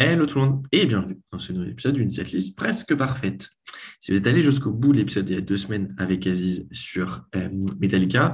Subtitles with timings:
[0.00, 3.48] Hello tout le monde et bienvenue dans ce nouvel épisode d'une setlist presque parfaite.
[3.98, 6.68] Si vous êtes allé jusqu'au bout de l'épisode il y a deux semaines avec Aziz
[6.70, 7.48] sur euh,
[7.80, 8.32] Metallica,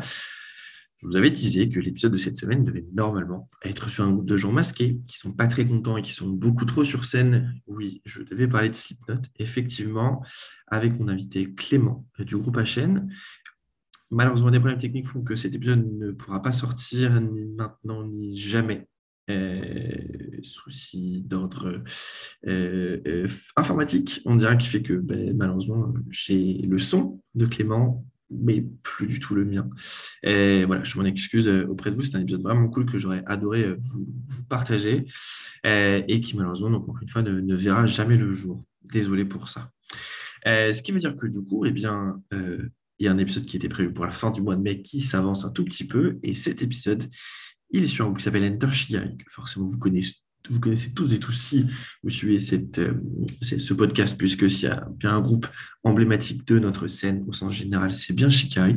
[0.98, 4.27] je vous avais teasé que l'épisode de cette semaine devait normalement être sur un groupe
[4.27, 7.54] de gens masqués qui sont pas très contents et qui sont beaucoup trop sur scène.
[7.67, 10.22] Oui, je devais parler de Slipknot, effectivement,
[10.67, 13.08] avec mon invité Clément euh, du groupe HN.
[14.10, 18.37] Malheureusement, des problèmes techniques font que cet épisode ne pourra pas sortir ni maintenant ni
[18.37, 18.87] jamais
[19.30, 19.91] euh,
[20.43, 21.83] souci d'ordre
[22.47, 28.05] euh, euh, informatique, on dirait, qui fait que ben, malheureusement, j'ai le son de Clément,
[28.31, 29.69] mais plus du tout le mien.
[30.23, 32.03] Voilà, je m'en excuse auprès de vous.
[32.03, 34.07] C'est un épisode vraiment cool que j'aurais adoré vous,
[34.48, 35.07] partager
[35.65, 38.65] et qui, malheureusement, donc, encore une fois, ne, verra jamais le jour.
[38.83, 39.70] Désolé pour ça.
[40.45, 43.56] ce qui veut dire que du coup, eh bien, il y a un épisode qui
[43.56, 46.19] était prévu pour la fin du mois de mai qui s'avance un tout petit peu.
[46.23, 47.05] Et cet épisode,
[47.74, 50.14] il est sur un groupe qui s'appelle Enter Shigari, que forcément vous connaissez,
[50.48, 51.66] vous connaissez tous et tous si
[52.02, 52.38] vous suivez
[52.78, 52.95] euh,
[53.42, 55.48] ce podcast, puisque s'il y a bien un groupe
[55.83, 58.77] emblématique de notre scène au sens général, c'est bien Shikari.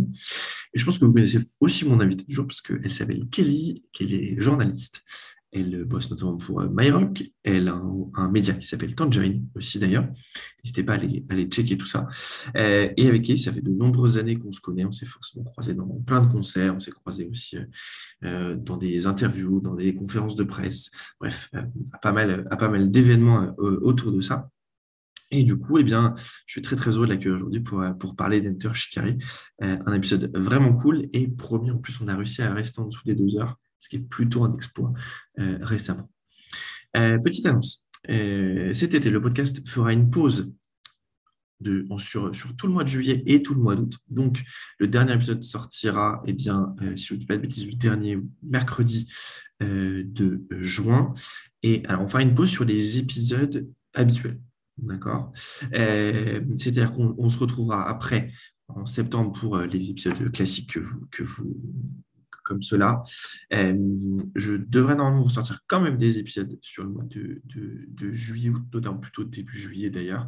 [0.74, 3.84] Et je pense que vous connaissez aussi mon invité du jour, parce qu'elle s'appelle Kelly,
[3.94, 5.04] qu'elle est journaliste.
[5.54, 7.24] Elle bosse notamment pour euh, MyRock.
[7.44, 7.82] Elle a
[8.16, 10.08] un, média qui s'appelle Tangerine aussi d'ailleurs.
[10.64, 12.08] N'hésitez pas à aller, checker tout ça.
[12.58, 14.84] Euh, et avec elle, ça fait de nombreuses années qu'on se connaît.
[14.84, 16.76] On s'est forcément croisés dans plein de concerts.
[16.76, 17.58] On s'est croisés aussi
[18.24, 20.92] euh, dans des interviews, dans des conférences de presse.
[21.20, 21.50] Bref,
[21.94, 24.50] à pas mal, pas mal d'événements autour de ça.
[25.32, 28.16] Et du coup, eh bien, je suis très très heureux de l'accueillir aujourd'hui pour, pour
[28.16, 29.18] parler d'Enter Shikari.
[29.60, 33.04] un épisode vraiment cool et promis, en plus, on a réussi à rester en dessous
[33.06, 34.94] des deux heures ce qui est plutôt un exploit
[35.40, 36.10] euh, récemment.
[36.96, 37.86] Euh, petite annonce.
[38.10, 40.52] Euh, cet été, le podcast fera une pause
[41.98, 43.98] sur, tout le mois de juillet et tout le mois d'août.
[44.10, 44.44] Donc,
[44.78, 48.20] le dernier épisode sortira, eh bien, si je ne dis pas de bêtises, le dernier
[48.44, 49.12] mercredi
[49.60, 51.16] de juin.
[51.64, 54.40] Et alors, on fera une pause sur les épisodes habituels.
[54.78, 55.32] D'accord?
[55.72, 58.32] C'est-à-dire qu'on se retrouvera après,
[58.68, 61.58] en septembre, pour les épisodes classiques que vous,
[62.48, 63.04] comme cela.
[63.54, 63.78] Euh,
[64.36, 68.52] je devrais normalement vous sortir quand même des épisodes sur le mois de, de, juillet,
[68.74, 70.28] notamment plutôt début juillet d'ailleurs,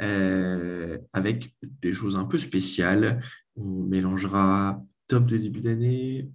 [0.00, 3.20] euh, avec des choses un peu spéciales.
[3.56, 6.30] On mélangera top de début d'année,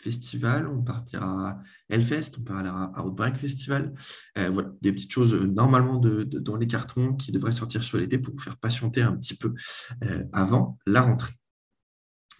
[0.00, 3.92] festival, on partira à Hellfest, on parlera à Outbreak Festival.
[4.38, 8.18] Euh, voilà, des petites choses normalement de, dans les cartons qui devraient sortir sur l'été
[8.18, 9.52] pour vous faire patienter un petit peu
[10.32, 11.32] avant la rentrée.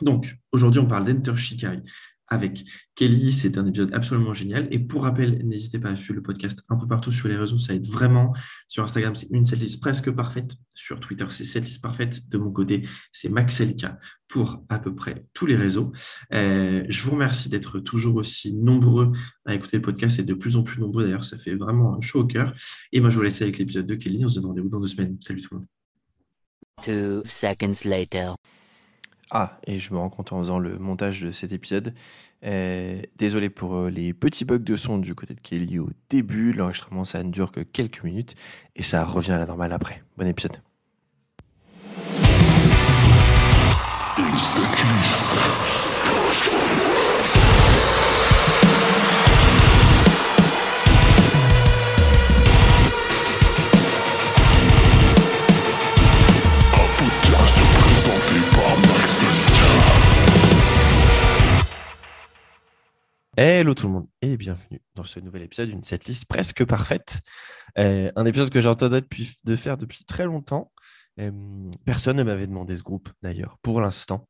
[0.02, 1.80] Donc, aujourd'hui, on parle d'Enter Shikari,
[2.28, 2.64] avec
[2.94, 3.32] Kelly.
[3.32, 4.68] C'est un épisode absolument génial.
[4.70, 7.58] Et pour rappel, n'hésitez pas à suivre le podcast un peu partout sur les réseaux.
[7.58, 8.34] Ça aide vraiment.
[8.68, 10.54] Sur Instagram, c'est une setlist presque parfaite.
[10.74, 12.28] Sur Twitter, c'est setlist parfaite.
[12.28, 13.98] De mon côté, c'est Maxelka
[14.28, 15.92] pour à peu près tous les réseaux.
[16.32, 19.12] Euh, je vous remercie d'être toujours aussi nombreux
[19.44, 21.04] à écouter le podcast et de plus en plus nombreux.
[21.04, 22.54] D'ailleurs, ça fait vraiment chaud au cœur.
[22.92, 24.24] Et moi, je vous laisse avec l'épisode de Kelly.
[24.24, 25.16] On se donne rendez-vous dans deux semaines.
[25.20, 25.66] Salut tout le monde.
[26.82, 28.36] Two seconds later.
[29.30, 31.94] Ah, et je me rends compte en faisant le montage de cet épisode.
[32.44, 36.52] Euh, désolé pour euh, les petits bugs de son du côté de Kelly au début.
[36.52, 38.34] L'enregistrement, ça ne dure que quelques minutes
[38.76, 40.02] et ça revient à la normale après.
[40.16, 40.60] Bon épisode.
[63.38, 67.20] Hello tout le monde et bienvenue dans ce nouvel épisode d'une setlist presque parfaite.
[67.76, 69.02] Euh, un épisode que j'entendais
[69.44, 70.72] de faire depuis très longtemps.
[71.20, 71.30] Euh,
[71.84, 74.26] personne ne m'avait demandé ce groupe d'ailleurs, pour l'instant.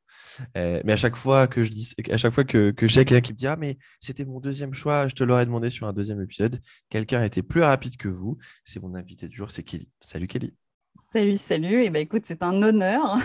[0.57, 3.21] Euh, mais à chaque fois que je dis, à chaque fois que, que j'ai quelqu'un
[3.21, 5.93] qui me dit ah mais c'était mon deuxième choix, je te l'aurais demandé sur un
[5.93, 6.61] deuxième épisode.
[6.91, 8.39] Quelqu'un a été plus rapide que vous.
[8.65, 9.89] C'est mon invité du jour, c'est Kelly.
[10.01, 10.53] Salut Kelly.
[10.97, 11.83] Salut, salut.
[11.83, 13.19] Et eh ben écoute, c'est un honneur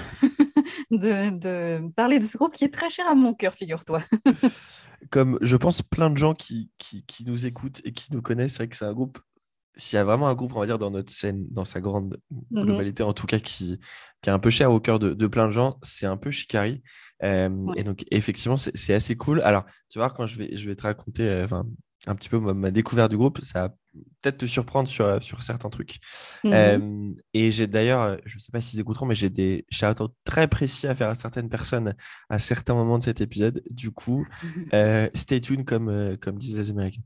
[0.91, 4.03] de, de parler de ce groupe qui est très cher à mon cœur, figure-toi.
[5.09, 8.63] comme je pense plein de gens qui, qui, nous écoutent et qui nous connaissent, c'est
[8.63, 9.19] vrai que c'est un groupe,
[9.75, 12.19] s'il y a vraiment un groupe, on va dire, dans notre scène, dans sa grande
[12.29, 12.65] mhm.
[12.65, 13.79] globalité, en tout cas, qui,
[14.21, 16.29] qui est un peu cher au cœur de, de plein de gens, c'est un peu
[16.29, 16.81] Shikari.
[17.23, 19.41] Euh, et donc, effectivement, c'est assez cool.
[19.41, 21.47] Alors, tu vois, quand je vais, je vais te raconter, euh,
[22.07, 23.41] un petit peu ma, découverte du groupe.
[23.41, 23.69] Ça va
[24.21, 25.99] peut-être te surprendre sur, sur certains trucs.
[26.43, 26.53] Mhm.
[26.53, 30.47] Euh, et j'ai d'ailleurs, je ne sais pas s'ils écouteront, mais j'ai des shout très
[30.47, 31.95] précis à faire à certaines personnes
[32.29, 33.63] à certains moments de cet épisode.
[33.69, 34.25] Du coup,
[34.73, 37.03] euh, stay tuned, comme, euh, comme disent les Américains.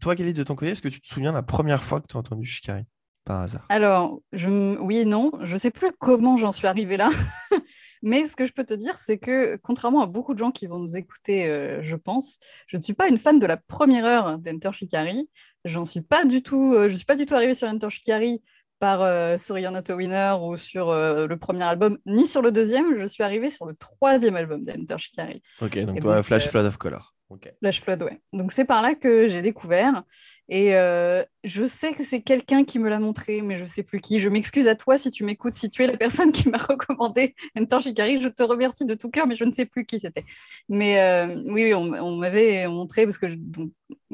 [0.00, 2.16] toi, Kelly, de ton côté, est-ce que tu te souviens la première fois que tu
[2.16, 2.84] as entendu Shikari?
[3.24, 5.32] Par hasard Alors, je, oui et non.
[5.42, 7.10] Je ne sais plus comment j'en suis arrivée là.
[8.02, 10.66] Mais ce que je peux te dire, c'est que contrairement à beaucoup de gens qui
[10.66, 14.04] vont nous écouter, euh, je pense, je ne suis pas une fan de la première
[14.04, 15.28] heure d'Enter Shikari.
[15.64, 18.42] j'en suis pas du tout, je suis pas du tout arrivée sur Enter Shikari
[18.82, 22.42] par euh, Sorry You're Not a Winner ou sur euh, le premier album, ni sur
[22.42, 22.98] le deuxième.
[22.98, 25.40] Je suis arrivée sur le troisième album d'Enter Shikari.
[25.60, 27.14] Ok, donc toi, Flash Flood of Color.
[27.60, 28.20] Flash Flood, ouais.
[28.32, 30.02] Donc c'est par là que j'ai découvert.
[30.48, 34.00] Et euh, je sais que c'est quelqu'un qui me l'a montré, mais je sais plus
[34.00, 34.20] qui.
[34.20, 37.34] Je m'excuse à toi si tu m'écoutes, si tu es la personne qui m'a recommandé
[37.58, 38.20] Enter Shikari.
[38.20, 40.24] Je te remercie de tout cœur, mais je ne sais plus qui c'était.
[40.68, 43.26] Mais oui, on, m'avait montré, parce que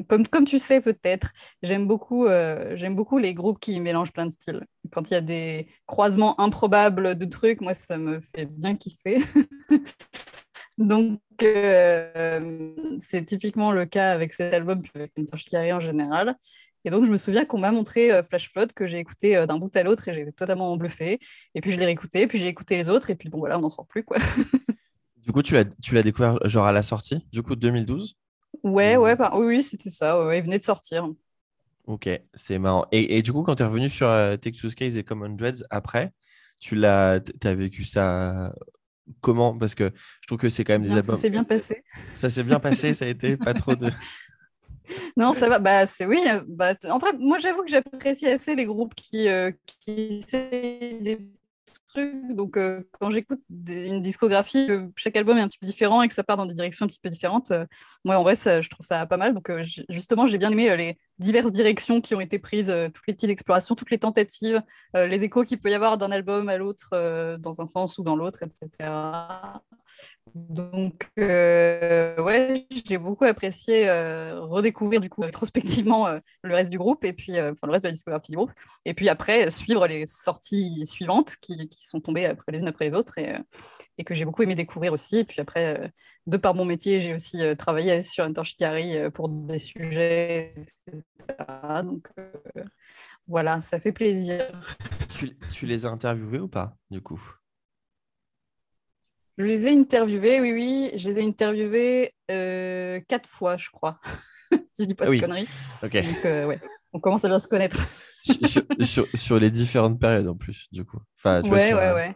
[0.07, 1.31] comme, comme tu sais peut-être,
[1.61, 2.27] j'aime beaucoup,
[2.75, 4.65] j'aime beaucoup les groupes qui mélangent plein de styles.
[4.91, 9.19] Quand il y a des croisements improbables de trucs, moi, ça me fait bien kiffer.
[10.79, 15.11] Donc, euh, c'est typiquement le cas avec cet album, puis avec
[15.51, 16.37] Carré en général.
[16.85, 19.45] Et donc, je me souviens qu'on m'a montré euh, Flash Flood, que j'ai écouté euh,
[19.45, 21.19] d'un bout à l'autre et j'ai été totalement bluffée.
[21.53, 23.61] Et puis, je l'ai réécouté, puis j'ai écouté les autres, et puis bon, voilà, on
[23.61, 24.19] n'en sort plus, quoi.
[25.17, 28.15] du coup, tu l'as, tu l'as découvert genre à la sortie, du coup, 2012
[28.63, 31.09] Ouais, ouais, bah, oui, oui, c'était ça, ouais, il venait de sortir.
[31.87, 32.85] Ok, c'est marrant.
[32.93, 34.09] Et, et, du coup, quand tu es revenu sur
[34.39, 36.13] Texas Case et Common Dreads après,
[36.59, 38.53] tu l'as, as vécu ça
[39.21, 39.91] comment Parce que
[40.21, 41.15] je trouve que c'est quand même des albums.
[41.15, 41.83] Ça s'est bien passé.
[42.15, 43.91] Ça s'est bien passé, ça a été pas trop de.
[45.17, 45.59] Non, ça va.
[45.59, 46.19] Bah, c'est oui.
[46.47, 51.19] Bah, en fait, moi, j'avoue que j'apprécie assez les groupes qui, euh, qui des
[52.29, 56.13] Donc, euh, quand j'écoute une discographie, chaque album est un petit peu différent et que
[56.13, 57.65] ça part dans des directions un petit peu différentes, euh,
[58.05, 59.33] moi, en vrai, je trouve ça pas mal.
[59.33, 59.51] Donc,
[59.89, 63.75] justement, j'ai bien aimé les diverses directions qui ont été prises, toutes les petites explorations,
[63.75, 64.61] toutes les tentatives,
[64.93, 66.89] les échos qu'il peut y avoir d'un album à l'autre,
[67.37, 68.89] dans un sens ou dans l'autre, etc.
[70.35, 76.77] Donc, euh, ouais, j'ai beaucoup apprécié euh, redécouvrir du coup rétrospectivement euh, le reste du
[76.77, 78.51] groupe et puis le reste de la discographie du groupe.
[78.85, 82.93] Et puis après, suivre les sorties suivantes qui, sont tombées après les unes après les
[82.93, 85.17] autres et, que j'ai beaucoup aimé découvrir aussi.
[85.19, 85.91] Et puis après,
[86.25, 90.55] de par mon métier, j'ai aussi travaillé sur Intershikari pour des sujets,
[90.87, 91.83] etc.
[91.83, 92.09] Donc
[93.27, 94.47] voilà, ça fait plaisir.
[95.09, 97.21] Tu, tu les as interviewés ou pas, du coup?
[99.39, 100.91] Je les ai interviewés, oui, oui.
[100.95, 103.99] Je les ai interviewés euh, quatre fois, je crois.
[104.73, 105.47] si je dis pas ah de conneries.
[105.81, 106.59] Donc, euh, ouais,
[106.91, 107.79] on commence à bien se connaître.
[109.15, 110.99] sur, les différentes périodes en plus, du coup.
[111.17, 112.15] Enfin, tu ouais, ouais, ouais.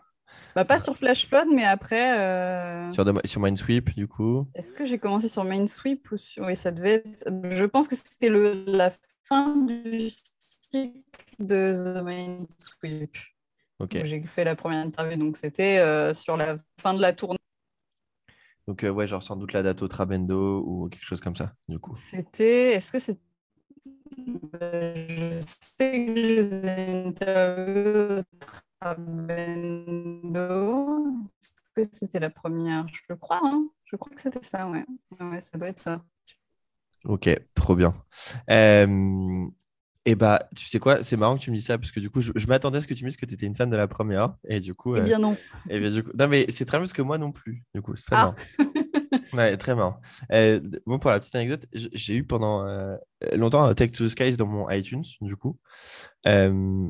[0.53, 2.19] Bah, pas sur Flash Flood, mais après.
[2.19, 2.91] Euh...
[2.91, 4.45] Sur, sur Minesweep, du coup.
[4.53, 6.45] Est-ce que j'ai commencé sur Minesweep ou sur.
[6.45, 7.31] Oui, ça devait être.
[7.51, 8.65] Je pense que c'était le...
[8.67, 8.91] la
[9.23, 10.09] fin du
[10.39, 10.99] cycle
[11.39, 13.15] de The Minesweep.
[13.91, 17.37] J'ai fait la première interview, donc c'était euh, sur la fin de la tournée.
[18.67, 21.53] Donc, euh, ouais, genre sans doute la date au Trabendo ou quelque chose comme ça,
[21.67, 21.91] du coup.
[21.93, 22.73] C'était.
[22.73, 23.19] Est-ce que c'est.
[24.15, 25.41] je
[25.77, 28.23] sais que j'ai interviewé au
[28.79, 30.33] Trabendo.
[31.75, 32.85] Est-ce que c'était la première?
[32.87, 34.85] Je crois, hein je crois que c'était ça, ouais.
[35.19, 35.41] ouais.
[35.41, 36.01] ça doit être ça.
[37.05, 37.93] Ok, trop bien.
[38.49, 39.45] Euh,
[40.05, 42.09] et bah, tu sais quoi, c'est marrant que tu me dises ça parce que du
[42.09, 43.77] coup, je, m'attendais à ce que tu me dises que tu étais une fan de
[43.77, 44.35] la première.
[44.49, 44.97] Et du coup.
[44.97, 45.37] Eh bien, non.
[45.69, 47.63] Et bien, du coup, non, mais c'est très bien parce que moi non plus.
[47.73, 48.25] Du coup, c'est très ah.
[48.25, 48.35] marrant.
[49.33, 50.01] ouais, très marrant.
[50.33, 52.97] Euh, bon, pour la petite anecdote, j'ai eu pendant euh,
[53.33, 55.57] longtemps Take to the Skies dans mon iTunes, du coup.
[56.27, 56.89] Euh,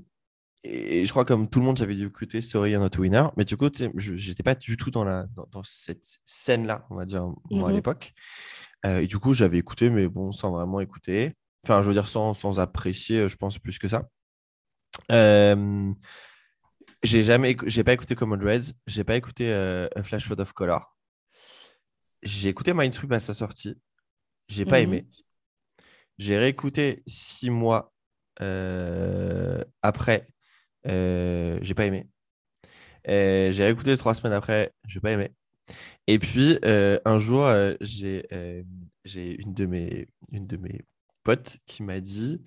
[0.64, 3.28] et je crois, comme tout le monde, j'avais dû écouter Sorry You're Not a Winner.
[3.38, 7.06] Mais du coup, je n'étais pas du tout dans, la, dans, cette scène-là, on va
[7.06, 7.76] dire, moi, à mhm.
[7.76, 8.14] l'époque.
[8.86, 11.36] et du coup, j'avais écouté, mais bon, sans vraiment écouter.
[11.64, 14.08] Enfin, je veux dire, sans, sans apprécier, je pense, plus que ça.
[15.12, 15.94] Euh,
[17.04, 20.54] j'ai jamais j'ai pas écouté Common Reds, j'ai pas écouté euh, A Flash Flood of
[20.54, 20.96] Color.
[22.22, 23.76] J'ai écouté Mindsweep à sa sortie,
[24.48, 24.84] j'ai pas mhm.
[24.84, 25.08] aimé.
[26.18, 27.94] J'ai réécouté six mois
[28.42, 30.28] euh, après,
[30.88, 32.08] euh, j'ai pas aimé.
[33.06, 35.32] j'ai réécouté trois semaines après, j'ai pas aimé.
[36.08, 37.48] Et puis un jour,
[37.82, 38.26] j'ai
[39.04, 40.86] j'ai une de mes une de mes
[41.24, 42.44] pote qui m'a dit,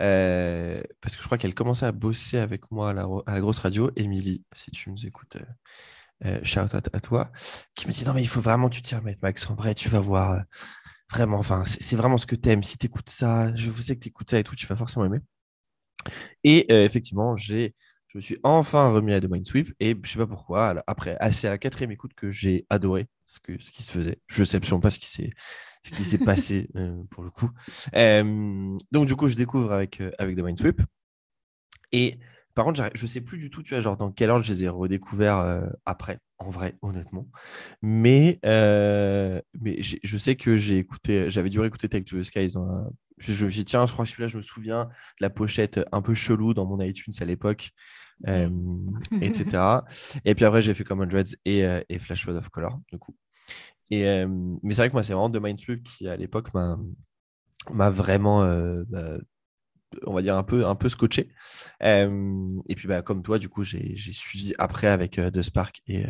[0.00, 3.90] euh, parce que je crois qu'elle commençait à bosser avec moi à la, grosse radio,
[3.96, 5.44] Émilie, si tu nous écoutes, euh,
[6.26, 7.32] euh, shout out à, toi,
[7.74, 9.74] qui m'a dit non mais il faut vraiment que tu t'y remettes Max, en vrai
[9.74, 10.42] tu vas voir,
[11.10, 14.38] vraiment, enfin c'est vraiment ce que t'aimes, si t'écoutes ça, je sais que t'écoutes ça
[14.38, 15.20] et tout, tu vas forcément aimer.
[16.44, 17.74] Et effectivement, j'ai
[18.10, 21.46] je me suis enfin remis à The Sweep et je sais pas pourquoi, après, c'est
[21.46, 24.18] à la quatrième écoute que j'ai adoré ce, que, ce qui se faisait.
[24.26, 25.30] Je sais absolument pas ce qui s'est
[25.82, 27.50] ce qui s'est passé euh, pour le coup.
[27.94, 30.82] Euh, donc, du coup, je découvre avec, euh, avec The Minesweep.
[31.92, 32.18] Et
[32.54, 34.64] par contre, je sais plus du tout, tu vois, genre dans quel ordre je les
[34.64, 37.28] ai redécouverts après, en vrai, honnêtement.
[37.80, 42.54] Mais, mais je sais que j'ai écouté, j'avais dû réécouter Take to the Skies.
[43.18, 44.88] Je, me suis dit, tiens, je crois que celui-là, je me souviens,
[45.20, 47.70] la pochette un peu chelou dans mon iTunes à l'époque.
[49.22, 49.62] etc.
[50.26, 53.16] Et puis après, j'ai fait Common Dreads et, et Flash Flood of Color, du coup.
[53.90, 54.24] Et,
[54.62, 58.84] mais c'est vrai que moi, c'est vraiment The Mindsweep qui, à l'époque, m'a vraiment euh,
[58.88, 59.18] bah,
[60.06, 61.28] on va dire, un peu, un peu scotché.
[61.82, 65.82] Euh, et puis, bah, comme toi, du coup, j'ai suivi après avec euh, The Spark
[65.86, 66.04] et,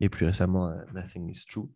[0.00, 1.68] et plus récemment Nothing is True.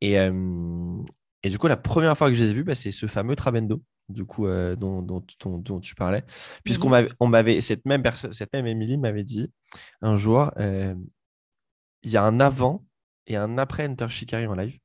[0.00, 3.06] Et, et du coup, la première fois que je les ai vus, bah, c'est ce
[3.06, 5.24] fameux Trabendo, du coup, dont, dont,
[5.58, 6.24] dont, tu parlais.
[6.64, 9.52] Puisqu'on m'avait, on m'avait, cette même personne, cette même Émilie m'avait dit
[10.00, 12.84] un jour, il y a un avant
[13.26, 14.78] et un après Enter Shikari en live.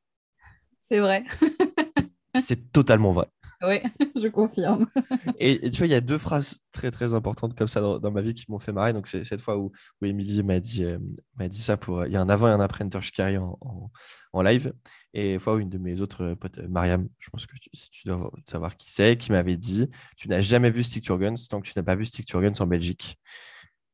[0.87, 1.23] C'est vrai.
[2.39, 3.25] C'est totalement vrai.
[3.63, 3.79] Oui,
[4.21, 4.85] je confirme.
[5.39, 7.97] Et, et tu vois, il y a deux phrases très très importantes comme ça dans,
[7.97, 8.93] dans ma vie qui m'ont fait marrer.
[8.93, 10.99] Donc, c'est cette fois où, où Émilie m'a dit, euh,
[11.39, 12.05] m'a dit ça pour.
[12.05, 13.89] Il y a un avant et un après Enter Shikari en, en,
[14.33, 14.73] en live.
[15.15, 18.07] Et fois où une de mes autres potes, euh, Mariam, je pense que tu, tu
[18.07, 21.67] dois savoir qui c'est, qui m'avait dit Tu n'as jamais vu Stick Guns tant que
[21.67, 23.17] tu n'as pas vu Stick Guns en Belgique.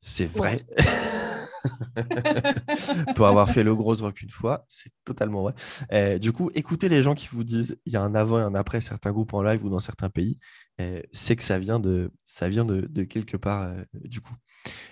[0.01, 0.59] C'est vrai.
[3.15, 5.53] pour avoir fait le gros rock une fois, c'est totalement vrai.
[5.91, 8.43] Euh, du coup, écoutez les gens qui vous disent il y a un avant et
[8.43, 10.37] un après certains groupes en live ou dans certains pays,
[10.79, 14.33] euh, c'est que ça vient de, ça vient de, de quelque part euh, du coup.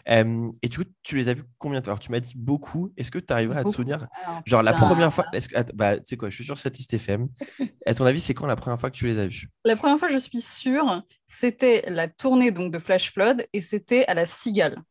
[0.10, 2.34] Euh, et du coup, tu les as vus combien de temps Alors, tu m'as dit
[2.36, 2.94] beaucoup.
[2.98, 4.08] Est-ce que tu arriverais à te souvenir?
[4.26, 6.58] Alors, Genre la première fois, est-ce que, att- bah, tu sais quoi, je suis sur
[6.58, 7.28] cette liste FM.
[7.86, 9.50] À ton avis, c'est quand la première fois que tu les as vus?
[9.66, 14.06] La première fois, je suis sûre, c'était la tournée donc, de Flash Flood et c'était
[14.06, 14.82] à la Cigale.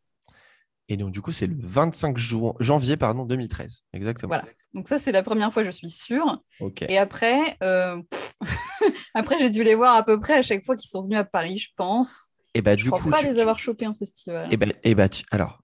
[0.89, 3.83] Et donc, du coup, c'est le 25 jou- janvier pardon, 2013.
[3.93, 4.29] Exactement.
[4.29, 4.45] Voilà.
[4.75, 6.43] Donc ça, c'est la première fois, je suis sûre.
[6.61, 6.83] Ok.
[6.89, 8.01] Et après, euh,
[9.15, 11.25] après j'ai dû les voir à peu près à chaque fois qu'ils sont venus à
[11.25, 12.31] Paris, je pense.
[12.55, 14.49] Et bah, Je du crois coup, pas tu- les avoir chopés en festival.
[14.53, 15.63] Et ben, et bah, tu- alors,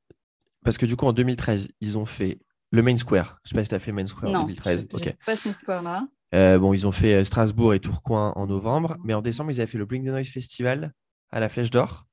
[0.64, 2.38] parce que du coup, en 2013, ils ont fait
[2.70, 3.38] le Main Square.
[3.44, 4.86] Je sais pas si tu as fait Main Square en non, 2013.
[4.90, 5.04] j'ai- Ok.
[5.04, 6.06] j'ai pas ce score-là.
[6.34, 9.60] Euh, bon, ils ont fait euh, Strasbourg et Tourcoing en novembre, mais en décembre, ils
[9.60, 10.92] avaient fait le Bring the Noise Festival
[11.30, 12.06] à la Flèche d'Or.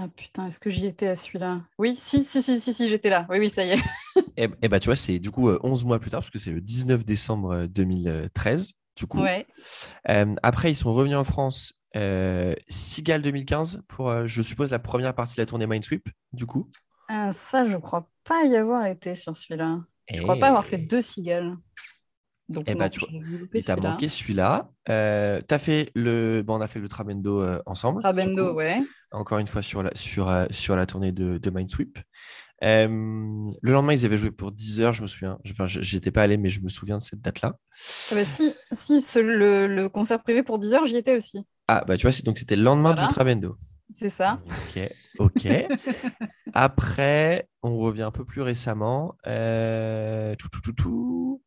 [0.00, 1.62] Ah putain, est-ce que j'y étais à celui-là?
[1.76, 3.26] Oui, si, si, si, si, si, j'étais là.
[3.28, 3.78] Oui, oui, ça y est.
[4.36, 6.38] Et, et bah, tu vois, c'est du coup euh, 11 mois plus tard, parce que
[6.38, 8.72] c'est le 19 décembre euh, 2013.
[8.96, 9.20] Du coup.
[9.20, 9.46] Ouais.
[10.08, 11.74] Euh, après, ils sont revenus en France.
[11.96, 16.46] Euh, Sigal 2015 pour, euh, je suppose, la première partie de la tournée Mindsweep, du
[16.46, 16.68] coup.
[17.08, 19.80] Ah, ça, je crois pas y avoir été sur celui-là.
[20.12, 21.56] Je Et- crois pas avoir fait deux cigales.
[22.48, 23.90] Donc, Eh bah, tu vois, j'ai loupé Il t'a celui-là.
[23.90, 24.70] manqué celui-là.
[24.88, 26.42] Euh, t'as fait le...
[26.42, 28.00] bon, on a fait le Trabendo euh, ensemble.
[28.00, 28.80] Trabendo, ouais.
[29.12, 31.98] encore une fois sur la, sur, euh, sur la tournée de, de Mindsweep.
[32.64, 35.38] Euh, le lendemain, ils avaient joué pour 10 heures, je me souviens.
[35.50, 37.54] Enfin, j'étais pas allé, mais je me souviens de cette date-là.
[38.10, 41.46] Ah bah si, si ce- le, le concert privé pour 10 heures, j'y étais aussi.
[41.68, 43.06] Ah, bah tu vois, donc c'était le lendemain Voilà.
[43.08, 43.56] du Trabendo.
[43.94, 44.40] C'est ça.
[44.46, 45.46] Ok, ok.
[46.54, 49.14] Après, on revient un peu plus récemment.
[49.26, 51.42] Euh, tout, tout, tout, tout.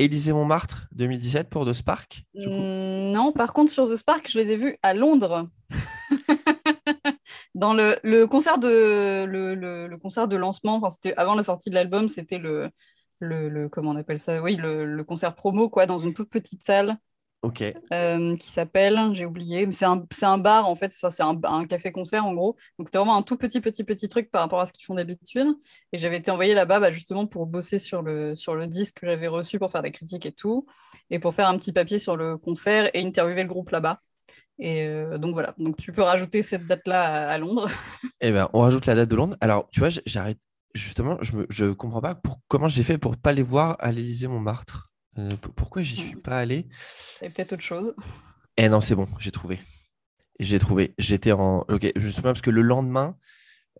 [0.00, 2.24] Élysée Montmartre 2017 pour The Spark.
[2.34, 2.54] Du coup.
[2.54, 5.48] Mm, non, par contre, sur The Spark, je les ai vus à Londres.
[7.54, 11.42] Dans le, le concert de le, le- le concert de lancement, enfin, c'était avant la
[11.42, 12.70] sortie de l'album, c'était le,
[13.18, 14.40] le, le- comment on appelle ça?
[14.42, 16.96] Oui, le, le concert promo quoi, dans une toute petite salle
[17.42, 17.62] Ok.
[17.92, 21.66] euh, qui s'appelle, j'ai oublié, mais c'est un, un bar en fait, c'est un, un
[21.66, 22.56] café-concert en gros.
[22.78, 24.94] Donc c'était vraiment un tout petit, petit, petit truc par rapport à ce qu'ils font
[24.94, 25.48] d'habitude.
[25.92, 29.06] Et j'avais été envoyée là-bas bah, justement pour bosser sur le, sur le disque que
[29.06, 30.66] j'avais reçu pour faire des critiques et tout,
[31.10, 34.00] et pour faire un petit papier sur le concert et interviewer le groupe là-bas.
[34.58, 37.68] Et euh, donc voilà, donc tu peux rajouter cette date-là à, à Londres.
[38.20, 39.36] Eh ben, on rajoute la date de Londres.
[39.40, 40.40] Alors, tu vois, j'arrête.
[40.74, 43.90] Justement, je ne je comprends pas pour, comment j'ai fait pour pas les voir à
[43.92, 44.89] l'Élysée Montmartre.
[45.18, 46.68] Euh, pourquoi j'y suis pas allé?
[46.92, 47.94] C'est peut-être autre chose.
[48.56, 49.58] Eh non, c'est bon, j'ai trouvé.
[50.38, 50.94] J'ai trouvé.
[50.98, 51.64] J'étais en.
[51.68, 53.16] Ok, je me souviens parce que le lendemain,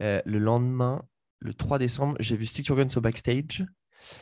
[0.02, 1.02] euh, le lendemain,
[1.38, 3.64] le 3 décembre, j'ai vu Stick Your Guns au backstage.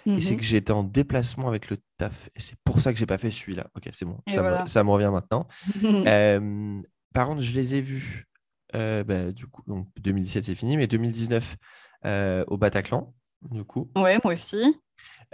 [0.07, 0.38] Et c'est Mhm.
[0.38, 2.31] que j'étais en déplacement avec le taf.
[2.35, 3.69] Et c'est pour ça que j'ai pas fait celui-là.
[3.77, 4.19] Ok, c'est bon.
[4.29, 4.67] Ça, me- voilà.
[4.67, 5.47] ça me revient maintenant.
[6.09, 6.81] Euh,
[7.15, 8.27] par contre, je les ai vus.
[8.75, 11.57] bah, du coup, donc 2017 c'est fini, mais 2019
[12.05, 13.15] euh, au Bataclan,
[13.50, 14.79] du coup, ouais, moi aussi.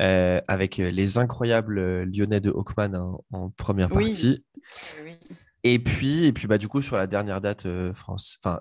[0.01, 4.05] Euh, avec euh, les incroyables euh, Lyonnais de Hawkman en, en première Oui.
[4.07, 4.45] partie.
[5.03, 5.17] Oui.
[5.63, 8.61] Et puis, et puis bah, du coup, sur la dernière date France, enfin,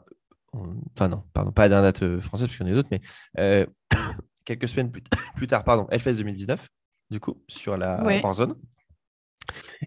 [0.54, 2.90] on- enfin non, pardon, pas la dernière date française, parce qu'il y en a d'autres,
[2.92, 3.68] mais
[4.46, 5.04] quelques semaines plus,
[5.36, 6.70] plus tard, pardon, Hellfest 2019,
[7.10, 8.22] du coup, sur la Ouais.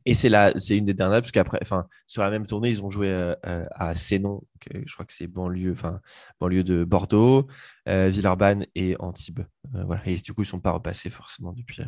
[0.04, 2.90] Et c'est c'est une des dernières, parce qu'après, enfin, sur la même tournée, ils ont
[2.90, 6.00] joué euh, euh, à Sénon, donc, euh, je crois que c'est banlieue, enfin,
[6.40, 7.46] banlieue de Bordeaux,
[7.88, 9.40] euh, Villeurbanne et Antibes.
[9.75, 10.02] Euh, voilà.
[10.06, 11.80] Et du coup, ils ne sont pas repassés forcément depuis,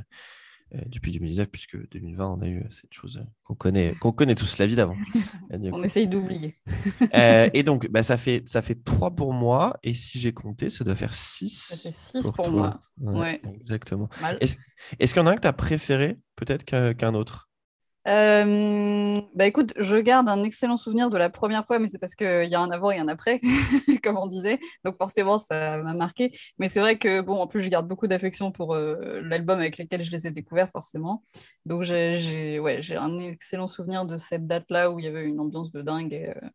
[0.87, 4.67] depuis 2019, puisque 2020, on a eu cette chose qu'on connaît, qu'on connaît tous, la
[4.67, 4.97] vie d'avant.
[5.51, 6.57] On essaye d'oublier.
[7.55, 10.85] Et donc, bah, ça, fait, ça fait 3 pour moi, et si j'ai compté, ça
[10.85, 11.49] doit faire 6.
[11.49, 12.51] Ça fait six pour toi.
[12.51, 12.81] moi.
[12.99, 13.55] Ouais, Ouais.
[13.55, 14.09] Exactement.
[14.41, 14.57] Est-ce
[15.15, 17.48] qu'il y en a un que tu as préféré, peut-être qu'un qu'un autre?
[18.09, 22.15] Euh, bah écoute, je garde un excellent souvenir de la première fois, mais c'est parce
[22.15, 23.41] qu'il y a un avant et un après,
[24.03, 24.59] comme on disait.
[24.85, 26.33] Donc forcément, ça m'a marqué.
[26.59, 29.77] Mais c'est vrai que, bon, en plus, je garde beaucoup d'affection pour euh, l'album avec
[29.77, 31.23] lequel je les ai découverts, forcément.
[31.67, 35.71] Donc j'ai ouais, un excellent souvenir de cette date-là où il y avait une ambiance
[35.73, 36.15] de dingue.
[36.15, 36.49] Euh,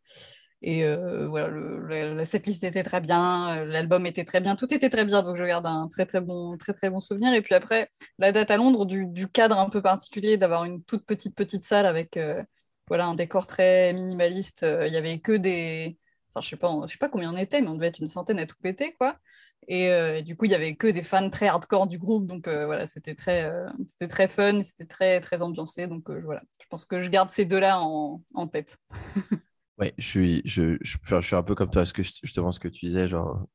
[0.65, 4.89] Et euh, voilà, le, setlist était très bien, euh, l'album était très bien, tout était
[4.89, 7.34] très bien, donc je garde un très très bon, très très bon souvenir.
[7.34, 11.05] Et puis après, la date à Londres, du, cadre un peu particulier, d'avoir une toute
[11.05, 12.41] petite petite salle avec euh,
[12.88, 15.98] voilà, un décor très minimaliste, euh, il y avait que des...
[16.34, 18.08] Enfin, je sais pas, je sais pas combien on était, mais on devait être une
[18.08, 19.17] centaine à tout péter, quoi.
[19.67, 22.86] Et, du coup, il y avait que des fans très hardcore du groupe, donc voilà,
[22.86, 23.50] c'était très,
[23.88, 26.41] c'était très fun, c'était très très ambiancé, donc voilà.
[26.62, 28.77] Je pense que je garde ces deux-là en, en tête.
[29.80, 32.60] Ouais, je suis, je, je, je suis un peu comme toi, ce que justement ce
[32.60, 33.46] que tu disais, genre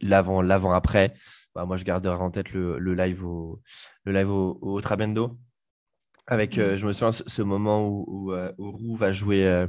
[0.00, 1.14] l'avant, l'avant après.
[1.54, 3.62] Bah, moi, je garderai en tête le, le live au,
[4.04, 5.38] le live au, au Trabendo.
[6.26, 9.46] Avec, euh, je me souviens, ce, ce moment où, où, euh, où Roux va jouer,
[9.46, 9.66] euh,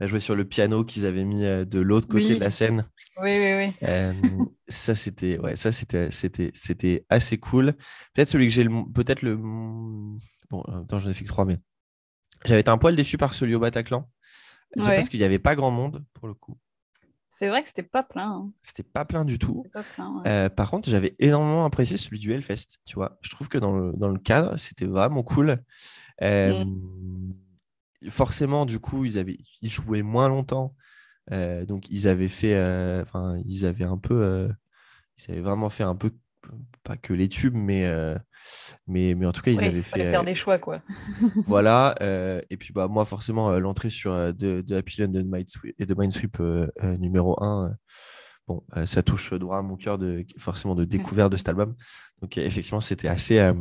[0.00, 2.34] va jouer sur le piano qu'ils avaient mis de l'autre côté Oui.
[2.34, 2.88] de la scène.
[3.22, 3.74] Oui, oui, oui.
[3.82, 4.12] Euh,
[4.68, 7.74] ça, c'était, ouais, ça, c'était, c'était, c'était assez cool.
[8.14, 11.58] Peut-être celui que j'ai le, peut-être le, bon, temps, j'en ai fait que trois, mais
[12.44, 14.08] j'avais été un poil déçu par celui au Bataclan.
[14.74, 14.96] Déjà Ouais.
[14.96, 16.58] parce qu'il n'y avait pas grand monde pour le coup.
[17.28, 18.30] C'est vrai que c'était pas plein.
[18.30, 18.52] hein.
[18.62, 19.64] C'était pas plein du tout.
[19.94, 20.28] Plein, ouais.
[20.28, 22.78] Euh, par contre, j'avais énormément apprécié celui du Hellfest.
[22.86, 25.62] Tu vois, je trouve que dans le, dans le cadre, c'était vraiment cool.
[26.22, 26.64] Euh,
[28.10, 30.74] Forcément, du coup, ils avaient, ils jouaient moins longtemps.
[31.32, 32.54] Euh, donc, ils avaient fait,
[33.02, 34.48] enfin, ils avaient un peu,
[35.18, 36.12] ils avaient vraiment fait un peu,
[36.82, 38.16] pas que les tubes, mais, euh,
[38.86, 40.80] mais, mais en tout cas, ils avaient fait, faire euh, des choix, quoi.
[41.46, 41.94] voilà.
[42.00, 45.12] euh, et puis, bah, moi, forcément, l'entrée sur de, de Happy Land
[45.78, 46.38] et de Minesweep,
[46.98, 47.76] numéro 1,
[48.46, 51.74] bon, euh, ça touche droit à mon cœur de, forcément de découverte de cet album.
[52.22, 53.54] Donc, euh, effectivement, c'était assez, euh,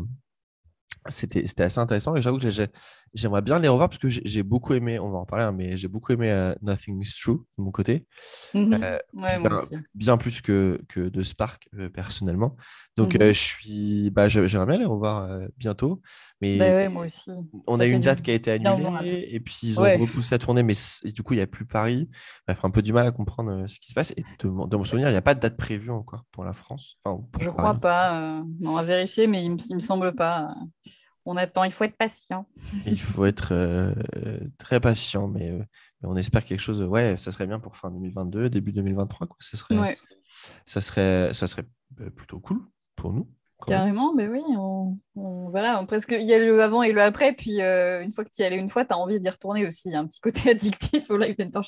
[1.09, 2.15] c'était, assez intéressant.
[2.15, 2.67] Et j'avoue que j'ai-
[3.13, 5.77] j'aimerais bien les revoir parce que j'ai beaucoup aimé, on va en parler, hein, mais
[5.77, 8.07] j'ai beaucoup aimé euh, Nothing is True de mon côté.
[8.53, 8.73] Mhm.
[8.83, 9.75] Euh, Ouais, bien, moi aussi.
[9.93, 12.55] bien plus que, que de Spark euh, personnellement.
[12.97, 13.21] Donc, Mhm.
[13.21, 16.01] euh, je suis, bah, j'aimerais bien les revoir euh, bientôt.
[16.41, 17.31] Mais Bah ouais, moi aussi.
[17.67, 19.83] on Ça a eu une du date qui a été annulée et puis ils ont
[19.83, 19.97] Ouais.
[19.97, 20.73] repoussé la tournée, mais
[21.05, 22.09] du coup, il n'y a plus Paris.
[22.47, 24.11] Bref, un peu du mal à comprendre euh, ce qui se passe.
[24.17, 26.43] Et de, mon de mon souvenir, il n'y a pas de date prévue encore pour
[26.45, 26.97] la France.
[27.03, 27.57] Enfin, pour Je Paris.
[27.59, 28.39] crois pas.
[28.39, 30.55] euh, non, à vérifier, mais il me, il me semble pas.
[31.25, 32.45] On attend, il faut être patient.
[32.85, 33.93] Il faut être euh,
[34.59, 35.57] très patient, mais, euh,
[36.01, 36.81] mais on espère quelque chose.
[36.83, 39.25] Ouais, ça serait bien pour fin 2022, début 2023.
[39.27, 39.37] Quoi.
[39.39, 39.97] Ça serait, Ouais,
[40.65, 41.65] ça serait, ça serait
[42.01, 42.61] euh, plutôt cool
[42.95, 43.27] pour nous.
[43.65, 44.41] carrément, mais oui.
[44.49, 47.33] On, on- voilà, on- presque, il y a le avant et le après.
[47.33, 49.65] Puis euh, une fois que tu y allais une fois, tu as envie d'y retourner
[49.65, 49.89] aussi.
[49.89, 51.35] Il y a un petit côté addictif au live.
[51.39, 51.65] Donc,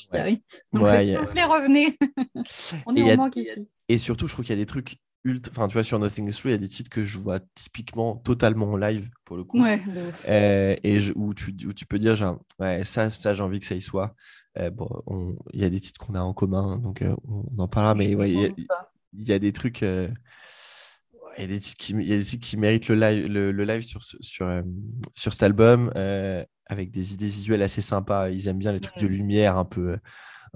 [0.83, 1.97] Ouais, y s'il a- vous plaît, revenez.
[2.85, 3.67] on Et est il y a- en manque ici.
[3.89, 5.51] Et surtout, je trouve qu'il y a des trucs ultra.
[5.51, 7.39] Enfin, tu vois, sur Nothing is True, il y a des titres que je vois
[7.55, 9.61] typiquement totalement en live pour le coup.
[9.61, 9.81] Ouais.
[10.27, 13.59] Euh, et je- où, tu, où tu peux dire, genre, ouais, ça, ça j'ai envie
[13.59, 14.15] que ça y soit.
[14.57, 17.43] Euh, bon, on- il y a des titres qu'on a en commun, donc euh, on,
[17.61, 19.83] en parlera, mais ouais, il y a- y, des trucs.
[21.37, 23.27] Il y a des titres qui, il y a des titres qui méritent le live,
[23.27, 24.63] le, le live sur, ce- sur, euh,
[25.13, 28.29] sur cet album, euh, avec des idées visuelles assez sympas.
[28.29, 29.97] Ils aiment bien les trucs de lumière, un peu,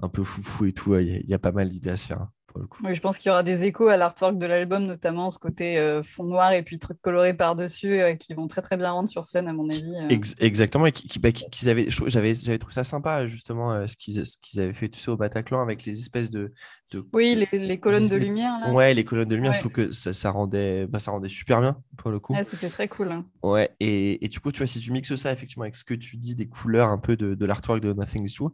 [0.00, 0.96] un peu foufou et tout.
[0.96, 2.66] Il y a, il y a pas mal d'idées à se faire, hein, pour le
[2.66, 2.82] coup.
[2.84, 5.78] Oui, je pense qu'il y aura des échos à l'artwork de l'album, notamment ce côté
[5.78, 9.08] euh, fond noir et puis trucs colorés par-dessus euh, qui vont très très bien rendre
[9.08, 9.94] sur scène, à mon avis.
[9.96, 10.08] euh.
[10.10, 13.96] Ex- exactement, et qui, qui- bah, qui- avaient, j'avais, j'avais trouvé ça sympa, justement, ce
[13.96, 14.20] qu'ils,
[14.60, 16.52] avaient fait tu sais, au Bataclan avec les espèces de.
[16.92, 18.70] de Oui, les, les colonnes de lumière, là.
[18.70, 21.60] Ouais, les colonnes de lumière, je trouve que ça, ça rendait, bah, ça rendait super
[21.60, 22.34] bien, pour le coup.
[22.34, 23.12] Ouais, c'était très cool.
[23.12, 23.24] hein.
[23.42, 25.94] Ouais, et, et du coup, tu vois, si tu mixes ça effectivement avec ce que
[25.94, 28.50] tu dis des couleurs un peu de, de l'artwork de Nothing is True.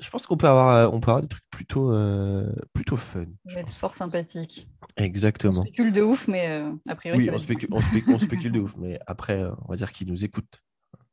[0.00, 3.24] Je pense qu'on peut avoir, euh, on peut avoir des trucs plutôt, euh, plutôt fun.
[3.48, 3.78] pense.
[3.78, 4.68] fort sympathique.
[4.98, 5.62] On Exactement.
[5.62, 8.18] spécule de ouf, mais euh, a priori, Oui, ça on être spécule, on, spécule, on
[8.18, 10.62] spécule de ouf, mais après, euh, on va dire qu'ils nous écoutent.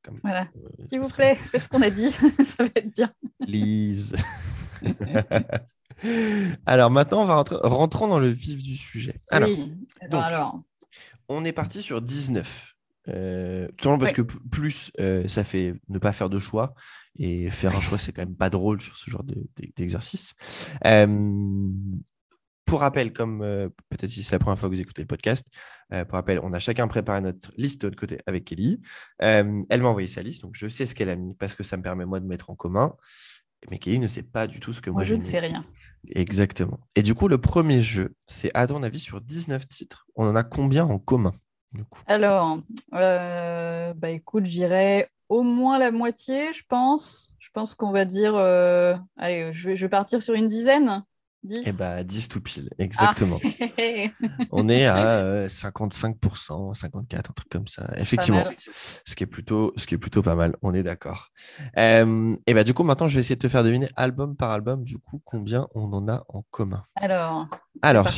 [0.04, 0.48] Comme, Voilà.
[0.58, 2.12] euh, S'il vous serait- plaît, faites ce qu'on a dit,
[2.46, 3.12] ça va être bien.
[3.42, 4.16] Lise.
[6.66, 9.20] Alors maintenant, on va rentrer, rentrons dans le vif du sujet.
[9.32, 9.74] Alors, oui.
[10.02, 10.62] Alors, donc, alors,
[11.30, 12.75] on est parti sur 19.
[13.10, 14.26] Euh, tout simplement parce Ouais.
[14.26, 16.74] que plus euh, ça fait ne pas faire de choix
[17.18, 20.34] et faire un choix, c'est quand même pas drôle sur ce genre de- de- d'exercice.
[20.86, 21.70] Euh,
[22.66, 25.46] pour rappel, comme euh, peut-être si c'est la première fois que vous écoutez le podcast,
[25.90, 28.82] pour rappel, on a chacun préparé notre liste de notre côté avec Kelly.
[29.22, 31.64] Euh, elle m'a envoyé sa liste, donc je sais ce qu'elle a mis parce que
[31.64, 32.96] ça me permet moi de mettre en commun.
[33.70, 35.64] Mais Kelly ne sait pas du tout ce que moi, moi, je ne sais rien.
[36.10, 36.80] Exactement.
[36.96, 40.36] Et du coup, le premier jeu, c'est à ton avis sur 19 titres, on en
[40.36, 41.34] a combien en commun?
[41.76, 42.60] Du coup Alors,
[42.94, 47.34] euh, bah écoute, j'irai au moins la moitié, je pense.
[47.40, 48.34] Je pense qu'on va dire.
[48.36, 51.04] euh, Allez, je vais, je vais partir sur une dizaine.
[51.44, 53.38] 10 Eh bah, 10 tout pile, exactement.
[53.62, 53.66] Ah.
[54.52, 56.18] On est à euh, 55%,
[56.76, 57.88] 54%, un truc comme ça.
[57.98, 58.44] Effectivement,
[59.06, 60.56] ce qui est plutôt, ce qui est plutôt pas mal.
[60.64, 61.30] On est d'accord.
[61.78, 64.50] Euh, et bah, du coup, maintenant, je vais essayer de te faire deviner album par
[64.52, 66.84] album, du coup, combien on en a en commun.
[66.96, 67.48] Alors,
[67.84, 68.10] Alors,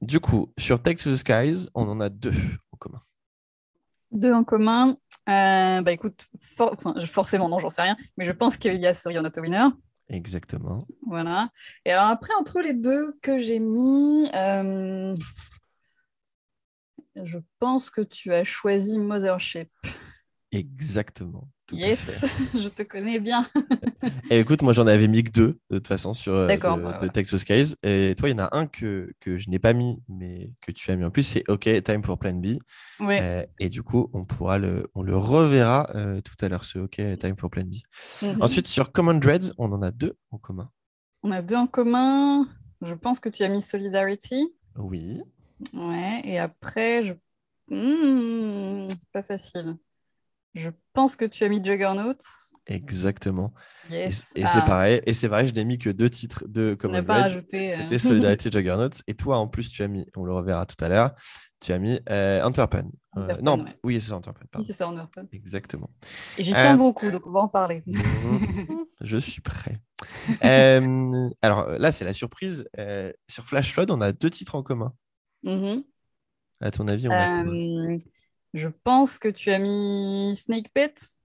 [0.00, 2.34] du coup, sur Text to the Skies, on en a deux
[2.76, 3.00] en commun.
[4.12, 4.96] Deux en commun.
[5.28, 8.76] Euh, bah écoute, for- enfin, je- forcément, non, j'en sais rien, mais je pense qu'il
[8.76, 9.66] y a Sorry You're Not a Winner.
[10.08, 10.78] Exactement.
[11.04, 11.50] Voilà.
[11.84, 15.14] Et alors après, entre les deux que j'ai mis, euh,
[17.16, 19.70] je pense que tu as choisi Mothership.
[20.52, 21.48] Exactement.
[21.66, 22.24] Tout yes,
[22.54, 23.46] je te connais bien.
[24.30, 26.98] Et écoute, moi j'en avais mis que deux de toute façon sur euh, de, bah,
[27.02, 27.08] de.
[27.08, 27.74] Texas Skies.
[27.82, 30.72] Et toi, il y en a un que, que je n'ai pas mis, mais que
[30.72, 32.58] tu as mis en plus, c'est OK, Time for Plan B.
[33.00, 33.18] Ouais.
[33.20, 36.78] Euh, et du coup, on pourra le, on le reverra euh, tout à l'heure, ce
[36.78, 37.74] OK, Time for Plan B.
[38.22, 38.42] Mhm.
[38.42, 40.70] Ensuite, sur Common Dreads, on en a deux en commun.
[41.22, 42.46] On a deux en commun.
[42.82, 44.52] Je pense que tu as mis Solidarity.
[44.76, 45.20] Oui.
[45.72, 46.20] Ouais.
[46.24, 47.14] Et après, je.
[47.68, 49.76] Hmm, pas facile.
[50.56, 52.14] Je pense que tu as mis Juggernaut.
[52.66, 53.52] Exactement.
[53.90, 54.32] Et, Yes.
[54.34, 57.04] et Ah, c'est pareil, et c'est vrai, je n'ai mis que deux titres de Common
[57.08, 58.88] euh, C'était Solidarity Juggernauts.
[59.06, 61.14] Et toi, en plus, tu as mis, on le reverra tout à l'heure,
[61.60, 62.90] tu as mis euh, Antwerpen.
[63.16, 63.74] Euh, Antwerpen, non, ouais.
[63.84, 64.48] oui, c'est ça, Antwerpen.
[64.56, 65.28] Oui, c'est ça, en Everton.
[65.32, 65.88] Exactement.
[66.38, 67.84] Et j'y tiens Euh, beaucoup, donc on va en parler.
[69.02, 69.78] Je suis prêt.
[70.42, 72.66] Euh, alors là, c'est la surprise.
[73.28, 74.94] Sur Flash Flood, on a deux titres en commun.
[75.42, 75.84] Mhm.
[76.60, 77.44] À ton avis, on a
[78.56, 81.18] je pense que tu as mis Snake Pit.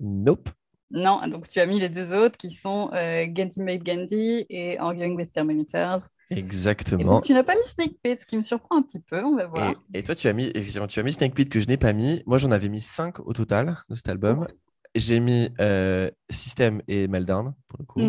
[0.00, 0.48] Nope.
[0.90, 4.78] Non, donc tu as mis les deux autres qui sont euh, Gandhi Made Gandhi et
[4.78, 5.98] Arguing with Thermometers.
[6.30, 7.04] Et Exactement.
[7.16, 9.36] donc tu n'as pas mis Snake Pit, ce qui me surprend un petit peu, on
[9.36, 9.74] va voir.
[9.92, 11.76] Et, et toi, tu as mis, effectivement, tu as mis Snake Pit que je n'ai
[11.76, 12.22] pas mis.
[12.26, 14.46] Moi, j'en avais mis 5 au total de cet album.
[14.94, 18.00] J'ai mis euh, System et Meltdown, pour le coup.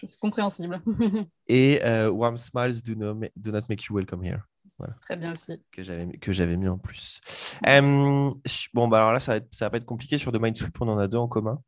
[0.00, 0.80] Je suis compréhensible.
[1.48, 4.38] Et euh, Warm Smiles do, no- do Not Make You Welcome Here,
[5.00, 5.60] Très bien aussi.
[5.72, 7.20] que j'avais mis, que j'avais mis en plus.
[7.66, 8.30] Euh,
[8.74, 10.18] bon, bah alors là, ça va, être- ça va pas être compliqué.
[10.18, 11.60] Sur The Minesweep, on en a deux en commun.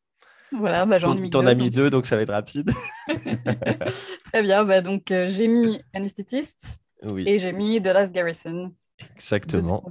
[0.53, 2.71] Voilà, bah, j'en ai mis T'en as mis deux, donc ça va être rapide.
[4.25, 6.79] Très bien, bah, donc euh, j'ai mis Anesthetist
[7.11, 8.75] Oui, et j'ai mis The Last Garrison.
[9.15, 9.85] exactement.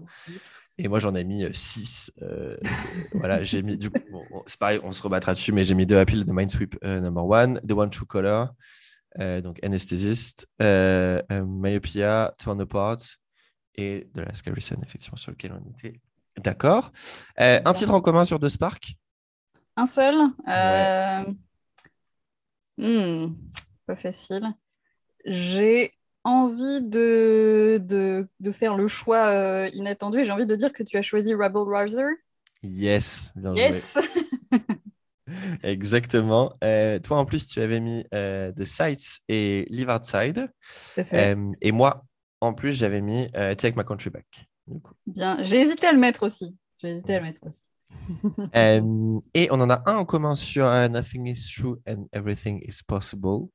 [0.77, 2.11] Et moi, j'en ai mis 6.
[3.13, 3.77] voilà, j'ai mis.
[3.77, 6.31] Du coup, bon, c'est pareil, on se rebattra dessus, mais j'ai mis deux appeals de
[6.31, 8.45] Minesweep euh, number one, The One True Color, euh,
[9.17, 12.97] donc Anesthesist, euh, euh, Myopia, Torn Apart
[13.75, 15.99] et The Last Garrison, effectivement, sur lequel on était.
[16.37, 16.91] D'accord.
[17.39, 18.95] Euh, un titre en commun sur The Spark?
[19.75, 20.15] Un seul?
[20.47, 21.23] Euh,
[22.77, 23.33] hmm,
[23.85, 24.53] Pas facile.
[25.25, 25.93] J'ai
[26.23, 30.83] envie de, de, de faire le choix euh, inattendu et j'ai envie de dire que
[30.83, 32.05] tu as choisi Rebel Rouser.
[32.63, 33.81] Yes, bien joué.
[35.63, 36.53] Exactement.
[36.63, 40.35] Euh, toi, en plus, tu avais mis euh, The Sights et Live Outside.
[40.35, 41.35] Tout à fait.
[41.35, 42.05] Euh, et moi,
[42.41, 44.25] en plus, j'avais mis Take My Country Back.
[44.67, 44.93] du coup.
[45.05, 46.55] Bien, j'ai hésité à le mettre aussi.
[46.79, 47.65] J'ai hésité à le mettre aussi.
[49.33, 53.47] Et on en a un en commun sur Nothing is True and Everything is Possible.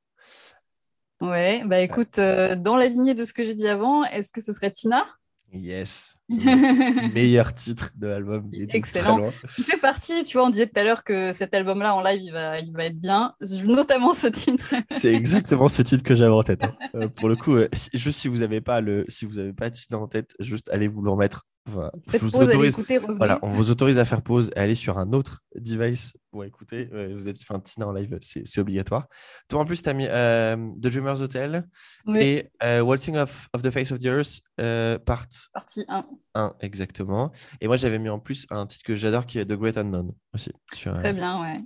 [1.19, 4.53] Ouais, bah écoute, dans la lignée de ce que j'ai dit avant, est-ce que ce
[4.53, 5.05] serait Tina?
[5.53, 6.15] Yes.
[6.29, 8.45] Le meilleur titre de l'album.
[8.53, 9.15] Excellent.
[9.15, 9.31] très loin.
[9.57, 12.21] Il fait partie, tu vois, on disait tout à l'heure que cet album-là en live,
[12.21, 13.33] il va, il va être bien,
[13.65, 14.73] notamment ce titre.
[14.89, 16.63] C'est exactement ce titre que j'avais en tête.
[16.63, 16.75] hein.
[16.95, 19.53] Euh, pour le coup, euh, si- juste si vous n'avez pas le, si vous avez
[19.53, 21.45] pas Tina en tête, juste allez vous le remettre.
[21.67, 21.91] Voilà.
[22.05, 22.73] Je Faites vous pause, allez autorise.
[22.73, 23.17] écouter, revenez.
[23.17, 26.89] Voilà, on vous autorise à faire pause et aller sur un autre device pour écouter.
[26.93, 29.07] Ouais, vous êtes enfin, Tina en live, c'est obligatoire.
[29.49, 31.67] Toi, en plus, tu as mis euh, The Dreamer's Hotel
[32.05, 36.05] Oui, et euh, Waltzing of, of the Face of the Earth, euh, part partie 1.
[36.35, 37.31] 1, exactement.
[37.61, 40.13] Et moi, j'avais mis en plus un titre que j'adore qui est The Great Unknown
[40.33, 40.51] aussi.
[40.73, 41.61] Sur, Très euh, bien, ouais.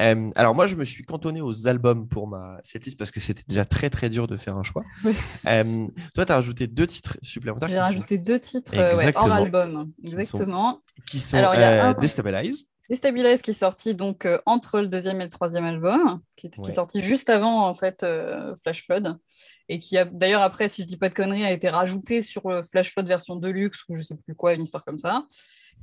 [0.00, 3.44] Euh, alors moi, je me suis cantonné aux albums pour ma setlist parce que c'était
[3.46, 4.82] déjà très très dur de faire un choix.
[5.46, 9.12] Euh, toi, tu as rajouté deux titres supplémentaires J'ai sont- rajouté deux titres euh, ouais,
[9.14, 9.34] hors Exactement.
[9.34, 9.92] album.
[10.02, 10.80] Qui sont- Exactement.
[11.06, 12.64] qui sont, Alors, il y a euh, un- Destabilize.
[12.90, 16.50] Destabilize qui est sorti donc euh, entre le deuxième et le troisième album, qui, est-
[16.50, 16.70] qui Ouais.
[16.70, 19.18] est sorti juste avant en fait euh, Flash Flood,
[19.70, 22.48] et qui a d'ailleurs après, si je dis pas de conneries, a été rajouté sur
[22.50, 25.24] le Flash Flood version Deluxe ou je sais plus quoi, une histoire comme ça.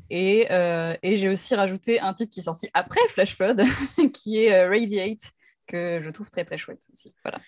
[0.10, 3.62] Et, euh, et j'ai aussi rajouté un titre qui est sorti après Flash Flood,
[4.13, 5.32] qui est euh, Radiate,
[5.67, 7.13] que je trouve très très chouette aussi.
[7.23, 7.39] Voilà.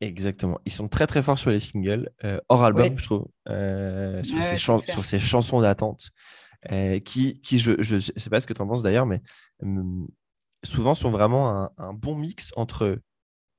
[0.00, 0.58] Exactement.
[0.64, 4.36] Ils sont très très forts sur les singles, euh, hors album, je trouve, euh, sur,
[4.36, 6.10] Ouais, ces sur chansons d'attente,
[6.72, 9.20] euh, qui, qui je, je sais pas ce que tu en penses d'ailleurs, mais
[10.64, 12.98] souvent sont vraiment un, un bon mix entre,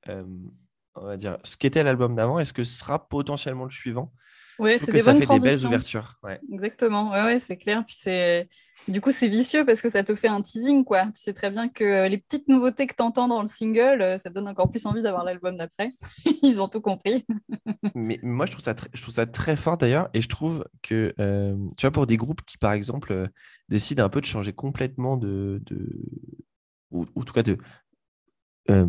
[0.08, 4.12] on va dire, ce qu'était l'album d'avant et ce que sera potentiellement le suivant.
[4.56, 6.18] Trouve c'est des ça bonnes fait des belles ouvertures.
[6.22, 6.40] Ouais.
[6.52, 7.84] Exactement, ouais, ouais, c'est clair.
[7.86, 8.48] Puis c'est
[8.88, 11.06] du coup c'est vicieux parce que ça te fait un teasing, quoi.
[11.06, 14.02] Tu sais très bien que euh, les petites nouveautés que tu entends dans le single,
[14.02, 15.90] euh, ça te donne encore plus envie d'avoir l'album d'après.
[16.42, 17.24] Ils ont tout compris.
[17.94, 21.14] Mais moi, je trouve ça, je trouve ça très fort d'ailleurs, et je trouve que,
[21.18, 23.26] euh, tu vois, pour des groupes qui, par exemple, euh,
[23.68, 25.88] décident un peu de changer complètement de, de
[26.90, 27.56] ou, ou en tout cas de
[28.70, 28.86] euh,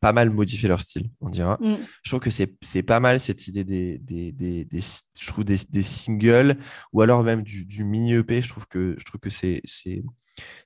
[0.00, 1.58] pas mal modifier leur style, on dira.
[1.60, 1.76] Mm.
[2.02, 4.80] Je trouve que c'est c'est pas mal cette idée des, des, des, des-
[5.20, 6.56] je trouve des, des singles
[6.92, 8.40] ou alors même du, du mini EP.
[8.42, 9.60] Je trouve que, je trouve que c'est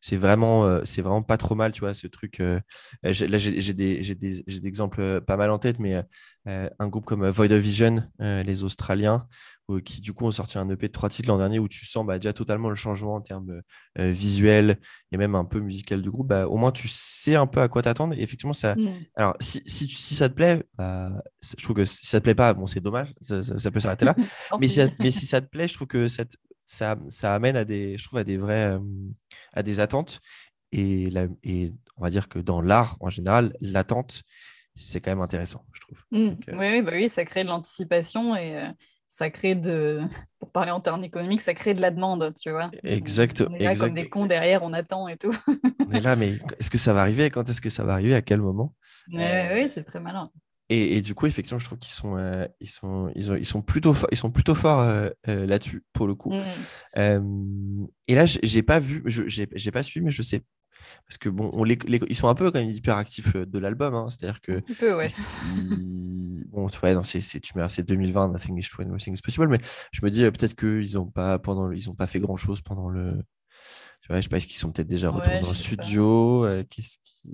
[0.01, 2.39] c'est c'est vraiment, euh, c'est vraiment pas trop mal, tu vois, ce truc.
[2.39, 2.61] euh,
[3.05, 6.01] euh, là, j'ai des, des, exemples pas mal en tête, mais
[6.47, 9.27] euh, un groupe comme Void of Vision, les Australiens,
[9.85, 12.07] qui du coup ont sorti un EP de trois titres l'an dernier où tu sens
[12.07, 13.63] bah, déjà totalement le changement en termes
[13.97, 14.79] visuels
[15.11, 16.29] et même un peu musical du groupe.
[16.29, 18.15] Bah, au moins, tu sais un peu à quoi t'attendre.
[18.15, 18.77] Et effectivement, ça.
[19.17, 21.11] Alors, si, si, tu- si ça te plaît, bah,
[21.43, 23.81] je trouve que si ça te plaît pas, bon, c'est dommage, ça, ça- ça peut
[23.81, 24.15] s'arrêter là.
[24.61, 27.35] Mais si, ça, mais si ça te plaît, je trouve que ça, te- ça, ça
[27.35, 28.81] amène à des, je trouve, à des vrais, euh,
[29.53, 30.20] à des attentes.
[30.72, 34.22] Et, la- et on va dire que dans l'art, en général, l'attente,
[34.77, 36.00] c'est quand même intéressant, je trouve.
[36.11, 36.29] Mm.
[36.29, 38.68] Donc, euh, Oui, oui, bah oui, ça crée de l'anticipation et euh,
[39.09, 40.00] ça crée de,
[40.38, 42.72] pour parler en termes économiques, ça crée de la demande, tu vois.
[42.85, 45.35] Exact- On est là comme des cons derrière, on attend et tout.
[45.87, 47.31] on est là, mais est-ce que ça va arriver?
[47.31, 48.14] Quand est-ce que ça va arriver?
[48.14, 48.74] À quel moment?
[49.14, 50.31] Euh, oui, c'est très malin.
[50.70, 53.44] Et, et du coup, effectivement, je trouve qu'ils sont, euh, ils sont, ils ont- ils
[53.44, 56.33] sont plutôt, ils sont plutôt forts euh, euh, là-dessus, pour le coup.
[56.33, 56.42] Mm.
[56.96, 60.42] Euh, et là, j'ai pas vu, je- j'ai pas suivi, mais je sais.
[61.07, 63.46] Parce que bon, on les, les- ils sont un peu quand même hyper actifs euh,
[63.46, 63.94] de l'album.
[63.94, 64.07] hein.
[64.11, 65.07] C'est-à-dire que Un petit peu, ouais.
[65.57, 68.88] ils- bon, tu vois, c'est, c'est, tu me dis, c'est 2020, nothing is true and
[68.88, 69.48] nothing is possible.
[69.48, 69.61] Mais
[69.92, 73.22] je me dis peut-être qu'ils ont pas pendant, ils ont pas fait grand-chose pendant le.
[74.05, 76.64] Tu vois, je sais pas, est-ce qu'ils sont peut-être déjà Ouais, retournés en studio euh,
[76.71, 77.33] Qu'est-ce qui.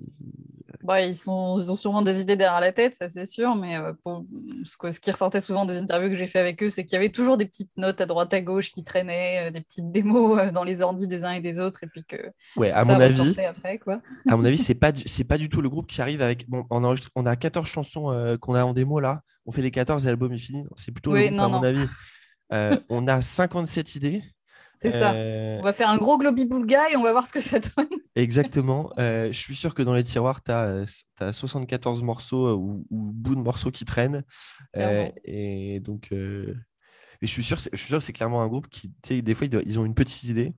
[0.83, 3.77] Ouais, ils, sont, ils ont sûrement des idées derrière la tête, ça c'est sûr, mais
[3.77, 4.25] euh, pour,
[4.65, 6.95] ce, que- ce qui ressortait souvent des interviews que j'ai fait avec eux, c'est qu'il
[6.95, 9.93] y avait toujours des petites notes à droite à gauche qui traînaient, euh, des petites
[9.93, 12.17] démos euh, dans les ordis des uns et des autres, et puis que
[12.57, 14.01] Ouais, à ça mon avis, après, quoi.
[14.29, 16.49] à mon avis, c'est pas, du- pas du tout le groupe qui arrive avec.
[16.49, 19.23] Bon, on, enregistre, on a 14 chansons euh, qu'on a en démo là.
[19.47, 20.65] On fait les 14 et l'album est fini.
[20.77, 21.91] C'est plutôt le Oui, groupe, non, à mon avis.
[22.53, 24.23] Euh, on a 57 idées.
[24.81, 25.13] C'est ça.
[25.15, 27.87] Euh, On va faire un gros globi-boulga et on va voir ce que ça donne.
[28.17, 28.91] Exactement.
[28.99, 30.85] Euh, je suis sûr que dans les tiroirs, tu as,
[31.33, 34.25] 74 morceaux euh, ou, ou bouts de morceaux qui traînent.
[35.25, 38.89] Et donc, mais je suis sûr, je suis sûr que c'est clairement un groupe qui,
[38.89, 40.55] tu sais, des fois, ils, doivent- ils ont une petite idée.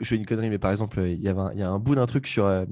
[0.00, 1.78] Je fais une connerie, mais par exemple, il y, avait un, il y a un
[1.78, 2.64] bout d'un truc sur, euh,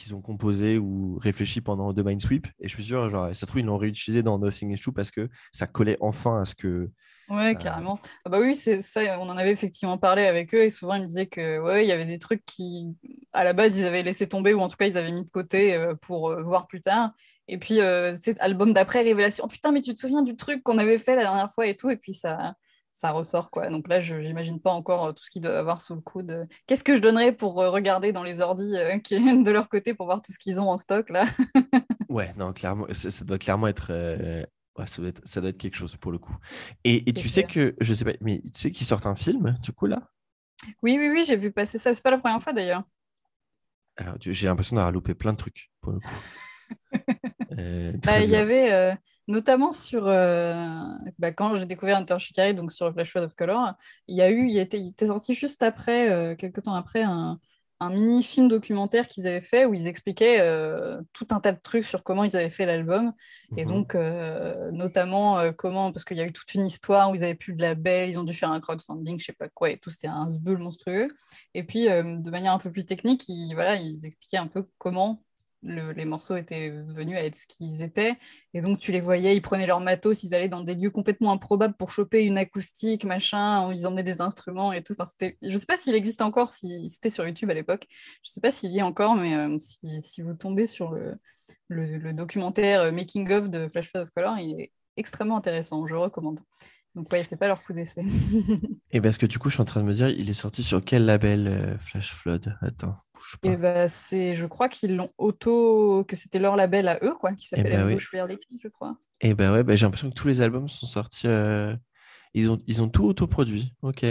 [0.00, 2.46] qu'ils ont composé ou réfléchi pendant The Minesweep.
[2.60, 5.10] Et je suis sûr, genre, ça trouve, ils l'ont réutilisé dans Nothing is True parce
[5.10, 6.90] que ça collait enfin à ce que.
[7.28, 8.00] Ouais, carrément.
[8.24, 11.02] Ah bah oui, c'est ça, on en avait effectivement parlé avec eux et souvent ils
[11.02, 12.88] me disaient que ouais, il y avait des trucs qui,
[13.32, 15.30] à la base, ils avaient laissé tomber ou en tout cas ils avaient mis de
[15.30, 17.12] côté euh, pour euh, voir plus tard.
[17.46, 20.62] Et puis euh, cet album d'après, Révélation, oh putain, mais tu te souviens du truc
[20.64, 22.54] qu'on avait fait la dernière fois et tout, et puis ça,
[22.92, 23.68] ça ressort quoi.
[23.68, 26.46] Donc là, je j'imagine pas encore euh, tout ce qu'ils doivent avoir sous le coude.
[26.66, 29.68] Qu'est-ce que je donnerais pour euh, regarder dans les ordis euh, qui viennent de leur
[29.68, 31.24] côté pour voir tout ce qu'ils ont en stock là?
[32.08, 33.88] Ouais, non, clairement, ça, ça doit clairement être.
[33.92, 34.44] euh,
[34.76, 36.36] ouais, ça, doit être ça doit être quelque chose pour le coup.
[36.84, 39.56] Et, et tu sais que, je sais pas, mais tu sais qu'ils sortent un film,
[39.62, 40.10] du coup, là?
[40.82, 41.94] Oui, oui, oui, j'ai vu passer ça.
[41.94, 42.82] C'est pas la première fois d'ailleurs.
[43.96, 46.14] Alors, j'ai l'impression d'avoir loupé plein de trucs, pour le coup.
[47.58, 48.94] Euh, Bah, il y avait euh,
[49.30, 50.64] notamment sur euh,
[51.18, 53.74] bah, quand j'ai découvert Hunter Shikari, donc sur Flash Flood of Color,
[54.08, 57.02] il y a eu, il était, il était sorti juste après, euh, quelques temps après,
[57.02, 57.38] un,
[57.78, 61.60] un mini film documentaire qu'ils avaient fait où ils expliquaient euh, tout un tas de
[61.62, 63.12] trucs sur comment ils avaient fait l'album
[63.56, 63.70] et Mhm.
[63.70, 63.94] donc
[64.72, 67.62] notamment comment parce qu'il y a eu toute une histoire où ils avaient plus de
[67.62, 70.28] label, ils ont dû faire un crowdfunding, je sais pas quoi et tout, c'était un
[70.28, 71.08] zbeul monstrueux.
[71.54, 75.22] Et puis de manière un peu plus technique, ils, voilà, ils expliquaient un peu comment
[75.62, 78.16] le- les morceaux étaient venus à être ce qu'ils étaient.
[78.54, 81.32] Et donc, tu les voyais, ils prenaient leur matos, ils allaient dans des lieux complètement
[81.32, 84.94] improbables pour choper une acoustique, machin, ils emmenaient des instruments et tout.
[84.98, 85.38] Enfin, c'était...
[85.42, 87.86] Je sais pas s'il existe encore, si c'était sur YouTube à l'époque.
[88.22, 90.94] Je sais pas s'il y est encore, mais euh, si, vous tombez sur
[91.68, 95.94] le documentaire euh, Making of de Flash Flood of Color, il est extrêmement intéressant, je
[95.94, 96.40] recommande.
[96.94, 98.02] Donc, ouais, c'est pas leur coup d'essai.
[98.90, 100.62] Et parce que du coup, je suis en train de me dire, il est sorti
[100.62, 102.56] sur quel label euh, Flash Flood?
[102.60, 102.96] Attends,
[103.40, 103.48] pas.
[103.48, 107.34] Et bah, c'est, je crois qu'ils l'ont auto, que c'était leur label à eux, quoi,
[107.34, 107.92] qui s'appelle bah oui.
[107.92, 108.96] Ambush Reality, je crois.
[109.20, 111.26] Et ben ouais, bah, j'ai l'impression que tous les albums sont sortis.
[111.26, 111.74] euh,
[112.34, 113.74] Ils, ont, ils ont tout autoproduit.
[113.82, 114.04] Ok.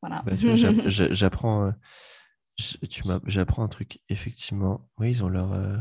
[0.00, 0.22] Voilà.
[0.26, 0.54] Bah, tu vois,
[0.86, 1.70] j'apprends, euh,
[3.58, 4.00] un truc.
[4.08, 5.76] Effectivement, oui, ils ont leur, euh,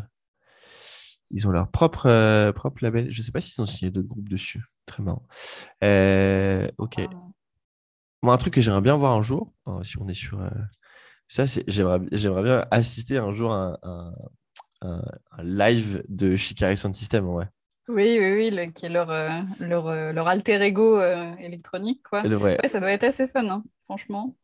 [1.31, 3.11] ils ont leur propre, euh, propre label.
[3.11, 4.63] Je sais pas s'ils ont signé d'autres groupes dessus.
[4.85, 5.25] Très marrant.
[6.77, 7.01] Ok.
[8.23, 10.49] Moi, un truc que j'aimerais bien voir un jour, euh, si on est sur euh,
[11.33, 14.13] ça, j'aimerais, j'aimerais bien assister un jour à un,
[15.41, 17.27] live de Shikari Sound System.
[17.27, 17.45] Ouais.
[17.87, 22.01] Oui, oui, oui, le- qui est leur, euh, leur, euh, leur alter ego euh, électronique,
[22.03, 22.23] quoi.
[22.23, 24.35] Le- ouais, Ouais, ça doit être assez fun, hein, franchement.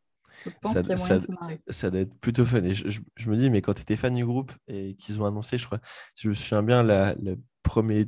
[0.44, 1.60] Je pense Ça- qu'il y a ça- moyen de se marrer.
[1.68, 2.62] ça doit être plutôt fun.
[2.64, 5.20] Et je, je- je me dis, mais quand tu étais fan du groupe et qu'ils
[5.22, 5.80] ont annoncé, je crois,
[6.14, 8.06] si je me souviens bien, la, le premier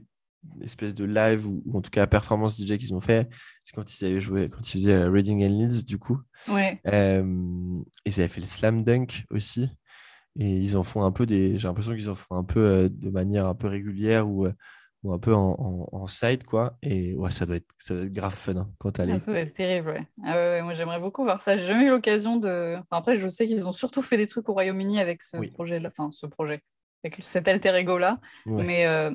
[0.62, 3.28] espèce de live ou, ou en tout cas performance DJ qu'ils ont fait,
[3.64, 6.18] c'est quand ils avaient joué, quand ils faisaient euh, Reading and Leeds, du coup.
[6.48, 7.24] Ouais, Euh,
[8.06, 9.68] ils avaient fait le slam dunk aussi.
[10.38, 11.58] Et ils en font un peu des.
[11.58, 14.54] J'ai l'impression qu'ils en font un peu euh, de manière un peu régulière euh,
[15.02, 16.78] ou un peu en, en- en side, quoi.
[16.82, 19.12] Et ouais, ça doit être, ça doit être grave fun hein, quand t'as les.
[19.12, 20.06] Ah, ça va être terrible, ouais.
[20.24, 21.56] Ah ouais, ouais, moi j'aimerais beaucoup voir ça.
[21.58, 22.76] J'ai jamais eu l'occasion de.
[22.78, 25.50] Enfin, après, je sais qu'ils ont surtout fait des trucs au Royaume-Uni avec ce Oui.
[25.50, 26.62] projet-là, enfin ce projet,
[27.04, 28.20] avec cet alter ego-là.
[28.46, 28.64] Ouais.
[28.64, 29.10] Mais, euh,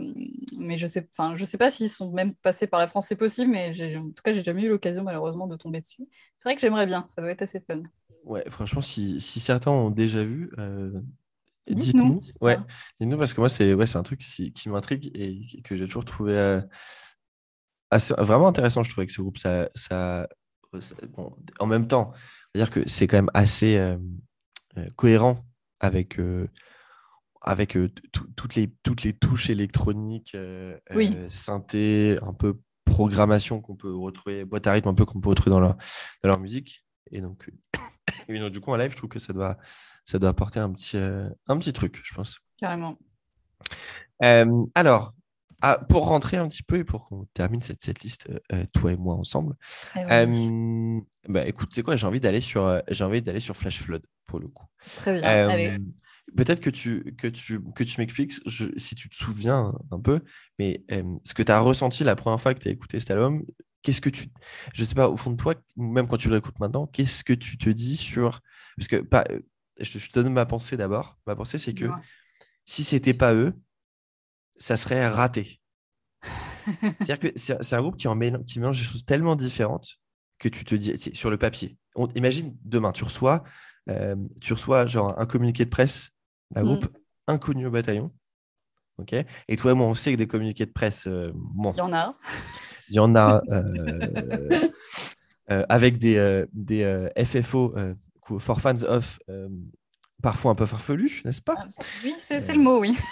[0.57, 3.15] mais je sais, enfin, je sais pas s'ils sont même passés par la France, c'est
[3.15, 6.03] possible, mais en tout cas, j'ai jamais eu l'occasion malheureusement de tomber dessus.
[6.37, 7.81] C'est vrai que j'aimerais bien, ça doit être assez fun.
[8.25, 10.91] Ouais, franchement, si, si certains ont déjà vu, euh,
[11.69, 12.19] Dites-nous.
[12.19, 12.47] dites-nous.
[12.47, 12.57] Ouais,
[12.99, 15.85] dites-nous parce que moi, c'est ouais, c'est un truc qui, qui m'intrigue et que j'ai
[15.85, 16.61] toujours trouvé euh,
[17.91, 19.37] assez, vraiment intéressant, je trouve, avec ce groupe.
[19.37, 20.27] Ça, ça,
[20.79, 22.11] ça- bon, en même temps,
[22.53, 23.97] c'est-à-dire que c'est quand même assez euh,
[24.95, 25.35] cohérent
[25.79, 26.19] avec,
[27.41, 27.73] avec
[28.11, 30.35] tout- toutes, les, toutes les touches électroniques,
[30.93, 31.13] Oui.
[31.15, 35.29] euh, synthé, un peu programmation qu'on peut retrouver, boîte à rythme un peu qu'on peut
[35.29, 35.75] retrouver dans leur,
[36.23, 36.85] dans leur musique.
[37.11, 37.49] Et donc,
[38.29, 39.57] et donc, du coup, en live, je trouve que ça doit,
[40.05, 42.39] ça doit apporter un petit, euh, un petit truc, je pense.
[42.57, 42.97] Carrément.
[44.23, 45.13] Euh, alors,
[45.61, 48.91] ah, pour rentrer un petit peu et pour qu'on termine cette, cette liste, euh, toi
[48.91, 49.55] et moi ensemble,
[49.95, 53.79] Eh oui, bah, écoute, c'est quoi, j'ai envie d'aller sur, j'ai envie d'aller sur Flash
[53.81, 54.65] Flood pour le coup.
[54.85, 55.49] Très bien.
[55.49, 55.77] Allez.
[56.35, 58.33] Peut-être que tu, que tu, que tu m'expliques,
[58.77, 60.19] si tu te souviens un peu,
[60.59, 63.11] mais euh, ce que tu as ressenti la première fois que tu as écouté cet
[63.11, 63.43] album,
[63.81, 64.27] qu'est-ce que tu.
[64.73, 67.33] Je sais pas, au fond de toi, même quand tu le réécoutes maintenant, qu'est-ce que
[67.33, 68.41] tu te dis sur.
[68.75, 69.23] Parce que pas,
[69.79, 71.17] je, je te donne ma pensée d'abord.
[71.25, 72.01] Ma pensée, c'est que Dis-moi.
[72.65, 73.53] si c'était pas eux,
[74.57, 75.61] ça serait raté.
[76.99, 79.97] C'est-à-dire que c'est un groupe qui, en mélange, qui mélange des choses tellement différentes
[80.39, 81.77] que tu te dis, sur le papier.
[81.95, 83.43] On- imagine demain, tu reçois,
[83.89, 86.11] euh, tu reçois genre un communiqué de presse
[86.51, 86.87] d'un groupe
[87.27, 88.11] inconnu au bataillon.
[88.97, 89.13] ok
[89.47, 91.81] et toi et moi, on sait que des communiqués de presse, euh, bon, Il y
[91.81, 92.15] en a.
[92.89, 94.69] il y en a euh,
[95.51, 97.75] euh, avec des, des FFO,
[98.39, 99.19] for fans of,
[100.21, 101.55] parfois un peu farfelus, n'est-ce pas?
[101.57, 101.67] Ah,
[102.03, 102.97] Oui, c'est le mot, oui.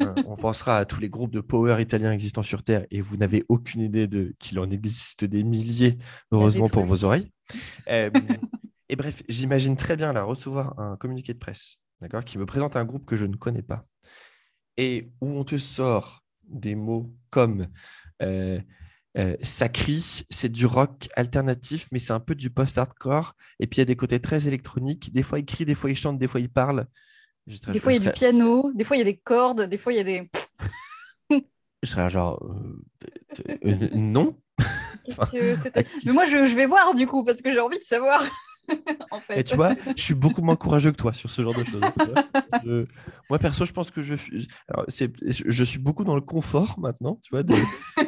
[0.00, 3.16] Hein, on pensera à tous les groupes de power italiens existants sur Terre et vous
[3.16, 5.98] n'avez aucune idée de qu'il en existe des milliers,
[6.32, 7.30] heureusement pour vos oreilles.
[7.88, 8.10] Euh,
[8.88, 12.76] et bref, j'imagine très bien la recevoir un communiqué de presse, d'accord, qui me présente
[12.76, 13.86] un groupe que je ne connais pas
[14.78, 17.66] et où on te sort des mots comme
[18.22, 18.60] euh,
[19.18, 23.34] euh, Sacri, c'est du rock alternatif, mais c'est un peu du post-hardcore.
[23.58, 25.12] Et puis il y a des côtés très électroniques.
[25.12, 26.86] Des fois, il crie, des fois, il chante, des fois, il parle.
[27.48, 29.16] Je serais- Des fois, il y a du piano, des fois, il y a des
[29.16, 30.30] cordes, des fois, il y a des.
[31.82, 34.36] Je serais genre, euh, euh, non.
[36.04, 38.22] Mais moi, je, je vais voir du coup, parce que j'ai envie de savoir.
[39.10, 39.40] en fait.
[39.40, 41.82] Et tu vois, je suis beaucoup moins courageux que toi sur ce genre de choses.
[42.64, 42.86] Je-
[43.30, 46.78] Moi, perso, je pense que je, suis- alors, c'est- je, suis beaucoup dans le confort
[46.78, 47.18] maintenant.
[47.22, 47.54] Tu vois, de-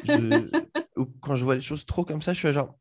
[0.04, 0.46] je-
[0.96, 2.74] ou quand je vois les choses trop comme ça, je suis genre,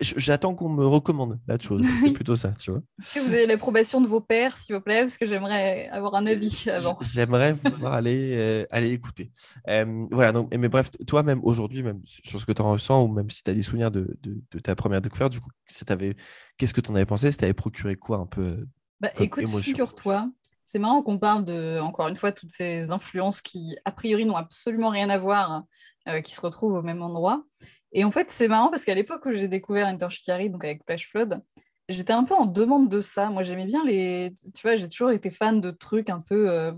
[0.00, 1.82] j'attends qu'on me recommande la chose.
[2.02, 2.80] C'est plutôt ça, tu vois.
[2.98, 6.66] Vous avez l'approbation de vos pères, s'il vous plaît Parce que j'aimerais avoir un avis
[6.70, 6.98] avant.
[7.00, 9.32] J'aimerais pouvoir aller, euh, aller écouter.
[9.68, 13.02] Euh, voilà, donc, mais bref, toi, même aujourd'hui, même sur ce que tu en ressens,
[13.04, 15.50] ou même si tu as des souvenirs de, de- de ta première découverte, du coup,
[15.66, 17.30] qu'est-ce que tu en avais pensé?
[17.32, 18.66] Ça t'avait procuré quoi un peu euh,
[19.00, 20.30] Bah, écoute, figure-toi,
[20.66, 24.36] c'est marrant qu'on parle de, encore une fois, toutes ces influences qui, a priori, n'ont
[24.36, 25.62] absolument rien à voir,
[26.08, 27.44] euh, qui se retrouvent au même endroit.
[27.92, 30.82] Et en fait, c'est marrant parce qu'à l'époque où j'ai découvert Enter Shikari, donc avec
[30.84, 31.40] Flash Flood,
[31.88, 33.30] j'étais un peu en demande de ça.
[33.30, 34.34] Moi, j'aimais bien les.
[34.54, 36.50] Tu vois, j'ai toujours été fan de trucs un peu.
[36.50, 36.72] euh,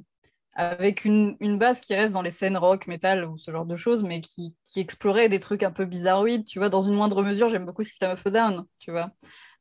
[0.54, 3.76] avec une, une base qui reste dans les scènes rock, metal ou ce genre de
[3.76, 6.44] choses, mais qui, qui explorait des trucs un peu bizarroïdes.
[6.46, 9.12] Tu vois, dans une moindre mesure, j'aime beaucoup System of a Down, tu vois.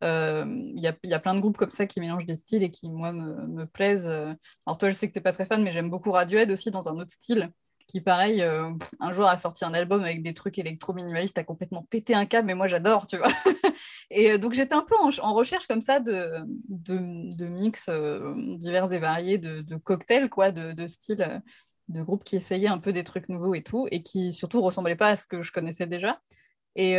[0.03, 2.63] Euh, Il y, a, y a plein de groupes comme ça qui mélangent des styles
[2.63, 4.07] et qui, moi, me, me plaisent.
[4.09, 4.33] Euh,
[4.65, 6.71] Alors, toi, je sais que tu n'es pas très fan, mais j'aime beaucoup Radiohead aussi
[6.71, 7.51] dans un autre style
[7.87, 8.69] qui, pareil, euh,
[8.99, 12.47] un jour a sorti un album avec des trucs électro-minimalistes, a complètement pété un câble,
[12.47, 13.29] mais moi, j'adore, tu vois.
[14.11, 18.33] et euh, donc, j'étais un peu en, en recherche comme ça de, de, mix euh,
[18.57, 21.39] divers et variés, de, cocktails, quoi, de, de styles, euh,
[21.87, 24.97] de groupes qui essayaient un peu des trucs nouveaux et tout, et qui surtout ressemblaient
[24.97, 26.19] pas à ce que je connaissais déjà.
[26.75, 26.97] Et,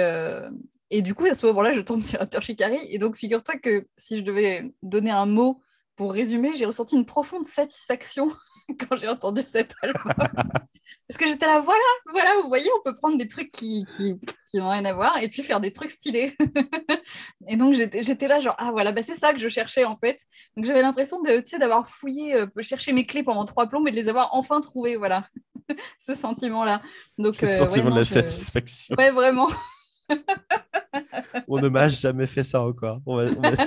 [0.90, 2.78] et du coup, à ce moment-là, je tombe sur Hunter Shikari.
[2.88, 5.60] Et donc, figure-toi que si je devais donner un mot
[5.94, 8.30] pour résumer, j'ai ressenti une profonde satisfaction
[8.88, 10.12] quand j'ai entendu cet album.
[11.06, 11.80] Parce que j'étais là, voilà,
[12.12, 14.16] voilà, vous voyez, on peut prendre des trucs qui, qui,
[14.50, 16.36] qui n'ont rien à voir et puis faire des trucs stylés.
[17.48, 19.96] et donc, j'étais j'étais là, genre, ah voilà, bah, c'est ça que je cherchais en
[19.96, 20.18] fait.
[20.56, 24.08] Donc, j'avais l'impression d'avoir fouillé, euh, cherché mes clés pendant trois plombs et de les
[24.08, 25.26] avoir enfin trouvées, voilà.
[25.98, 26.82] Ce sentiment-là.
[27.16, 28.94] Donc, Le euh, sentiment ouais, de la je- satisfaction.
[28.98, 29.48] Ouais, vraiment.
[31.48, 33.00] On ne m'a jamais fait ça encore.
[33.06, 33.64] On va- on va-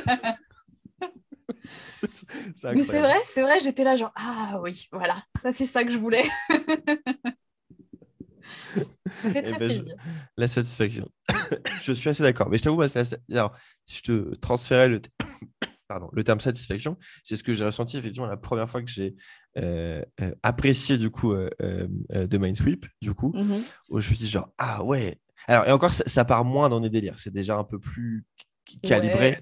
[1.64, 5.84] c'est Mais c'est vrai, c'est vrai, j'étais là genre ah oui, voilà, ça c'est ça
[5.84, 6.24] que je voulais.
[9.22, 9.82] ça fait Eh très ben, je-.
[10.38, 11.10] La satisfaction.
[11.84, 12.50] je suis assez d'accord.
[12.50, 13.54] Mais je t'avoue, assez- alors,
[13.86, 15.02] si je te transférais le,
[15.88, 19.16] pardon, le terme satisfaction, c'est ce que j'ai ressenti effectivement la première fois que j'ai
[19.58, 23.62] euh, euh, apprécié du coup euh, de Mindsweep, du coup, Mhm.
[23.90, 25.18] où je me suis dit genre, ah ouais.
[25.48, 28.26] Alors, et encore, ça, ça part moins dans les délires, c'est déjà un peu plus
[28.80, 29.40] calibré,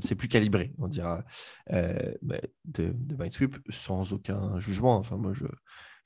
[0.00, 1.24] c'est plus calibré, on dira,
[1.72, 4.96] euh, bah, de, de Mindsweep sans aucun jugement.
[4.96, 5.44] Enfin, moi, je,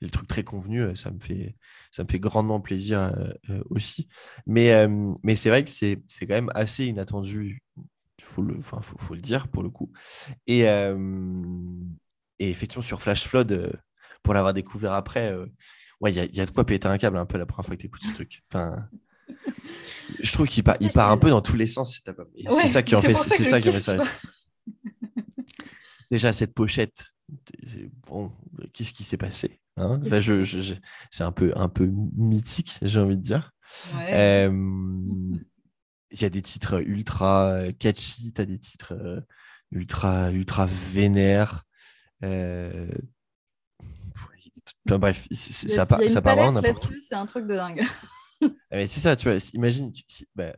[0.01, 1.55] le truc très convenu, ça me fait,
[1.91, 4.07] ça me fait grandement plaisir euh, euh, aussi.
[4.45, 8.81] Mais, euh, mais c'est vrai que c'est quand même assez inattendu, il faut le, enfin,
[8.81, 9.91] faut, faut le dire pour le coup.
[10.47, 13.79] Et, et effectivement, sur Flash Flood,
[14.23, 15.33] pour l'avoir découvert après,
[16.01, 17.75] ouais, il y, y a de quoi péter un câble un peu la première fois
[17.75, 18.43] que tu écoutes ce truc.
[18.51, 18.89] Enfin,
[20.19, 21.95] je trouve qu'il part, il part un peu dans tous les sens.
[21.95, 22.27] cet album.
[22.35, 23.97] Et Ouais, c'est ça qui en fait, c'est ça qui en fait ça.
[26.11, 27.13] Déjà, cette pochette,
[27.65, 28.31] c'est- bon,
[28.73, 29.99] qu'est-ce qui s'est passé hein?
[30.05, 30.73] Enfin, je- je- je-
[31.11, 33.51] C'est un peu, un peu mythique, j'ai envie de dire.
[33.95, 34.13] Ouais.
[34.13, 34.51] Euh,
[36.11, 39.19] Il y a des titres ultra catchy, tu as des titres euh,
[39.71, 41.63] ultra, ultra vénères.
[42.23, 42.87] Euh,
[44.87, 47.83] enfin, bref, ça part, ça part vraiment n'importe là-dessus, c'est un truc de dingue.
[48.71, 49.37] Mais c'est ça, tu vois.
[49.53, 50.53] Imagine, tu- si- bah,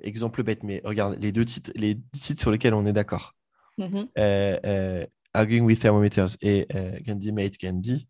[0.00, 3.34] exemple bête, mais regarde les deux titres, les titres sur lesquels on est d'accord.
[3.78, 4.08] Mhm.
[4.18, 8.08] Euh, euh, Arguing with Thermometers et euh, Candy Mate Candy.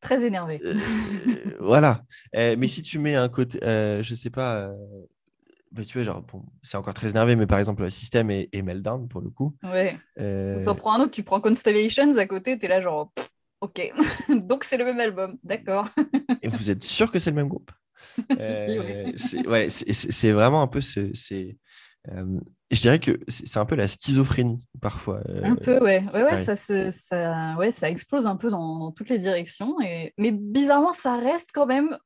[0.00, 0.60] Très énervé.
[0.64, 0.74] Euh,
[1.60, 2.04] voilà.
[2.36, 4.74] Euh, mais si tu mets un côté, euh, je sais pas, euh,
[5.72, 8.62] bah, tu vois, genre, bon, c'est encore très énervé, mais par exemple, System et, et
[8.62, 9.54] Meltdown, pour le coup.
[9.64, 9.98] Ouais.
[10.20, 13.28] euh, T'en prends un autre, tu prends Constellations à côté, t'es là genre, pff,
[13.60, 13.92] ok.
[14.46, 15.88] Donc c'est le même album, d'accord.
[16.42, 17.70] et vous êtes sûr que c'est le même groupe?
[18.40, 19.68] Euh, c'est ouais,
[20.32, 21.00] vraiment un peu ce.
[21.00, 22.40] euh,
[22.70, 25.20] je dirais que c'est un peu la schizophrénie parfois.
[25.28, 26.04] euh, Un peu, ouais.
[26.12, 26.36] Ouais.
[26.44, 29.80] Ça, ça, ouais, ça explose un peu dans, dans toutes les directions.
[29.80, 30.12] Et...
[30.18, 31.96] Mais bizarrement, ça reste quand même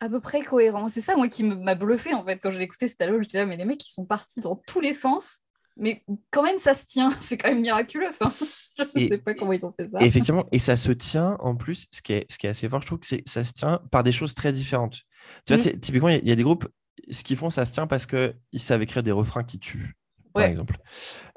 [0.00, 0.88] à peu près cohérent.
[0.88, 3.22] C'est ça, moi, qui m'a bluffé, en fait, quand j'ai écouté cet album.
[3.22, 5.38] J'étais là, mais les mecs, ils sont partis dans tous les sens.
[5.80, 7.10] Mais quand même, ça se tient.
[7.20, 8.08] C'est quand même miraculeux.
[8.20, 8.32] Enfin,
[8.78, 9.98] je ne sais pas comment ils ont fait ça.
[10.00, 12.80] Effectivement, et ça se tient en plus, ce qui est, ce qui est assez fort,
[12.82, 15.00] je trouve que c'est ça se tient par des choses très différentes.
[15.46, 15.70] Tu vois, Mm.
[15.70, 16.68] ty- typiquement, il y, a- il y a des groupes,
[17.10, 19.96] ce qu'ils font, ça se tient parce qu'ils savent écrire des refrains qui tuent,
[20.34, 20.50] par Ouais.
[20.50, 20.76] exemple.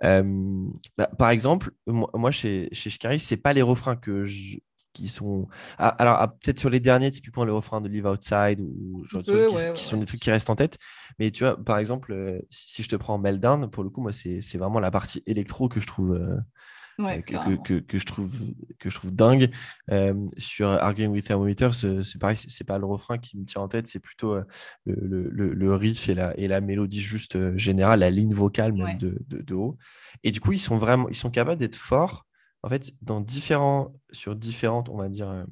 [0.04, 0.24] Euh,
[0.98, 4.58] bah, par exemple, moi, moi, chez, chez Shikari, c'est pas les refrains que je-
[4.94, 5.48] qui sont.
[5.78, 9.22] Ah, alors, ah, peut-être sur les derniers, typiquement les refrains de Live Outside ou genre
[9.22, 10.78] de choses qui, ouais, qui ouais, sont des trucs qui restent en tête.
[11.20, 14.02] Mais tu vois, par exemple, euh, si, si je te prends Meltdown, pour le coup,
[14.02, 16.14] moi, c'est vraiment la partie électro que je trouve.
[16.14, 16.38] euh,
[17.00, 18.32] Ouais, euh, que, que, je trouve,
[18.80, 19.52] que je trouve dingue.
[19.91, 23.68] Euh, sur Arguing with Thermometers, c'est pareil, c'est pas le refrain qui me tient en
[23.68, 24.44] tête, c'est plutôt euh,
[24.86, 28.34] le, le, le- le riff et la, et la mélodie juste euh, générale, la ligne
[28.34, 28.98] vocale même Ouais.
[28.98, 29.78] de, de, de haut.
[30.24, 32.26] Et du coup, ils sont vraiment, ils sont capables d'être forts,
[32.64, 35.43] en fait, dans différents, sur différentes, on va dire, euh,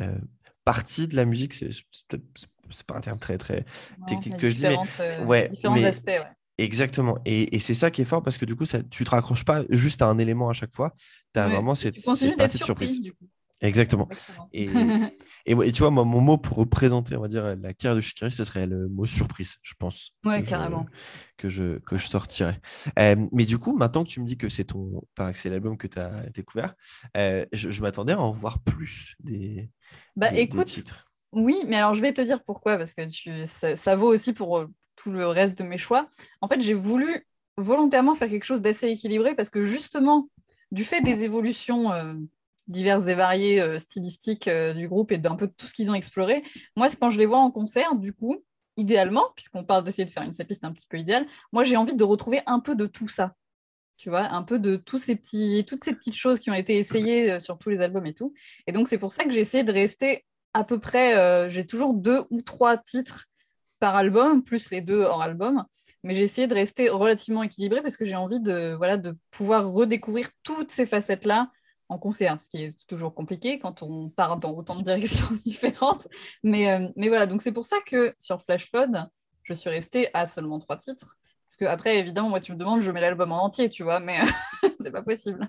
[0.00, 0.18] euh,
[0.64, 1.54] parties de la musique.
[1.54, 3.64] C'est pas un terme très, très
[4.00, 6.08] Non, technique que je dis, mais euh, ouais, différents mais- aspects.
[6.08, 6.22] Ouais.
[6.58, 7.18] Exactement.
[7.26, 9.44] Et, et c'est ça qui est fort parce que du coup, ça, tu te raccroches
[9.44, 10.94] pas juste à un élément à chaque fois.
[11.34, 11.52] Tu as Ouais.
[11.52, 13.00] vraiment Et cette, cette partie de surpris, surprise.
[13.00, 13.28] du coup.
[13.60, 14.08] Exactement.
[14.10, 14.48] Exactement.
[14.52, 14.68] Et,
[15.46, 17.96] et, ouais, et tu vois, moi, mon mot pour représenter, on va dire, la carrière
[17.96, 20.12] de Shikari, ce serait le mot surprise, je pense.
[20.24, 20.86] Ouais, que je- carrément.
[21.36, 22.60] que je, que je sortirais.
[22.98, 25.76] Euh, mais du coup, maintenant que tu me dis que c'est ton, enfin, c'est l'album
[25.78, 26.74] que tu as découvert,
[27.16, 29.70] euh, je, je m'attendais à en voir plus des,
[30.16, 31.10] Bah des- des écoute, titres.
[31.32, 34.32] Oui, mais alors je vais te dire pourquoi, parce que tu, ça, ça vaut aussi
[34.32, 34.64] pour
[34.96, 36.08] tout le reste de mes choix.
[36.40, 37.26] En fait, j'ai voulu
[37.58, 40.30] volontairement faire quelque chose d'assez équilibré, parce que justement,
[40.70, 42.14] du fait des évolutions euh,
[42.68, 45.94] diverses et variées euh, stylistiques euh, du groupe et d'un peu tout ce qu'ils ont
[45.94, 46.42] exploré,
[46.76, 48.44] moi, quand je les vois en concert, du coup,
[48.76, 51.94] idéalement, puisqu'on parle d'essayer de faire une setlist un petit peu idéale, moi, j'ai envie
[51.94, 53.34] de retrouver un peu de tout ça.
[53.96, 56.76] Tu vois, un peu de tous ces petits, toutes ces petites choses qui ont été
[56.76, 58.34] essayées euh, sur tous les albums et tout.
[58.66, 61.92] Et donc, c'est pour ça que j'ai essayé de rester à peu près, j'ai toujours
[61.92, 63.26] deux ou trois titres
[63.78, 65.66] par album, plus les deux hors album.
[66.02, 69.70] Mais j'ai essayé de rester relativement équilibré parce que j'ai envie de, voilà, de pouvoir
[69.70, 71.50] redécouvrir toutes ces facettes-là
[71.88, 76.08] en concert, ce qui est toujours compliqué quand on part dans autant de directions différentes.
[76.42, 79.08] Mais, euh, mais voilà, donc c'est pour ça que sur Flash Flood,
[79.44, 81.18] je suis restée à seulement trois titres.
[81.46, 84.00] Parce que après, évidemment, moi, tu me demandes, je mets l'album en entier, tu vois,
[84.00, 84.18] mais
[84.80, 85.48] c'est pas possible.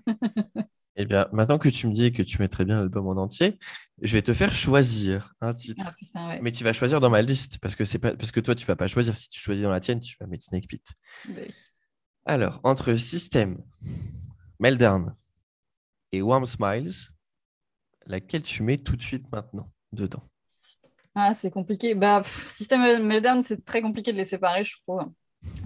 [0.95, 3.59] Eh bien, maintenant que tu me dis que tu mettrais bien l'album en entier,
[4.01, 5.83] je vais te faire choisir un titre.
[5.85, 6.39] Ah, putain, ouais.
[6.41, 8.65] Mais tu vas choisir dans ma liste parce que c'est pas parce que toi tu
[8.65, 9.15] vas pas choisir.
[9.15, 10.83] Si tu choisis dans la tienne, tu vas mettre Snake Pit.
[11.29, 11.49] Oui.
[12.25, 13.63] Alors entre System,
[14.59, 15.15] Meltdown
[16.11, 16.91] et Warm Smiles,
[18.05, 20.23] laquelle tu mets tout de suite maintenant dedans
[21.15, 21.95] Ah, c'est compliqué.
[21.95, 25.01] Bah, pff, System Meltdown, c'est très compliqué de les séparer, je trouve.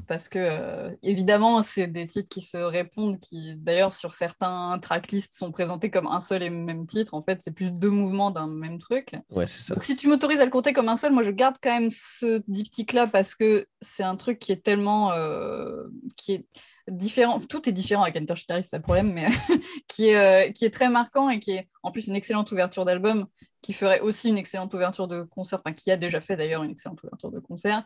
[0.06, 5.34] Parce que, euh, évidemment, c'est des titres qui se répondent, qui, d'ailleurs, sur certains tracklists,
[5.36, 7.14] sont présentés comme un seul et même titre.
[7.14, 9.16] En fait, c'est plus deux mouvements d'un même truc.
[9.32, 9.74] Ouais, c'est ça.
[9.74, 11.90] Donc, si tu m'autorises à le compter comme un seul, moi, je garde quand même
[11.92, 15.14] ce diptyque-là parce que c'est un truc qui est tellement.
[15.14, 15.84] euh,
[16.18, 16.46] qui est...
[16.92, 17.40] différent.
[17.40, 19.28] Tout est différent avec Enter Shikari, c'est le problème, mais
[19.88, 22.86] qui, est, euh, qui est très marquant et qui est en plus une excellente ouverture
[22.86, 23.26] d'album,
[23.62, 26.72] qui ferait aussi une excellente ouverture de concert, enfin qui a déjà fait d'ailleurs une
[26.72, 27.84] excellente ouverture de concert.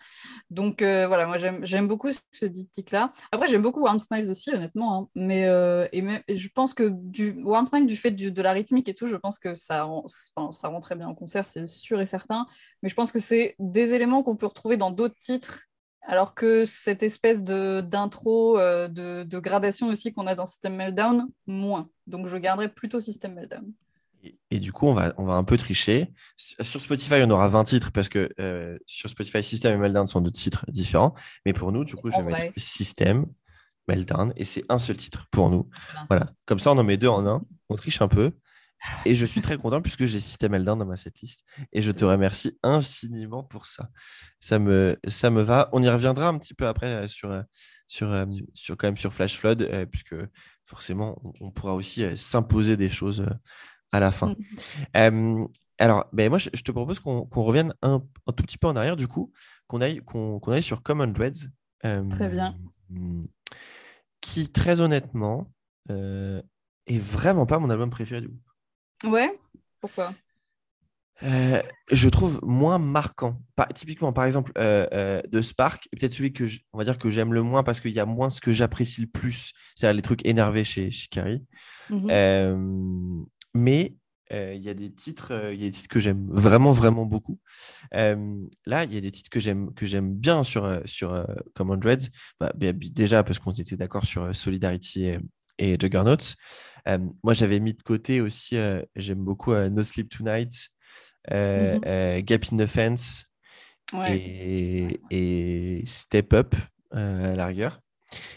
[0.49, 3.11] Donc euh, voilà, moi j'aime beaucoup ce diptyque-là.
[3.31, 5.09] Après, j'aime beaucoup Warm Smiles aussi, honnêtement, hein.
[5.15, 5.87] mais, euh,
[6.27, 9.37] je pense que du Warm Smiles, du fait de la rythmique et tout, je pense
[9.37, 12.45] que ça rend très bien en concert, c'est sûr et certain.
[12.81, 15.65] Mais je pense que c'est des éléments qu'on peut retrouver dans d'autres titres
[16.07, 21.27] alors que cette espèce d'intro, euh, de, de, gradation aussi qu'on a dans System Meltdown,
[21.47, 21.89] moins.
[22.07, 23.65] Donc je garderai plutôt System Meltdown.
[24.49, 26.11] Et, du coup, on va, on va un peu tricher.
[26.35, 30.21] Sur Spotify, on aura 20 titres parce que euh, sur Spotify, System et Meltdown sont
[30.21, 31.13] deux titres différents.
[31.45, 33.27] Mais pour nous, du coup, je vais mettre System,
[33.87, 35.69] Meltdown, et c'est un seul titre pour nous.
[36.09, 36.31] Voilà.
[36.47, 37.43] Comme ça, on en met deux en un.
[37.69, 38.31] On triche un peu.
[39.05, 41.43] Et je suis très content puisque j'ai System Elden dans ma setlist.
[41.71, 43.89] Et je te remercie infiniment pour ça.
[44.39, 45.69] Ça me, ça me va.
[45.73, 47.41] On y reviendra un petit peu après euh, sur, euh,
[47.87, 50.15] sur, euh, sur, quand même sur Flash Flood, puisque
[50.63, 53.25] forcément, on, pourra aussi s'imposer des choses
[53.91, 54.35] à la fin.
[54.95, 55.45] Mm.
[55.77, 58.95] alors, ben moi, je, te propose qu'on revienne un, un, tout petit peu en arrière,
[58.95, 59.31] du coup,
[59.67, 61.47] qu'on aille, qu'on aille sur Common Dreads.
[61.81, 62.57] très bien.
[64.21, 65.51] Qui, très honnêtement,
[65.89, 68.44] est vraiment pas mon album préféré du coup.
[69.05, 69.31] Ouais,
[69.79, 70.13] pourquoi?
[71.23, 73.39] Euh, je trouve moins marquant.
[73.73, 77.33] typiquement, par exemple, euh, euh, de Spark, peut-être celui que on va dire que j'aime
[77.33, 80.25] le moins parce qu'il y a moins ce que j'apprécie le plus, c'est-à-dire les trucs
[80.25, 81.43] énervés chez Shikari.
[81.89, 83.25] Mhm.
[83.53, 83.95] mais
[84.31, 87.39] il y a des titres, il y a des titres que j'aime vraiment vraiment beaucoup.
[87.91, 92.09] là, il y a des titres que j'aime que j'aime bien sur sur Common Dreads.
[92.39, 95.19] Bah, déjà parce qu'on était d'accord sur Solidarity et,
[95.57, 96.35] et Juggernauts.
[96.87, 100.69] Euh, moi, j'avais mis de côté aussi, euh, j'aime beaucoup euh, No Sleep Tonight,
[101.31, 103.25] mm Gap in the Fence
[104.07, 106.55] et, Step Up
[106.91, 107.81] à la rigueur.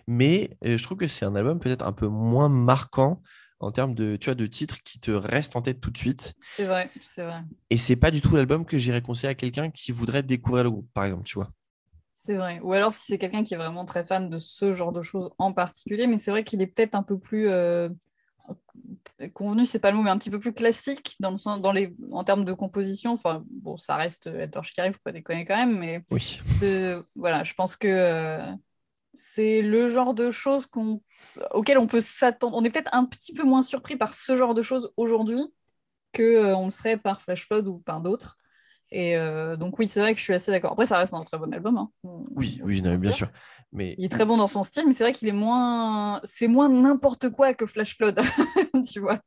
[0.06, 3.22] Mais je trouve que c'est un album peut-être un peu moins marquant
[3.60, 6.34] en termes de, tu vois, de titres qui te restent en tête tout de suite.
[6.56, 7.42] C'est vrai, c'est vrai.
[7.70, 10.70] Et c'est pas du tout l'album que j'irais conseiller à quelqu'un qui voudrait découvrir le
[10.70, 11.50] groupe, par exemple, tu vois.
[12.20, 12.58] C'est vrai.
[12.64, 15.30] Ou alors si c'est quelqu'un qui est vraiment très fan de ce genre de choses
[15.38, 17.48] en particulier, mais c'est vrai qu'il est peut-être un peu plus
[19.34, 21.70] convenu, c'est pas le mot, mais un petit peu plus classique dans le sens, dans
[21.70, 23.12] les, en termes de composition.
[23.12, 26.40] Enfin, bon, ça reste Edward Shikari, faut pas déconner quand même, mais oui.
[27.14, 28.52] voilà, je pense que euh,
[29.14, 31.00] c'est le genre de choses qu'on,
[31.52, 32.56] auquel on peut s'attendre.
[32.56, 35.44] On est peut-être un petit peu moins surpris par ce genre de choses aujourd'hui
[36.12, 38.38] que euh, on le serait par Flash Flood ou par d'autres.
[38.90, 40.72] Et euh, donc oui, c'est vrai que je suis assez d'accord.
[40.72, 41.76] Après, ça reste un très bon album.
[41.76, 41.90] Hein.
[42.02, 43.30] Oui, oui, bien sûr.
[43.72, 43.94] Mais...
[43.98, 46.20] Il est très bon dans son style, mais c'est vrai qu'il est moins...
[46.24, 48.20] C'est moins n'importe quoi que Flash Flood,
[48.90, 49.20] tu vois.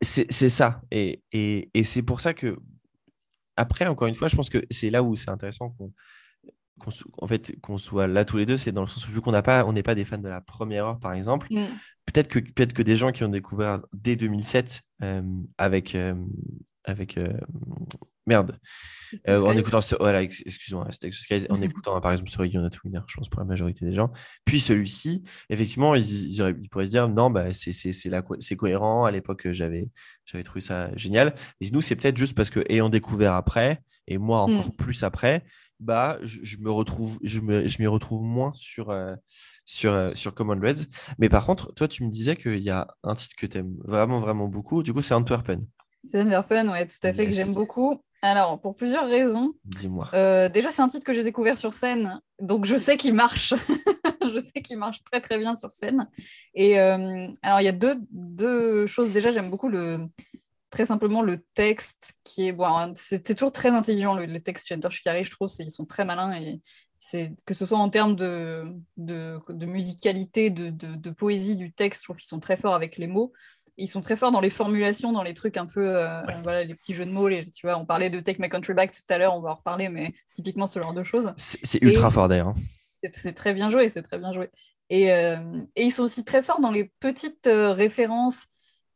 [0.00, 0.80] C'est ça.
[0.90, 2.56] Et, et, et c'est pour ça que...
[3.56, 5.92] Après, encore une fois, je pense que c'est là où c'est intéressant qu'on
[7.20, 9.32] en fait, qu'on soit là tous les deux, c'est dans le sens où vu qu'on
[9.32, 11.66] n'a pas, on n'est pas des fans de la première heure, par exemple, mm.
[12.06, 15.22] peut-être que, peut que des gens qui ont découvert dès 2007 euh,
[15.58, 16.14] avec, euh,
[16.84, 17.18] avec
[18.28, 18.58] merde,
[19.28, 20.86] euh, en écoutant, voilà, excuse-moi,
[21.48, 24.12] en écoutant par exemple sur Not Winner, je pense pour la majorité des gens.
[24.44, 29.06] Puis celui-ci, effectivement, ils, pourraient se dire non, bah, c'est cohérent.
[29.06, 29.88] À l'époque, j'avais
[30.44, 31.34] trouvé ça génial.
[31.60, 34.50] Et nous, c'est peut-être juste parce que ayant découvert après, et moi hmm.
[34.50, 35.44] encore plus après,
[35.80, 39.14] bah, je, me retrouve, je m'y retrouve moins sur, euh,
[39.64, 40.86] sur, euh, sur Common Reds.
[41.18, 43.76] Mais par contre, toi, tu me disais qu'il y a un titre que tu aimes
[43.84, 44.82] vraiment, vraiment beaucoup.
[44.82, 45.64] Du coup, c'est Antwerpen.
[46.04, 48.00] C'est Antwerpen, ouais, tout à fait, que j'aime beaucoup.
[48.22, 49.54] Alors, pour plusieurs raisons.
[49.64, 50.10] Dis-moi.
[50.14, 53.54] Euh, déjà, c'est un titre que j'ai découvert sur scène, donc je sais qu'il marche.
[54.22, 56.08] je sais qu'il marche très très bien sur scène.
[56.54, 59.12] Et euh, alors, il y a deux, deux choses.
[59.12, 60.08] Déjà, j'aime beaucoup le
[60.70, 62.92] très simplement le texte qui est bon.
[62.94, 65.48] C'était toujours très intelligent le, le texte chez Shikari, je trouve.
[65.58, 66.60] Ils sont très malins et
[66.98, 68.64] c'est que ce soit en termes de,
[68.96, 72.98] de, de musicalité, de, de, poésie du texte, je trouve qu'ils sont très forts avec
[72.98, 73.32] les mots
[73.78, 76.74] ils sont très forts dans les formulations, dans les trucs un peu, euh, voilà, les
[76.74, 77.28] petits jeux de mots.
[77.28, 79.52] Les, tu vois, on parlait de Take My Country Back tout à l'heure, on va
[79.52, 81.32] en reparler, mais typiquement ce genre de choses.
[81.36, 82.48] C'est ultra fort d'ailleurs.
[82.48, 83.10] Hein.
[83.14, 84.50] C'est très bien joué, c'est très bien joué.
[84.90, 88.46] Et, euh, et, ils sont aussi très forts dans les petites euh, références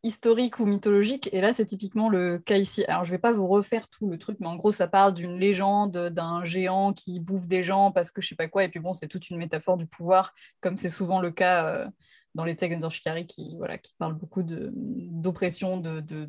[0.02, 1.28] historiques ou mythologiques.
[1.32, 2.84] Et là, c'est typiquement le cas ici.
[2.86, 5.14] Alors, je ne vais pas vous refaire tout le truc, mais en gros, ça parle
[5.14, 8.64] d'une légende d'un géant qui bouffe des gens parce que je sais pas quoi.
[8.64, 11.88] Et puis bon, c'est toute une métaphore du pouvoir, comme c'est souvent le cas
[12.34, 16.28] dans les textes d'Anshikari qui, voilà, qui parlent beaucoup d'oppression, de, de,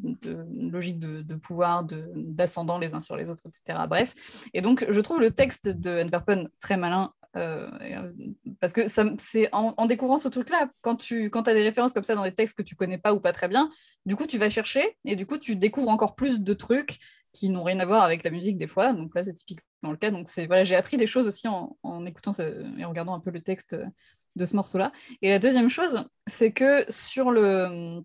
[0.53, 3.79] logique de, pouvoir, d'ascendant les uns sur les autres, etc.
[3.87, 4.13] Bref.
[4.53, 7.13] Et donc, je trouve le texte de Antwerpen très malin.
[7.35, 8.11] Euh, euh,
[8.59, 12.13] parce que c'est en, découvrant ce truc-là, quand tu quand as des références comme ça
[12.13, 13.71] dans des textes que tu connais pas ou pas très bien,
[14.05, 16.99] du coup tu vas chercher et du coup tu découvres encore plus de trucs
[17.31, 18.93] qui n'ont rien à voir avec la musique des fois.
[18.93, 20.11] Donc là c'est typiquement le cas.
[20.11, 22.33] Donc voilà, j'ai appris des choses aussi en, en écoutant
[22.77, 23.75] et en regardant un peu le texte
[24.35, 24.91] de ce morceau-là.
[25.21, 28.03] Et la deuxième chose, c'est que sur le,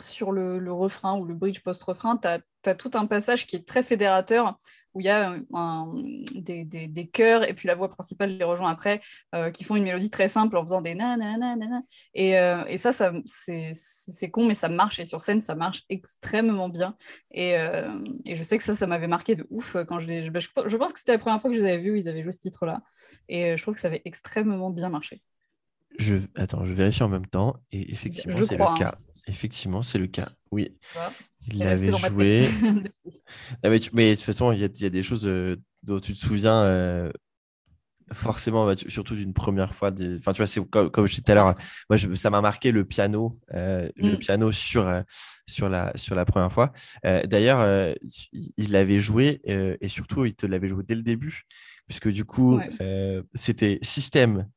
[0.00, 3.82] sur le, refrain ou le bridge post-refrain, tu as, tout un passage qui est très
[3.82, 4.58] fédérateur,
[4.92, 5.94] où il y a un,
[6.34, 9.00] des, des, chœurs, et puis la voix principale les rejoint après,
[9.34, 11.82] euh, qui font une mélodie très simple en faisant des na na na na.
[12.14, 15.82] Et, euh, et ça, ça c'est con, mais ça marche, et sur scène, ça marche
[15.90, 16.96] extrêmement bien.
[17.30, 20.30] Et, euh, et je sais que ça, ça m'avait marqué de ouf quand je, je,
[20.66, 22.32] je pense que c'était la première fois que je les avais vus, ils avaient joué
[22.32, 22.80] ce titre-là.
[23.28, 25.22] Et je trouve que ça avait extrêmement bien marché.
[25.98, 26.16] Je...
[26.34, 27.56] Attends, je vérifie en même temps.
[27.72, 28.74] Et effectivement, c'est le hein.
[28.78, 28.98] cas.
[29.26, 30.28] Effectivement, c'est le cas.
[30.50, 30.76] Oui.
[31.48, 32.48] Il l'avait joué.
[33.62, 36.18] mais, mais, de toute façon, il y, y, a des choses euh, dont tu te
[36.18, 37.10] souviens euh,
[38.12, 39.90] forcément, bah, surtout d'une première fois.
[39.90, 40.18] Des...
[40.18, 41.54] Enfin, tu vois, c'est comme, comme, je disais tout à l'heure,
[41.88, 44.18] moi, je, ça m'a marqué le piano, euh, le mm.
[44.18, 45.02] piano sur,
[45.46, 46.72] sur, la, sur la première fois.
[47.04, 47.94] D'ailleurs,
[48.32, 51.42] il l'avait joué et surtout, il te l'avait joué dès le début,
[51.86, 52.60] puisque du coup,
[53.34, 54.48] c'était système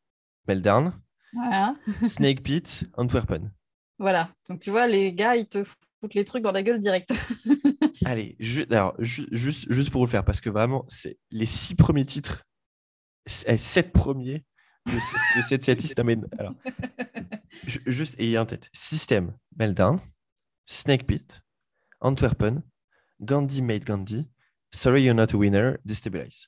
[0.47, 0.93] Meltdown.
[1.33, 1.75] Voilà.
[2.07, 3.51] Snake Pit, Antwerpen.
[3.97, 4.29] Voilà.
[4.47, 7.13] Donc tu vois, les gars, ils te foutent les trucs dans la gueule direct.
[8.05, 8.37] Allez,
[8.71, 12.45] alors, juste, juste pour vous le faire, parce que vraiment, c'est les six premiers titres,
[13.47, 14.45] eh, sept premiers
[14.85, 14.99] de
[15.41, 15.99] cette, de liste.
[16.39, 16.53] alors,
[17.63, 19.99] juste ayez en tête System, Meltdown,
[20.65, 21.41] Snake Pit,
[21.99, 22.63] Antwerpen,
[23.21, 24.27] Gandhi Made Gandhi,
[24.71, 26.47] Sorry You're Not a Winner, Destabilize.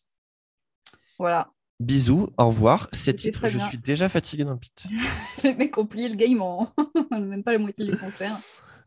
[1.19, 1.51] Voilà.
[1.81, 2.87] Bisous, au revoir.
[2.91, 4.85] Ces titres, je suis déjà fatigué dans le pit.
[5.43, 6.71] Les mecs ont plié le game en
[7.11, 8.37] même pas la moitié du concert.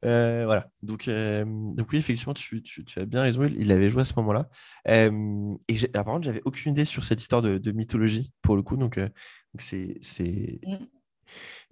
[0.04, 0.68] Euh, voilà.
[0.82, 3.50] Donc, euh, donc oui, effectivement, tu, tu, tu, as bien raison.
[3.58, 4.48] Il avait joué à ce moment-là.
[4.86, 8.62] Euh, et par contre, j'avais aucune idée sur cette histoire de, de mythologie pour le
[8.62, 8.76] coup.
[8.76, 9.00] Donc,
[9.58, 10.60] c'est c'est.
[10.64, 10.86] Mm.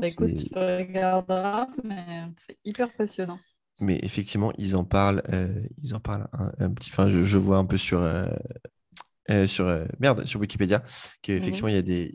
[0.00, 3.38] Bah, écoute, tu regarderas, mais c'est hyper passionnant.
[3.80, 5.22] Mais effectivement, ils en parlent.
[5.80, 6.90] ils en parlent un, petit.
[6.90, 8.02] Enfin, je, je, vois un peu sur
[9.30, 10.82] euh, sur euh, merde sur Wikipédia
[11.22, 11.74] qu'effectivement mhm.
[11.74, 12.14] il y a des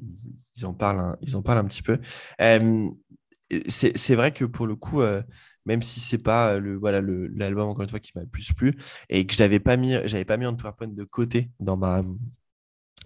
[0.58, 2.00] ils, en parlent un, ils en parlent un petit peu.
[2.42, 2.90] Euh,
[3.70, 5.02] c'est vrai que pour le coup
[5.66, 8.78] même si c'est pas le voilà l'album encore une fois qui m'a le plus plu
[9.08, 12.04] et que j'avais pas mis j'avais pas mis PowerPoint de côté dans ma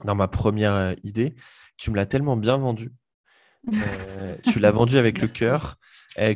[0.04, 1.36] dans ma première idée
[1.78, 2.92] tu me l'as tellement bien vendu.
[4.44, 5.78] Tu l'as vendu avec le cœur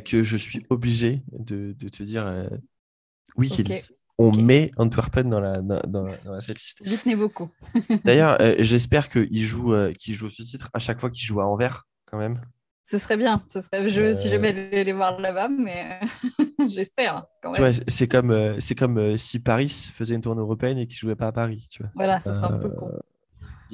[0.04, 2.48] que je suis obligé de, de te dire
[3.36, 3.82] oui okay
[4.18, 6.82] on met Antwerpen dans la, dans, dans, cette liste.
[7.02, 7.50] tenais beaucoup.
[8.04, 11.46] D'ailleurs, euh, j'espère qu'il joue, euh, joue ce titre à chaque fois qu'il joue à
[11.46, 12.40] Anvers, quand même.
[12.84, 13.44] Ce serait bien.
[13.48, 13.88] Ce serait...
[13.88, 16.00] Je ne suis jamais allé les voir là-bas, mais
[16.68, 17.26] j'espère.
[17.88, 21.16] c'est comme, euh, c'est comme si Paris faisait une tournée européenne et qu'il ne jouait
[21.16, 21.66] pas à Paris.
[21.70, 21.90] Tu vois.
[21.94, 22.92] Voilà, ce serait un peu con.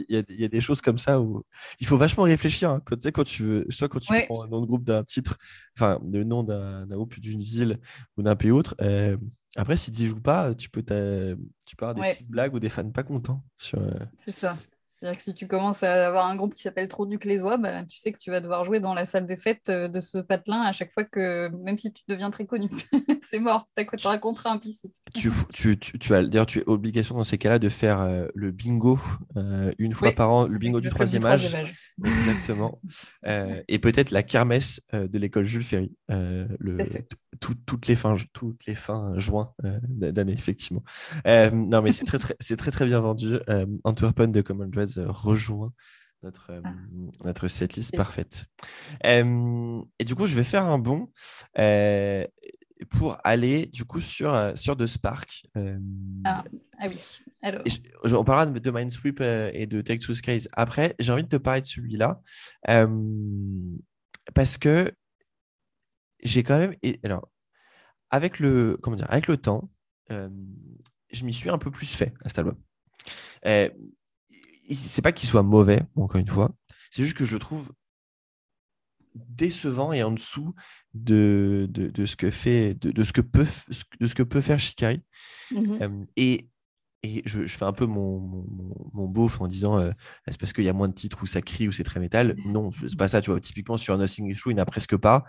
[0.08, 1.44] Il y, a, des choses comme ça où
[1.78, 2.70] il faut vachement réfléchir.
[2.70, 2.80] Hein.
[2.86, 5.36] Quand, quand tu veux, soit quand tu prends un nom de groupe d'un titre,
[5.76, 7.78] enfin, le nom d'un groupe d'une ville
[8.16, 8.74] ou d'un pays autre,
[9.56, 12.68] après, si tu joues pas, tu peux, tu peux avoir des petites blagues ou des
[12.70, 13.44] fans pas contents.
[13.56, 13.80] Sur...
[13.80, 14.56] Euh, C'est ça.
[15.02, 17.82] C'est-à-dire que si tu commences à avoir un groupe qui s'appelle Trop du Clésois, bah,
[17.82, 20.18] tu sais que tu vas devoir jouer dans la salle des fêtes euh, de ce
[20.18, 22.68] patelin à chaque fois que, même si tu deviens très connu,
[23.28, 24.94] c'est mort, tu as un contrat implicite.
[25.12, 28.52] Tu, tu, tu, as, d'ailleurs, tu as obligation dans ces cas-là de faire euh, le
[28.52, 28.96] bingo
[29.36, 31.52] euh, une fois par an, le bingo du, troisième, âge.
[32.04, 32.80] Exactement.
[33.26, 36.78] et peut-être la kermesse de l'école Jules Ferry, le,
[37.40, 40.84] toutes, les fins, toutes les fins juin d'année, effectivement.
[41.26, 43.38] non, mais c'est très, très, très, très bien vendu.
[43.84, 45.72] Antwerpen de Common Dread rejoint
[46.22, 46.72] notre, ah.
[47.24, 48.46] notre setlist parfaite.
[49.04, 51.10] et du coup, je vais faire un bond
[52.90, 55.46] pour aller du coup sur, sur The Spark.
[56.24, 56.44] Ah,
[56.78, 57.20] ah, oui.
[57.42, 57.62] Alors.
[58.04, 60.94] on parlera de, Mindsweep et de Take Two Skies après.
[60.98, 62.20] J'ai envie de te parler de celui-là
[64.34, 64.92] parce que
[66.22, 66.74] j'ai quand même.
[67.02, 67.28] alors,
[68.10, 69.70] avec le, comment dire, avec le temps,
[70.08, 72.56] je m'y suis un peu plus fait à cet album
[74.74, 76.54] c'est pas qu'il soit mauvais, encore une fois.
[76.90, 77.72] C'est juste que je le trouve
[79.14, 80.54] décevant et en dessous
[80.94, 83.46] de, de, ce que fait de, ce que peut
[84.00, 85.02] de ce que peut faire Shikari
[85.50, 85.82] mm-hmm.
[85.82, 86.48] euh, et,
[87.02, 88.46] et je, fais un peu mon,
[88.92, 89.90] mon, beauf en disant euh,
[90.28, 92.36] c'est parce qu'il y a moins de titres où ça crie ou c'est très métal?
[92.46, 93.40] Non c'est pas ça tu vois.
[93.40, 95.24] Typiquement sur Nothing Is True il n'y en a presque pas.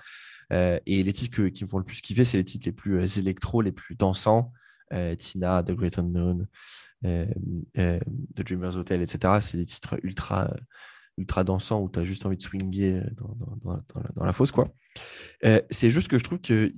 [0.51, 3.17] Euh, et les titres qui me font le plus kiffer c'est les titres les plus
[3.17, 4.51] électro les plus dansants
[5.17, 6.47] Tina The Great Unknown
[7.05, 7.25] euh,
[7.77, 7.99] euh,
[8.35, 9.39] The Dreamers Hotel, etc.
[9.41, 10.53] C'est des titres ultra,
[11.17, 13.01] ultra dansants où tu as juste envie de swinger
[13.65, 14.51] dans, la, fosse.
[14.51, 14.69] quoi.
[15.43, 16.71] Euh, c'est juste que je trouve que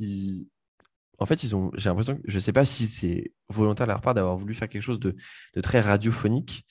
[1.18, 3.92] en fait, ils ont, j'ai l'impression que je ne sais pas si c'est volontaire de
[3.92, 5.16] leur part d'avoir voulu faire quelque chose de,
[5.62, 6.66] très radiophonique.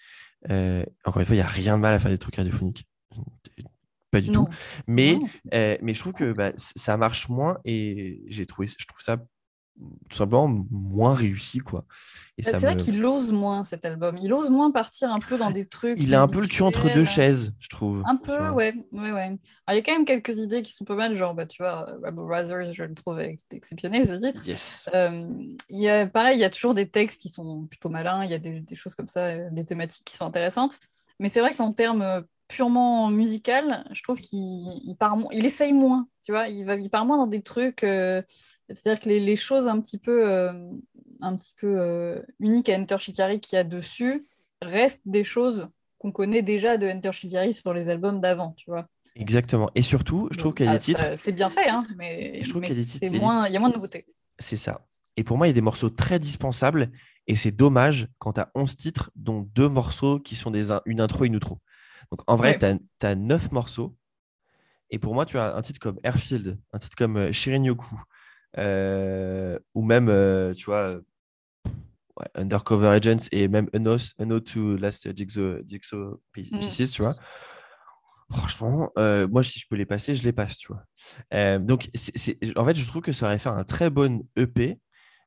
[0.49, 2.87] encore une fois, il n'y a rien de mal à faire des trucs radiophoniques.
[4.11, 4.49] Pas du tout.
[4.87, 5.19] Mais,
[5.53, 9.19] mais je trouve que bah, ça marche moins et j'ai trouvé, je trouve ça
[10.09, 11.85] tout simplement moins réussi, quoi.
[12.39, 14.17] Bah, c'est vrai qu'il ose moins cet album.
[14.21, 16.01] Il ose moins partir un peu dans des trucs.
[16.01, 18.03] Il a un peu le cul entre deux chaises, je trouve.
[18.07, 19.39] Un peu, ouais, ouais, ouais.
[19.69, 21.87] il y a quand même quelques idées qui sont pas mal, genre, bah, tu vois,
[22.05, 24.47] Rebel Brothers, je le trouve exceptionnel ce titre.
[24.47, 24.89] Yes.
[24.95, 25.27] Euh,
[25.69, 28.25] il y a, pareil, il y a toujours des textes qui sont plutôt malins.
[28.25, 30.79] Il y a des, des, choses comme ça, euh, des thématiques qui sont intéressantes.
[31.21, 35.73] Mais c'est vrai qu'en termes euh, purement musical, je trouve qu'il il part, il essaye
[35.73, 37.85] moins, tu vois, il, va, il part moins dans des trucs.
[38.69, 40.53] C'est-à-dire que les, choses un petit peu, euh,
[41.21, 44.27] un petit peu euh, uniques à Enter Shikari qu'il y a dessus
[44.63, 48.89] restent des choses qu'on connaît déjà de Enter Shikari sur les albums d'avant, tu vois.
[49.17, 49.71] Exactement.
[49.75, 51.13] Et surtout, je trouve qu'il y a des ah, titres.
[51.17, 53.19] C'est bien fait, hein, mais, je trouve qu'il y a des titres.
[53.19, 54.07] Moins, il y a moins de nouveautés.
[54.39, 54.87] C'est ça.
[55.17, 56.91] Et pour moi, il y a des morceaux très dispensables.
[57.27, 61.01] Et c'est dommage quand tu as 11 titres, dont deux morceaux qui sont des, une
[61.01, 61.61] intro et une outro.
[62.11, 63.97] Donc en vrai, tu as, 9 morceaux.
[64.91, 67.99] Et pour moi, tu as un titre comme Airfield, un titre comme euh, Shirin Yoku,
[68.57, 71.01] ou même, euh, tu vois,
[72.35, 76.59] Undercover Agents et même Note, to Last Jigsaw, Jigsaw mm.
[76.61, 77.15] Pieces, tu vois.
[78.31, 81.59] Franchement, euh, moi, si je peux les passer, je les passe, tu vois.
[81.59, 81.91] donc,
[82.57, 84.81] en fait, je trouve que ça aurait fait un très bon EP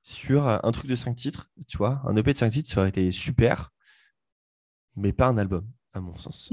[0.03, 2.01] sur un truc de 5 titres, tu vois.
[2.05, 3.71] Un EP de 5 titres, ça aurait été super,
[4.95, 6.49] mais pas un album, à mon sens.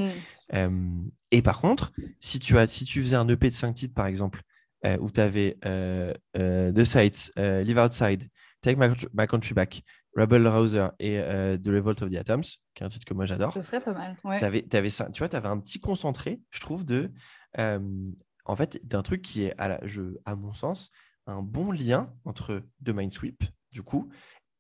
[0.53, 1.09] Mm.
[1.31, 4.07] et par contre, si tu, as, si tu faisais un EP de 5 titres, par
[4.07, 4.43] exemple,
[4.85, 8.29] euh, où tu avais euh, euh, The Sights, Live Outside,
[8.61, 9.83] Take My, Country Back,
[10.17, 12.43] Rebel Rouser et The Revolt of the Atoms,
[12.75, 13.53] qui est un titre que moi j'adore.
[13.55, 14.17] Ce serait pas mal.
[14.25, 14.43] Ouais.
[14.43, 17.11] Avais, avais tu vois, tu avais un petit concentré, je trouve, de,
[17.57, 20.91] en fait, d'un truc qui est, à, la, je, à mon sens,
[21.27, 24.11] un bon lien entre The Mindsweep, du coup,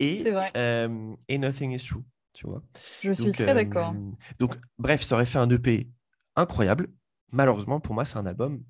[0.00, 0.24] et,
[1.28, 2.04] et Nothing is True.
[2.32, 2.62] Tu vois
[3.00, 3.94] je suis très d'accord.
[4.40, 5.88] Donc, bref, ça aurait fait un EP
[6.34, 6.88] incroyable.
[7.30, 8.60] Malheureusement, pour moi, c'est un album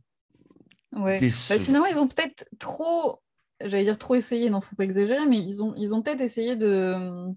[0.96, 1.18] Ouais.
[1.18, 3.20] Bah, finalement, ils ont peut-être trop,
[3.60, 6.56] j'allais dire trop essayé, non, faut pas exagérer, mais ils ont, ils ont peut-être essayé
[6.56, 7.28] de.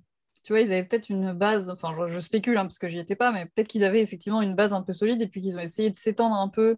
[0.44, 3.18] Tu vois, ils avaient peut-être une base, enfin, je, spécule hein, parce que j'y étais
[3.18, 5.60] pas, mais peut-être qu'ils avaient effectivement une base un peu solide et puis qu'ils ont
[5.60, 6.78] essayé de s'étendre un peu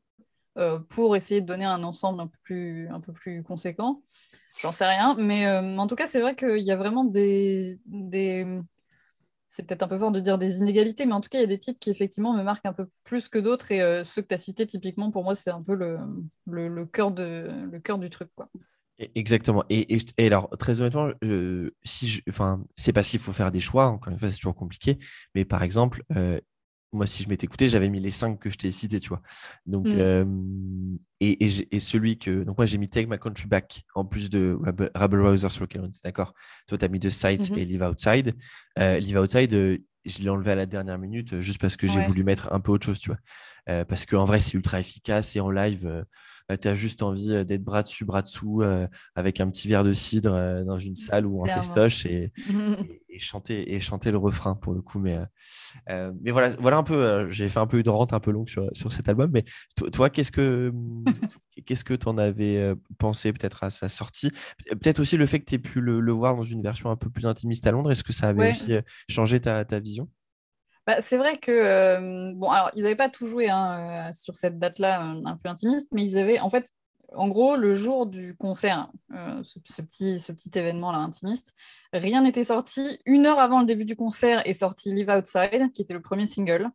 [0.58, 4.02] euh, pour essayer de donner un ensemble un peu plus, un peu plus conséquent.
[4.60, 7.80] J'en sais rien, mais euh, en tout cas, c'est vrai qu'il y a vraiment des,
[7.86, 8.46] des,
[9.50, 11.44] c'est peut-être un peu fort de dire des inégalités, mais en tout cas, il y
[11.44, 13.72] a des titres qui effectivement me marquent un peu plus que d'autres.
[13.72, 17.12] Et euh, ceux que tu as cités, typiquement, pour moi, c'est un peu le, cœur
[17.12, 18.30] de, le cœur du truc.
[18.36, 18.48] Quoi.
[19.16, 19.64] Exactement.
[19.70, 19.88] Et,
[20.20, 21.10] alors, très honnêtement,
[21.84, 23.88] si enfin, c'est parce qu'il faut faire des choix.
[23.88, 25.00] Encore une fois, c'est toujours compliqué.
[25.36, 26.40] Mais par exemple, euh,
[26.92, 29.22] moi, si je m'étais écouté, j'avais mis les cinq que je t'ai cités, tu vois.
[29.66, 30.00] Donc, mm.
[30.00, 30.26] euh,
[31.20, 32.44] et, et, celui que.
[32.44, 35.82] Donc, moi, j'ai mis Take My Country Back en plus de Rebel Browser sur lequel
[35.82, 36.34] on était d'accord?
[36.68, 37.58] Toi, tu as mis The Sides mm-hmm.
[37.60, 38.36] et Live Outside.
[38.80, 42.02] Euh, Live Outside, euh, je l'ai enlevé à la dernière minute juste parce que j'ai
[42.02, 43.86] voulu mettre un peu autre chose, tu vois.
[43.86, 46.06] parce qu'en vrai, c'est ultra efficace et en live,
[46.58, 49.84] tu as juste envie euh, d'être bras dessus, bras dessous, euh, avec un petit verre
[49.84, 52.32] de cidre euh, dans une salle ou en festoche et,
[53.10, 55.00] et, chanter, et chanter le refrain pour le coup.
[55.00, 55.18] Mais,
[55.88, 58.68] mais voilà, voilà un peu, j'ai fait un peu une rente un peu longue sur,
[58.74, 59.32] sur cet album.
[59.34, 59.44] Mais
[59.92, 60.72] toi, qu'est-ce que
[61.66, 64.32] qu'est-ce que tu en avais pensé peut-être à sa sortie?
[64.70, 67.10] Peut-être aussi le fait que tu aies pu le, voir dans une version un peu
[67.10, 67.92] plus intimiste à Londres.
[67.92, 68.74] Est-ce que ça avait aussi
[69.08, 70.10] changé ta, ta vision?
[70.90, 74.36] Bah, c'est vrai que, euh, bon, alors, ils n'avaient pas tout joué hein, euh, sur
[74.36, 76.68] cette date-là, euh, un peu intimiste, mais ils avaient, en fait,
[77.14, 78.90] en gros, le jour du concert,
[79.44, 81.54] ce, petit, ce petit événement-là intimiste,
[81.94, 82.98] rien n'était sorti.
[83.06, 86.26] Une heure avant le début du concert est sorti Live Outside, qui était le premier
[86.26, 86.72] single,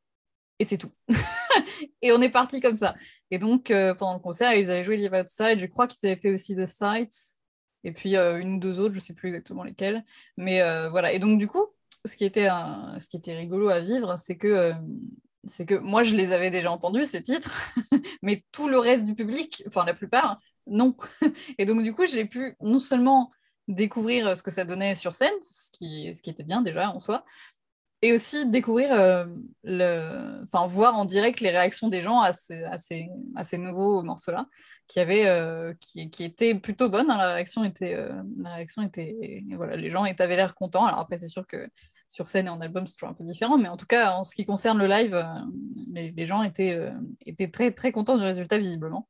[0.61, 0.93] et c'est tout.
[2.01, 2.95] et on est parti comme ça.
[3.33, 5.59] Et donc, pendant le concert, ils avaient joué Live Outside.
[5.59, 7.39] Je crois qu'ils avaient fait aussi The Sights,
[7.83, 10.05] et puis une ou deux autres, je ne sais plus exactement lesquelles.
[10.37, 11.13] Mais voilà.
[11.13, 11.74] Et donc, du coup,
[12.05, 12.49] ce qui était,
[13.01, 14.75] ce qui était rigolo à vivre, c'est que, euh,
[15.47, 17.63] c'est que moi, je les avais déjà entendus, ces titres,
[18.23, 20.97] mais tout le reste du public, enfin la plupart, non.
[21.59, 23.31] Et donc, du coup, j'ai pu non seulement
[23.69, 27.01] découvrir ce que ça donnait sur scène, ce qui, ce qui était bien déjà en
[27.01, 27.25] soi,
[28.03, 29.25] et aussi découvrir, euh,
[29.63, 30.43] le...
[30.45, 34.03] enfin, voir en direct les réactions des gens à ces, à ces, à ces nouveaux
[34.03, 34.47] morceaux-là,
[34.89, 37.11] qui, avaient, euh, qui, qui, étaient plutôt bonnes.
[37.11, 37.17] Hein.
[37.17, 37.97] la réaction était,
[38.37, 40.85] la réaction était, voilà, les gens avaient l'air contents.
[40.85, 41.67] Alors après, c'est sûr que
[42.09, 43.59] sur scène et en album, c'est toujours un peu différent.
[43.59, 45.25] Mais en tout cas, en ce qui concerne le live, euh,
[45.93, 46.93] les, gens étaient, euh,
[47.27, 49.09] étaient très, très contents du résultat, visiblement.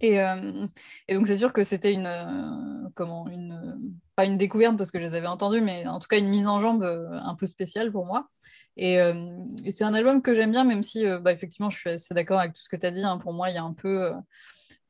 [0.00, 0.66] Et, euh,
[1.10, 5.14] donc, c'est sûr que c'était une, comment, une, pas une découverte parce que je les
[5.14, 8.28] avais entendus, mais en tout cas, une mise en jambe un peu spéciale pour moi.
[8.76, 8.98] Et,
[9.72, 12.54] c'est un album que j'aime bien, même si, bah, effectivement, je suis assez d'accord avec
[12.54, 13.04] tout ce que tu as dit.
[13.04, 13.18] Hein.
[13.18, 14.12] Pour moi, il y a un peu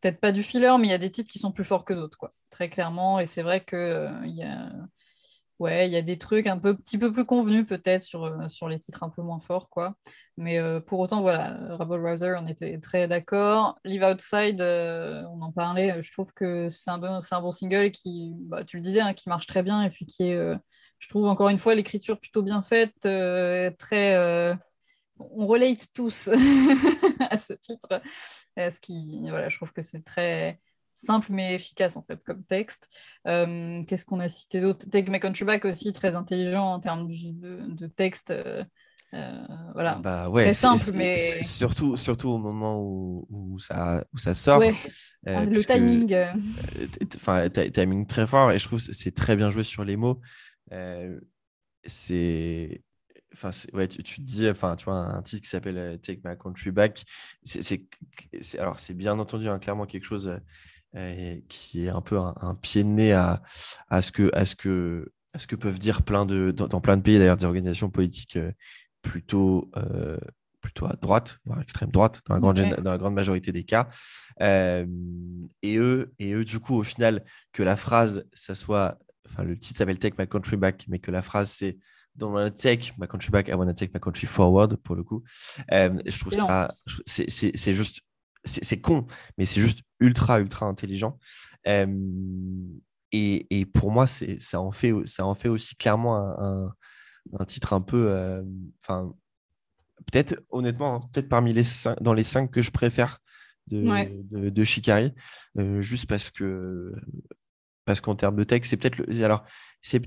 [0.01, 1.95] peut-être pas du filler, mais il y a des titres qui sont plus forts que
[1.95, 3.19] d'autres, quoi, très clairement.
[3.19, 4.71] Et c'est vrai qu'il il y a,
[5.59, 8.49] ouais, il y a des trucs un peu, petit peu plus convenus peut-être sur, euh,
[8.49, 9.95] sur les titres un peu moins forts, quoi.
[10.37, 13.79] Mais euh, pour autant, voilà, Rebel Rouser, on était très d'accord.
[13.85, 17.91] Live Outside, euh, on en parlait, je trouve que c'est un, bon, un bon single
[17.91, 20.55] qui, bah, tu le disais, hein, qui marche très bien et puis qui est,
[20.99, 22.95] je trouve encore une fois, l'écriture plutôt bien faite,
[23.79, 24.55] très...
[25.19, 26.29] on relate tous
[27.31, 28.01] à ce titre.
[28.57, 30.61] Ce voilà, je trouve que c'est très
[30.95, 32.89] simple mais efficace en fait comme texte.
[33.27, 34.89] Euh, qu'est-ce qu'on a cité d'autre?
[34.89, 38.31] Take My Country Back aussi, très intelligent en termes de, texte.
[38.31, 38.65] Euh,
[39.13, 44.19] euh, voilà, bah ouais, très simple, mais surtout, surtout au moment où, où ça, où
[44.19, 44.63] ça sort.
[45.27, 46.17] Ah, le timing.
[47.15, 50.21] Enfin, timing très fort et je trouve c'est très bien joué sur les mots.
[51.85, 52.83] c'est
[53.33, 56.39] enfin ouais tu, tu, te dis enfin tu vois un titre qui s'appelle Take My
[56.39, 57.03] Country Back
[57.43, 57.83] c'est
[58.61, 60.39] alors c'est bien entendu hein, clairement quelque chose
[61.49, 63.43] qui est un peu un, pied de nez à,
[63.89, 66.97] à, ce que, à, ce que, à ce que peuvent dire plein de, dans, plein
[66.97, 68.53] de pays, d'ailleurs, des organisations politiques euh,
[69.03, 70.19] plutôt, euh,
[70.61, 73.89] plutôt à droite, voire extrême droite, dans la grande, dans la grande majorité des cas.
[74.41, 79.59] et, eux, et eux, du coup, au final, que la phrase, ça soit, enfin, le
[79.59, 81.79] titre s'appelle Take My Country Back, mais que la phrase, c'est
[82.17, 85.25] Don't wanna take my country back, I wanna take my country forward, pour le coup.
[85.69, 86.69] je trouve ça,
[87.07, 88.03] c'est juste
[88.45, 89.07] c'est con,
[89.39, 91.19] mais c'est juste ultra, ultra intelligent.
[91.67, 92.01] et,
[93.13, 96.75] et, pour moi, ça en, fait, ça en fait aussi clairement un,
[97.39, 98.45] un, titre un peu.
[98.83, 99.15] Enfin,
[100.07, 103.19] peut-être, honnêtement, hein, peut-être parmi les cinq, dans les cinq que je préfère
[103.69, 105.15] de, de, Shikari,
[105.81, 106.93] juste parce que.
[107.87, 109.03] Parce qu'en termes de texte, c'est peut-être.
[109.23, 109.45] Alors,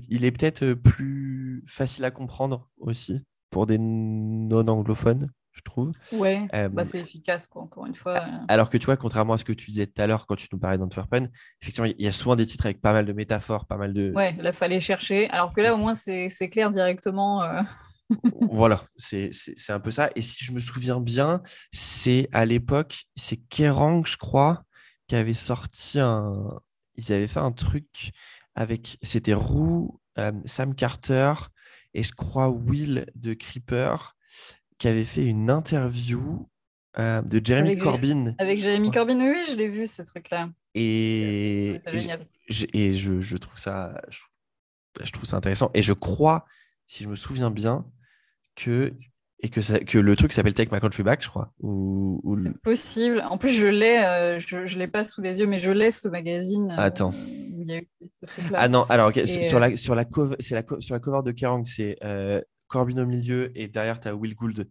[0.08, 5.92] il est peut-être plus facile à comprendre aussi pour des non-anglophones je trouve.
[6.12, 8.16] Ouais, bah c'est efficace, quoi, encore une fois.
[8.16, 8.44] Euh.
[8.48, 10.48] Alors que tu vois, contrairement à ce que tu disais tout à l'heure quand tu
[10.52, 11.30] nous parlais d'Antwerpen,
[11.60, 14.12] effectivement, il y a souvent des titres avec pas mal de métaphores, pas mal de.
[14.14, 15.28] Ouais, là, fallait chercher.
[15.30, 17.42] Alors que là, au moins, c'est clair directement.
[17.42, 17.62] Euh.
[18.50, 19.30] voilà, c'est
[19.68, 20.10] un peu ça.
[20.14, 21.42] Et si je me souviens bien,
[21.72, 24.62] c'est à l'époque, c'est Kerrang, je crois,
[25.08, 26.60] qui avait sorti un.
[26.94, 28.10] Ils avaient fait un truc
[28.54, 28.98] avec.
[29.02, 31.34] C'était Roux, euh, Sam Carter
[31.94, 34.16] et je crois Will de Creeper
[34.78, 36.48] qui avait fait une interview
[36.98, 38.34] euh, de Jeremy Corbyn.
[38.38, 40.50] Avec Jeremy Corbyn, oui, je l'ai vu ce truc-là.
[40.74, 42.26] Et, c'est génial.
[42.72, 44.00] Et, je, je, trouve ça,
[45.02, 45.70] je, trouve ça intéressant.
[45.74, 46.44] Et je crois,
[46.86, 47.84] si je me souviens bien,
[48.56, 48.92] que
[49.40, 51.52] et que, ça, que le truc s'appelle Take My Country Back, je crois.
[51.60, 53.24] Ou, C'est possible.
[53.28, 55.92] En plus, je l'ai, euh, je ne l'ai pas sous les yeux, mais je l'ai
[55.92, 56.72] ce magazine.
[56.72, 57.10] Euh, Attends.
[57.10, 57.88] Où il y a eu
[58.20, 58.58] ce truc-là.
[58.60, 61.96] Ah non, alors, sur, la, sur, la cover, la, sur la cover de Kerrang, c'est
[62.68, 64.68] Corbin au milieu et derrière, tu as Will Gould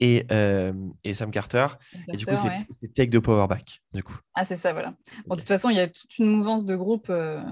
[0.00, 0.72] et, euh,
[1.04, 1.66] et Sam Carter.
[2.12, 3.80] et du coup, c'est Take the Power Back.
[3.92, 4.16] Du coup.
[4.34, 4.94] Ah, c'est ça, voilà.
[5.26, 7.42] Bon, de toute façon, il y a toute une mouvance de groupes euh,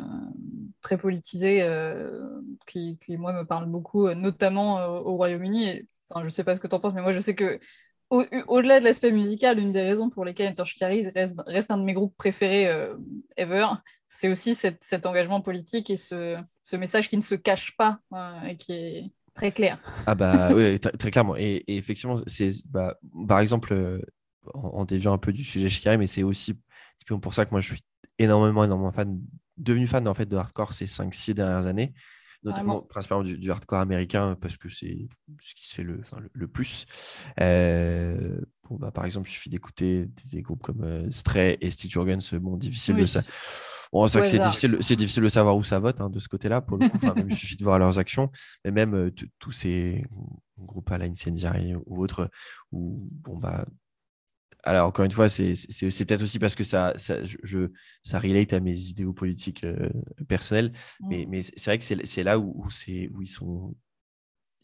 [0.81, 2.21] très politisés euh,
[2.67, 5.89] qui, qui, moi, me parle beaucoup, notamment au Royaume-Uni.
[6.09, 7.59] Enfin, je sais pas ce que tu en penses, mais moi, je sais que
[8.09, 11.93] au-delà de l'aspect musical, une des raisons pour lesquelles Torchikari reste, reste un de mes
[11.93, 12.73] groupes préférés
[13.37, 13.67] ever,
[14.07, 17.99] c'est aussi cet, engagement politique et ce, ce, message qui ne se cache pas
[18.47, 19.79] et qui est, Très clair.
[20.07, 21.37] Ah bah oui, très, clairement.
[21.37, 22.97] Et, effectivement, c'est bah,
[23.29, 24.01] par exemple, euh,
[24.55, 26.55] en, déviant un peu du sujet Shikari, mais c'est aussi
[27.07, 27.83] pour ça que moi je suis
[28.19, 29.21] énormément, énormément fan,
[29.59, 31.93] devenu fan en fait de hardcore ces 5-6 dernières années,
[32.43, 35.07] notamment principalement du, hardcore américain parce que c'est
[35.39, 36.01] ce qui se fait le,
[36.33, 36.87] le, plus.
[37.41, 41.95] Euh, bon, bah, par exemple, il suffit d'écouter des, groupes comme euh, Stray et Stitch
[41.97, 43.21] Organs, bon, difficile de ça.
[43.97, 46.61] Bon, c'est difficile, c'est difficile de savoir où ça vote hein, de ce côté-là.
[46.61, 48.31] Pour le coup, il suffit de voir leurs actions,
[48.65, 50.05] mais même euh, tous ces
[50.59, 52.29] groupes à la Incendiary ou autres,
[52.73, 53.65] où bon bah
[54.67, 55.55] alors, encore une fois, c'est
[56.05, 57.71] peut-être aussi parce que ça, ça, je,
[58.03, 59.89] ça relate à mes idéaux politiques euh,
[60.29, 60.73] personnels,
[61.09, 61.29] mais, mmh.
[61.31, 63.77] mais c'est vrai que c'est là où, où, où ils, sont,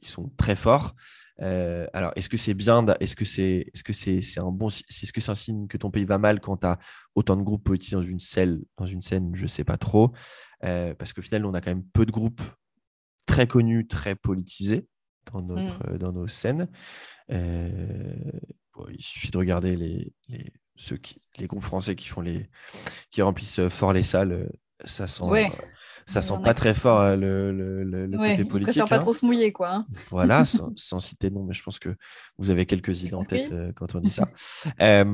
[0.02, 0.94] ils sont très forts.
[1.40, 4.68] Euh, alors, est-ce que c'est bien Est-ce que c'est est -ce que c'est un bon
[4.70, 6.78] C'est ce que c'est un signe que ton pays va mal quand tu as
[7.14, 10.12] autant de groupes politiques dans une scène Dans une scène, je sais pas trop.
[10.64, 12.42] Euh, parce qu'au final, on a quand même peu de groupes
[13.26, 14.86] très connus, très politisés
[15.32, 15.98] dans, notre, mmh.
[15.98, 16.68] dans nos scènes.
[17.30, 18.40] Euh,
[18.90, 22.48] il suffit de regarder les, les, ceux qui, les groupes français qui, font les,
[23.10, 24.50] qui remplissent fort les salles.
[24.84, 25.24] Ça sent,
[26.06, 28.82] ça sent pas très fort euh, le, le, le côté politique.
[28.82, 28.86] Hein.
[28.86, 29.70] pas trop se mouiller, quoi.
[29.70, 29.86] Hein.
[30.10, 31.94] Voilà, sans, sans, citer non, mais je pense que
[32.38, 34.28] vous avez quelques idées en tête euh, quand on dit ça.
[34.80, 35.04] euh,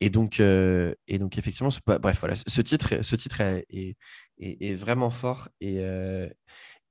[0.00, 3.96] et, donc, euh, et donc, effectivement, bref, voilà, ce titre, ce titre est, est,
[4.38, 5.48] est, vraiment fort.
[5.60, 5.82] Et,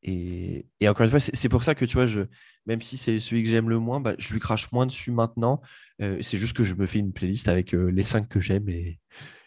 [0.03, 2.21] et, et, encore une fois, c'est pour ça que tu vois, je,
[2.65, 5.61] même si c'est celui que j'aime le moins, bah, je lui crache moins dessus maintenant.
[5.99, 8.99] c'est juste que je me fais une playlist avec les cinq que j'aime et,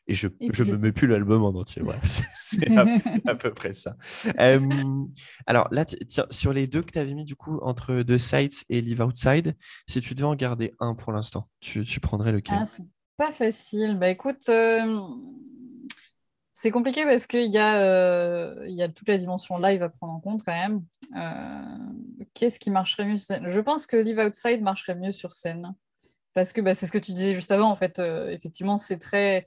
[0.08, 1.82] Et je puis- me mets plus l'album en entier.
[1.82, 2.00] Voilà,
[2.34, 2.70] c'est
[3.26, 3.96] à, peu près ça.
[4.38, 4.60] Euh,
[5.46, 8.16] alors là, ti- tiens, sur les deux que tu avais mis du coup entre The
[8.18, 9.56] Sights et Live Outside,
[9.88, 12.58] si tu devais en garder un pour l'instant, tu, tu prendrais lequel?
[12.60, 12.84] Ah, c'est
[13.16, 13.96] pas facile.
[13.98, 15.00] Bah écoute, euh,
[16.54, 19.88] c'est compliqué parce qu'il y, a, euh, il y a toute la dimension live à
[19.88, 20.82] prendre en compte quand même.
[21.16, 21.92] Euh,
[22.32, 23.48] Qu'est-ce qui marcherait mieux sur scène?
[23.48, 25.74] Je pense que Live Outside marcherait mieux sur scène.
[26.34, 27.98] Parce que bah, c'est ce que tu disais juste avant, en fait.
[27.98, 29.46] euh, effectivement, c'est très.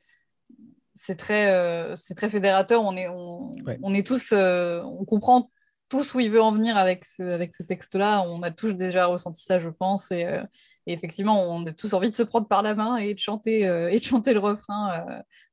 [1.01, 2.83] C'est très, euh, c'est très fédérateur.
[2.83, 3.79] On est, on, Ouais.
[3.81, 5.49] on est tous, euh, on comprend
[5.87, 8.21] tous où il veut en venir avec ce, avec ce texte-là.
[8.27, 10.11] On a tous déjà ressenti ça, je pense.
[10.11, 10.43] Et, euh,
[10.87, 13.61] et effectivement, on a tous envie de se prendre par la main et de chanter,
[13.61, 15.05] et de chanter le refrain.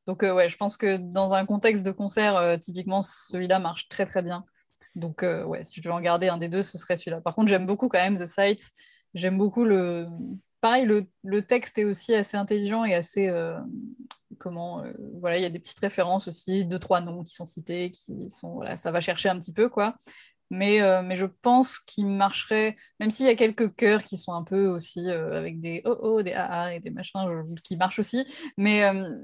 [0.09, 4.23] Donc, ouais, je pense que dans un contexte de concert, typiquement, celui-là marche très, très
[4.23, 4.45] bien.
[4.97, 7.21] Donc, ouais, si je devais en garder un des deux, ce serait celui-là.
[7.21, 8.73] Par contre, j'aime beaucoup quand même The Sights.
[9.15, 10.07] J'aime beaucoup le.
[10.61, 13.29] Pareil, le, le texte est aussi assez intelligent et assez.
[13.29, 13.59] euh,
[14.39, 14.83] comment.
[14.85, 17.91] euh, voilà, il y a des petites références aussi, deux, trois noms qui sont cités,
[17.91, 18.55] qui sont.
[18.55, 19.95] Voilà, ça va chercher un petit peu, quoi.
[20.51, 24.33] Mais, euh, mais je pense qu'il marcherait, même s'il y a quelques chœurs qui sont
[24.33, 27.19] un peu aussi avec des oh oh, des ah ah et des machins
[27.65, 28.25] qui marchent aussi.
[28.57, 28.83] Mais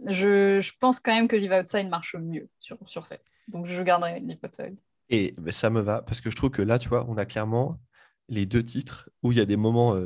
[0.09, 3.05] je, je pense quand même que Live Outside marche mieux sur, sur.
[3.47, 4.77] Donc je garderai Live Outside.
[5.11, 7.79] Et ça me va parce que je trouve que là, tu vois, on a clairement
[8.29, 9.97] les deux titres où il y a des moments,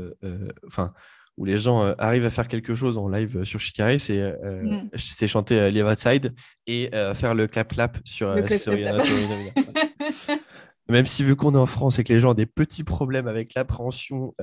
[0.66, 0.93] enfin,
[1.37, 4.20] où les gens euh, arrivent à faire quelque chose en live euh, sur Shikari, c'est
[4.20, 4.91] euh, Mm.
[4.97, 6.34] c'est chanter euh, Live Outside
[6.66, 10.39] et faire le clap clap sur, clap, clap, clap.
[10.89, 13.26] Même si vu qu'on est en France et que les gens ont des petits problèmes
[13.26, 14.34] avec l'appréhension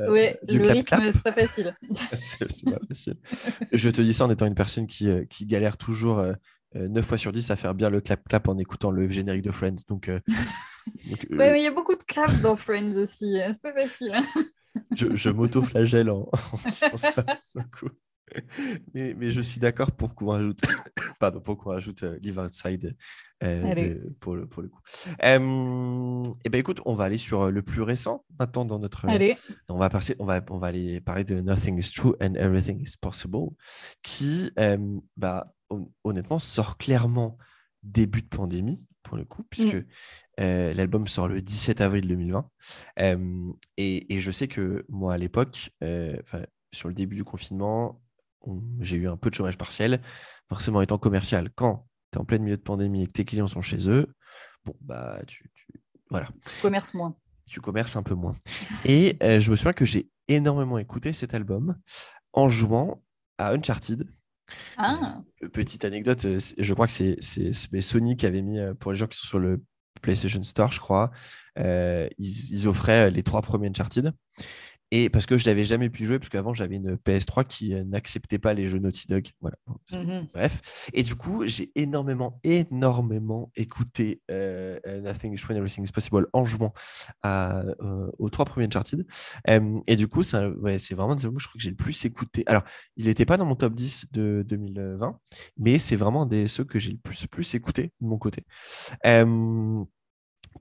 [0.43, 1.71] du le clap rythme, clap, c'est pas facile.
[2.19, 3.15] c'est c'est pas facile.
[3.71, 6.33] Je te dis ça en étant une personne qui, qui galère toujours euh,
[6.75, 9.43] euh, 9 fois sur 10 à faire bien le clap clap en écoutant le générique
[9.43, 9.75] de Friends.
[9.87, 10.09] Donc,
[11.07, 13.41] donc, Ouais, mais il y a beaucoup de claps dans Friends aussi.
[13.41, 14.13] hein, C'est pas facile.
[14.95, 17.23] Je, je m'auto-flagelle en, en disant ça.
[18.93, 20.61] Mais, mais je suis d'accord pour qu'on rajoute,
[21.19, 22.95] pardon, pour qu'on rajoute euh, Live Outside
[23.43, 23.61] euh,
[23.93, 24.79] de- pour, le, pour le coup.
[25.23, 29.05] Euh, et ben écoute, on va aller sur euh, le plus récent maintenant dans notre.
[29.07, 29.37] Allez,
[29.69, 32.81] On va, passer, on, va, on va aller parler de Nothing is True and Everything
[32.81, 33.49] is Possible,
[34.01, 34.49] qui,
[35.17, 37.37] bah, hon- honnêtement, sort clairement
[37.83, 39.75] début de pandémie, pour le coup, puisque
[40.39, 42.49] euh, l'album sort le 17 avril 2020.
[42.99, 46.17] Euh, et, et je sais que moi, à l'époque, euh,
[46.71, 48.01] sur le début du confinement,
[48.41, 50.01] on- j'ai eu un peu de chômage partiel,
[50.49, 51.49] forcément étant commercial.
[51.55, 54.07] Quand tu es en plein milieu de pandémie et que tes clients sont chez eux,
[54.65, 55.67] bon, bah, tu, tu-
[56.09, 56.29] voilà
[56.61, 57.15] commerce moins.
[57.47, 58.35] tu commerces un peu moins.
[58.85, 61.75] Et euh, je me souviens que j'ai énormément écouté cet album
[62.33, 63.03] en jouant
[63.37, 64.07] à Uncharted.
[64.77, 65.21] Ah,
[65.53, 66.25] Petite anecdote,
[66.57, 69.63] je crois que c'est Sony qui avait mis, pour les gens qui sont sur le
[70.01, 71.11] PlayStation Store, je crois,
[71.59, 74.13] euh, ils, ils offraient euh, les trois premiers Uncharted.
[74.95, 77.83] Et parce que je n'avais jamais pu jouer, parce qu'avant j'avais une PS3 qui euh,
[77.83, 79.27] n'acceptait pas les jeux Naughty Dog.
[79.41, 79.57] Voilà.
[79.91, 80.27] Mhm.
[80.35, 80.87] Bref.
[80.93, 85.91] Et du coup, j'ai énormément, énormément écouté euh, euh, Nothing is True and Everything is
[85.91, 86.73] Possible en jouant
[87.23, 89.03] à, euh, aux trois premiers Uncharted.
[89.49, 91.71] Euh, et du coup, ça, ouais, c'est vraiment des albums que je crois que j'ai
[91.71, 92.43] le plus écouté.
[92.45, 92.61] Alors,
[92.95, 95.17] il n'était pas dans mon top 10 de 2020,
[95.57, 98.45] mais c'est vraiment des ceux que j'ai le plus, plus écouté de mon côté.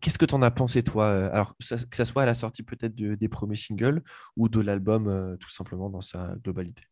[0.00, 2.62] Qu'est-ce que tu en as pensé, toi euh, Alors, que ça soit à la sortie
[2.62, 4.02] peut-être de- des premiers singles
[4.36, 6.82] ou de l'album euh, tout simplement dans sa globalité?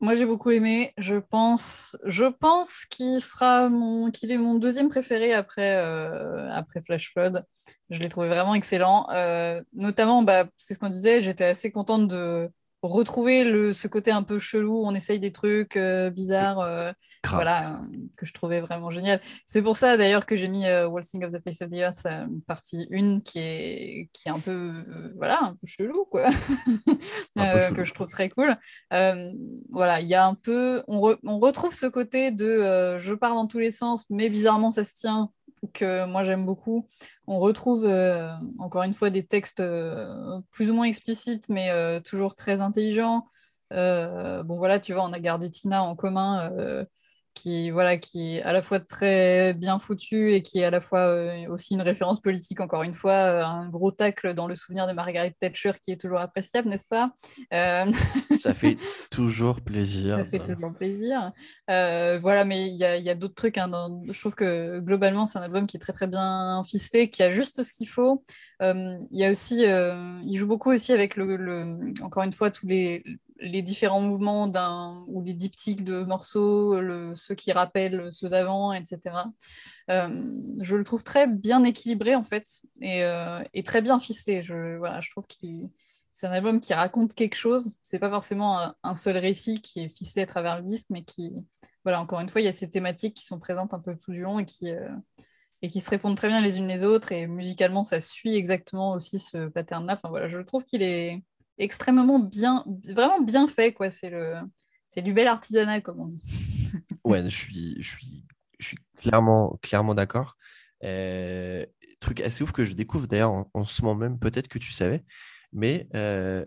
[0.00, 0.92] Moi, j'ai beaucoup aimé.
[0.98, 7.12] Je pense, je pense qu'il sera mon, est mon deuxième préféré après, euh, après Flash
[7.12, 7.44] Flood.
[7.88, 9.06] Je l'ai trouvé vraiment excellent.
[9.72, 12.50] Notamment, bah, c'est ce qu'on disait, j'étais assez contente de
[12.90, 14.82] retrouver le, ce côté un peu chelou.
[14.84, 16.92] On essaye des trucs euh, bizarres, euh,
[17.28, 17.76] voilà, euh,
[18.16, 19.20] que je trouvais vraiment génial.
[19.46, 22.06] C'est pour ça d'ailleurs que j'ai mis Waltzing of the Face of the Earth,
[22.46, 24.84] partie 1, qui est, qui est un peu,
[25.16, 26.28] voilà, un peu chelou, quoi.
[27.36, 27.74] Un peu chelou.
[27.76, 28.56] que je trouve très cool.
[28.90, 33.34] Voilà, il y a un peu, on, re- on retrouve ce côté de je pars
[33.34, 35.30] dans tous les sens, mais bizarrement ça se tient,
[35.68, 36.86] que moi j'aime beaucoup.
[37.26, 42.00] On retrouve euh, encore une fois des textes euh, plus ou moins explicites, mais euh,
[42.00, 43.26] toujours très intelligents.
[43.70, 46.50] Bon voilà, tu vois, on a gardé Tina en commun.
[47.34, 50.80] Qui voilà qui est à la fois très bien foutu et qui est à la
[50.80, 54.54] fois euh, aussi une référence politique encore une fois euh, un gros tacle dans le
[54.54, 57.12] souvenir de Margaret Thatcher qui est toujours appréciable n'est-ce pas?
[57.52, 57.90] Euh,
[58.36, 58.76] Ça fait
[59.10, 60.18] toujours plaisir.
[60.18, 61.32] ça fait toujours plaisir.
[61.68, 63.58] Voilà, mais il y a, il y a d'autres trucs.
[63.58, 67.08] hein, dans- je trouve que globalement, c'est un album qui est très très bien ficelé,
[67.10, 68.24] qui a juste ce qu'il faut.
[68.60, 72.66] Il y a aussi, il joue beaucoup aussi avec le, le- encore une fois, tous
[72.66, 73.04] les,
[73.42, 76.80] les différents mouvements d'un ou les diptyques de morceaux,
[77.14, 79.00] ceux qui rappellent ceux d'avant, etc.
[79.90, 84.42] Euh, je le trouve très bien équilibré en fait et, euh, très bien ficelé.
[84.42, 85.70] Je, voilà, je trouve qu'il
[86.12, 87.76] c'est un album qui raconte quelque chose.
[87.82, 91.46] C'est pas forcément un, seul récit qui est ficelé à travers le disque, mais qui
[91.84, 94.12] voilà, encore une fois, il y a ces thématiques qui sont présentes un peu tout
[94.12, 94.70] du long et qui,
[95.62, 97.12] et qui se répondent très bien les unes les autres.
[97.12, 99.94] Et musicalement, ça suit exactement aussi ce pattern-là.
[99.94, 101.24] Enfin, voilà, je trouve qu'il est
[101.58, 103.72] extrêmement bien, vraiment bien fait.
[103.72, 103.90] quoi.
[103.90, 104.36] C'est le,
[104.88, 106.22] c'est du bel artisanat, comme on dit.
[107.04, 108.24] ouais, je suis, je suis,
[108.58, 110.36] je suis clairement, clairement d'accord.
[110.84, 111.64] Euh,
[112.00, 115.04] truc assez ouf que je découvre d'ailleurs en, ce moment même, peut-être que tu savais,
[115.52, 116.44] mais euh,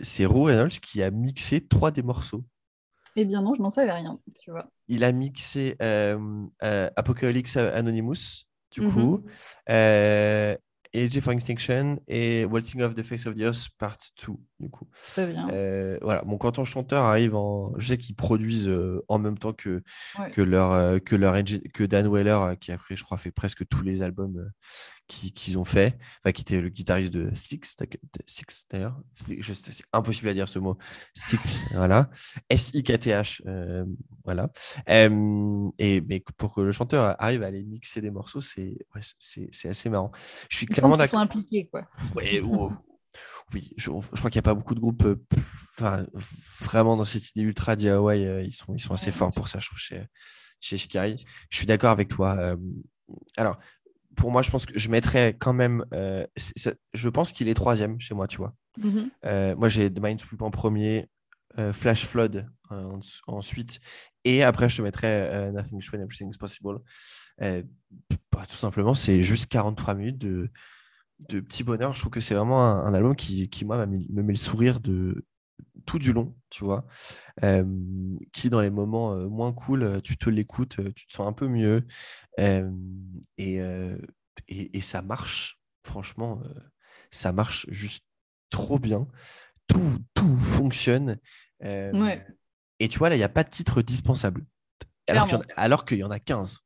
[0.00, 2.44] c'est Roe Reynolds qui a mixé trois des morceaux.
[3.16, 4.70] Eh bien non, je n'en savais rien, tu vois.
[4.86, 8.92] Il a mixé euh, Apocalypse Anonymous, du Mhm.
[8.92, 9.24] coup,
[10.92, 14.88] Age for Extinction et Waltzing of the Face of the Earth Part 2, du coup.
[15.12, 15.48] Très bien.
[15.50, 17.72] Euh, voilà, bon, quand ton chanteur arrive en.
[17.78, 19.82] Je sais qu'ils produisent euh, en même temps que,
[20.18, 20.30] Ouais.
[20.32, 21.34] que, leur, euh, que, leur
[21.74, 24.50] que Dan Weller, qui après, je crois, fait presque tous les albums
[25.10, 25.98] qui- qu'ils ont fait.
[26.22, 27.76] Enfin, qui était le guitariste de Six,
[28.26, 28.96] Six d'ailleurs.
[29.16, 30.78] C'est impossible à dire ce mot.
[31.14, 31.38] Six,
[31.72, 32.08] voilà.
[32.48, 33.84] S-I-K-T-H, euh,
[34.24, 34.50] voilà.
[34.88, 39.00] Euh, et mais pour que le chanteur arrive à aller mixer des morceaux, c'est ouais,
[39.68, 40.12] assez marrant.
[40.48, 41.20] Je suis clairement qu'ils sont d'accord.
[41.20, 41.82] impliqués, quoi.
[42.14, 42.72] Ouais, ou-
[43.52, 45.16] oui, je, je crois qu'il n'y a pas beaucoup de groupes euh,
[45.76, 46.06] enfin,
[46.60, 47.88] vraiment dans cette idée ultra DIY.
[47.90, 50.04] euh, ils, sont, ils sont assez forts pour ça, je trouve, chez,
[50.60, 51.24] chez Shikari.
[51.50, 52.36] Je suis d'accord avec toi.
[52.38, 52.56] euh,
[53.36, 53.58] alors,
[54.16, 55.84] pour moi, je pense que je mettrais quand même.
[55.94, 56.26] euh,
[56.94, 58.54] je pense qu'il est troisième chez moi, tu vois.
[58.78, 59.10] Mhm.
[59.24, 61.08] Euh, moi, j'ai The Minesweep en premier,
[61.58, 63.80] euh, Flash Flood en- ensuite,
[64.24, 66.78] et après, je te mettrais Nothing When Everything is Possible.
[67.40, 70.50] Bah, tout simplement, c'est juste 43 minutes de,
[71.28, 71.92] de petit bonheur.
[71.94, 74.80] Je trouve que c'est vraiment un, un album qui, qui, moi, me met le sourire
[74.80, 75.24] de
[75.86, 76.86] tout du long, tu vois.
[77.42, 77.64] Euh,
[78.32, 81.26] qui, dans les moments euh, moins cool, euh, tu te l'écoutes, euh, tu te sens
[81.26, 81.86] un peu mieux.
[82.38, 82.70] Euh,
[83.38, 83.96] et, euh,
[84.48, 86.42] et, et ça marche, franchement,
[87.10, 88.06] ça marche juste
[88.50, 89.06] trop bien.
[89.66, 91.18] Tout, tout fonctionne.
[91.62, 92.26] Ouais.
[92.80, 94.44] Et tu vois, là, il n'y a pas de titre dispensable.
[95.56, 96.60] Alors qu'il y y en a 15.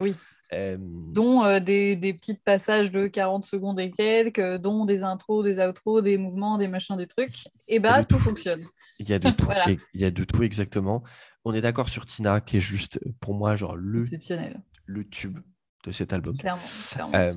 [0.00, 0.14] Oui.
[0.52, 5.04] Euh, dont euh, des, des petits passages de 40 secondes et quelques, euh, dont des
[5.04, 7.44] intros, des outros, des mouvements, des machins, des trucs.
[7.68, 8.22] Et bah, tout tout.
[8.22, 8.64] fonctionne.
[8.98, 9.44] Il y a de tout.
[9.44, 9.66] Voilà.
[9.68, 11.04] Il y a de tout, exactement.
[11.44, 15.38] On est d'accord sur Tina, qui est juste, pour moi, genre le, Exceptionnel, le tube
[15.86, 16.36] de cet album.
[16.36, 16.60] clairement.
[16.92, 17.14] clairement.
[17.14, 17.32] Euh,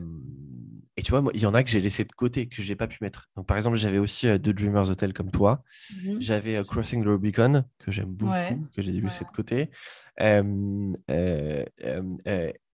[0.97, 2.88] et tu vois, il y en a que j'ai laissé de côté, que j'ai pas
[2.88, 3.30] pu mettre.
[3.36, 5.64] Donc, par exemple, j'avais aussi euh, The Dreamers Hotel comme toi.
[6.03, 6.20] Mhm.
[6.22, 8.57] J'avais euh, Crossing the Rubicon, que j'aime beaucoup, Ouais.
[8.76, 9.30] que j'ai laissé Ouais.
[9.32, 9.70] de côté.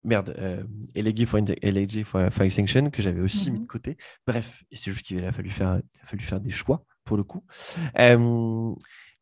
[0.07, 0.63] Merde, euh,
[0.95, 3.63] Elegy for, Elegy for, for Extinction, que j'avais aussi mis Mhm.
[3.63, 3.97] de côté.
[4.25, 7.23] Bref, c'est juste qu'il a fallu faire, il a fallu faire des choix, pour le
[7.23, 7.43] coup.
[7.99, 8.73] Euh,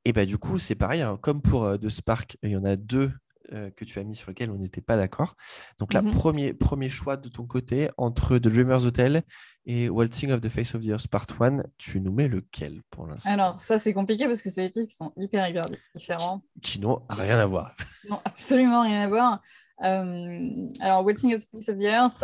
[0.05, 2.65] et bah, du coup, c'est pareil, hein, comme pour euh, The Spark, il y en
[2.65, 3.11] a deux
[3.53, 5.35] euh, que tu as mis sur lesquels on n'était pas d'accord.
[5.77, 6.11] Donc là, Mhm.
[6.13, 9.21] premier, premier choix de ton côté, entre The Dreamers Hotel
[9.67, 13.05] et Waltzing of the Face of the Earth Part 1, tu nous mets lequel pour
[13.05, 13.29] l'instant?
[13.29, 16.41] Alors, ça, c'est compliqué parce que c'est des titres qui sont hyper hyper différents.
[16.61, 17.75] Qui n'ont rien à voir.
[18.09, 19.41] Non, absolument rien à voir.
[19.83, 22.23] Euh, alors, Waiting of the Face of the Earth,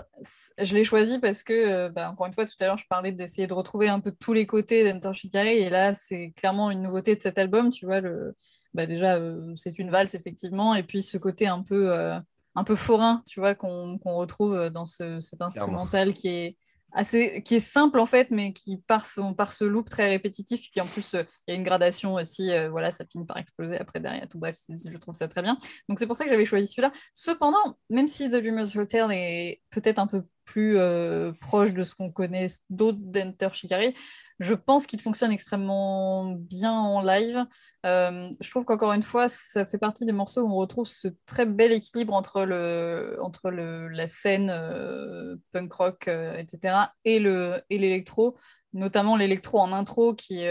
[0.58, 3.12] je l'ai choisi parce que, euh, bah, encore une fois, tout à l'heure, je parlais
[3.12, 5.58] d'essayer de retrouver un peu tous les côtés d'Enter Shikari.
[5.58, 7.70] Et là, c'est clairement une nouveauté de cet album.
[7.70, 8.36] Tu vois, le...
[8.74, 10.76] bah, déjà, euh, c'est une valse, effectivement.
[10.76, 12.18] Et puis, ce côté un peu, euh,
[12.56, 16.58] un peu forain, tu vois, qu'on retrouve dans ce, cet instrumental qui est
[16.93, 20.69] assez, qui est simple en fait, mais qui par, son, par ce loop très répétitif,
[20.69, 23.37] qui en plus, euh, il y a une gradation aussi, euh, voilà, ça finit par
[23.37, 24.27] exploser après derrière.
[24.27, 25.57] Tout bref, je trouve ça très bien.
[25.89, 26.91] Donc c'est pour ça que j'avais choisi celui-là.
[27.13, 31.95] Cependant, même si The Dreamer's Hotel est peut-être un peu plus euh, proche de ce
[31.95, 33.93] qu'on connaît d'autres d'Enter Shikari,
[34.41, 37.45] je pense qu'il fonctionne extrêmement bien en live.
[37.85, 41.09] Euh, je trouve qu'encore une fois, ça fait partie des morceaux où on retrouve ce
[41.27, 46.75] très bel équilibre entre, le, entre le, la scène euh, punk rock, euh, etc.,
[47.05, 48.35] et le et l'électro,
[48.73, 50.43] notamment l'électro en intro qui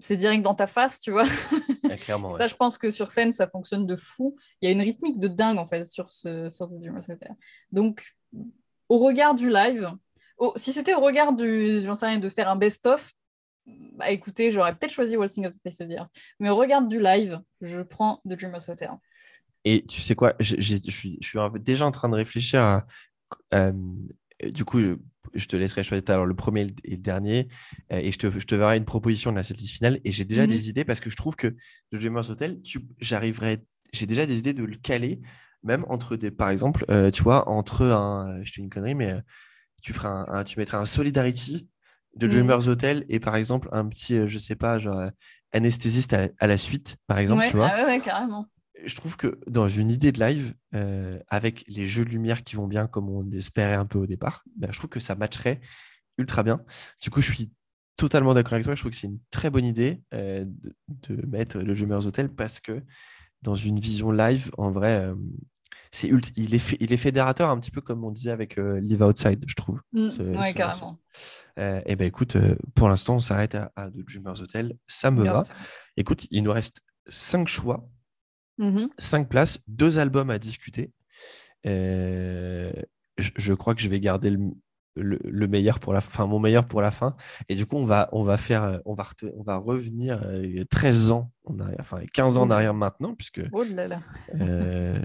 [0.00, 1.26] c'est direct dans ta face, tu vois.
[2.00, 2.38] Clairement, ouais.
[2.38, 4.36] Ça, je pense que sur scène, ça fonctionne de fou.
[4.60, 7.36] Il y a une rythmique de dingue, en fait, sur ce sur Hotel.
[7.70, 8.04] Donc,
[8.88, 9.92] au regard du live,
[10.56, 13.12] si c'était au regard du, j'en sais rien, de faire un best-of,
[13.66, 16.10] bah écoutez, j'aurais peut-être choisi Waltzing of the Face of the Earth.
[16.40, 18.90] Mais au regard du live, je prends The Dreamers Hotel.
[19.64, 22.60] Et tu sais quoi, je suis, je suis un peu déjà en train de réfléchir
[22.60, 22.86] à.
[23.54, 23.72] euh,
[24.50, 24.80] du coup,
[25.34, 27.48] je, te laisserai choisir alors le premier et le dernier,
[27.92, 30.00] euh, et je te, je te verrai une proposition de la setlist finale.
[30.04, 30.48] Et j'ai déjà Mhm.
[30.48, 32.60] des idées parce que je trouve que The Dreamers Hotel,
[32.98, 33.58] j'arriverai,
[33.92, 35.20] j'ai déjà des idées de le caler,
[35.62, 38.96] même entre des, par exemple, euh, tu vois, entre un, je te dis une connerie,
[38.96, 39.14] mais
[39.82, 41.68] tu feras un, un- tu mettrais un Solidarity
[42.16, 42.26] de.
[42.28, 45.10] Dreamers Hotel et par exemple un petit, euh, je sais pas, genre euh,
[45.52, 48.46] anesthésiste à, à la suite, par exemple, ouais, tu vois ah ouais, ouais, carrément.
[48.84, 52.56] je trouve que dans une idée de live, euh, avec les jeux de lumière qui
[52.56, 55.60] vont bien comme on espérait un peu au départ, ben, je trouve que ça matcherait
[56.18, 56.62] ultra bien.
[57.02, 57.50] Du coup, je suis
[57.96, 58.74] totalement d'accord avec toi.
[58.74, 60.74] Je trouve que c'est une très bonne idée euh, de,
[61.14, 62.82] de mettre le Dreamers Hotel parce que
[63.42, 65.14] dans une vision live, en vrai, euh,
[65.92, 69.02] c'est il, est il est fédérateur un petit peu comme on disait avec euh, Live
[69.02, 69.80] Outside, je trouve.
[69.92, 70.10] Mm, ouais,
[70.42, 70.98] c'est- carrément.
[71.58, 74.76] Euh, et ben écoute, euh, pour l'instant, on s'arrête à, à The Dreamers Hotel.
[74.86, 75.42] Ça me va.
[75.98, 77.86] Écoute, il nous reste cinq choix,
[78.58, 78.88] Mhm.
[78.98, 80.92] cinq places, deux albums à discuter.
[81.66, 82.72] Euh,
[83.18, 84.38] je, je crois que je vais garder le,
[84.96, 87.16] le- le meilleur pour la fin, mon meilleur pour la fin.
[87.48, 89.06] Et du coup, on va, on va faire, euh, on va,
[89.36, 93.40] on va revenir euh, 13 ans en arrière, enfin 15 ans en arrière maintenant, puisque
[93.52, 94.00] Oh là là.
[94.40, 94.98] euh,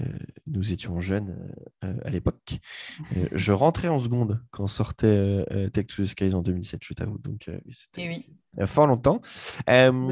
[0.47, 1.35] nous étions jeunes
[1.83, 2.59] euh, à l'époque.
[3.15, 6.81] Euh, je rentrais en seconde quand sortait euh, euh, Tech to the Skies en 2007,
[6.83, 7.17] je t'avoue.
[7.19, 8.29] Donc, euh, c'était oui.
[8.59, 9.21] euh, fort longtemps.
[9.69, 10.07] Euh.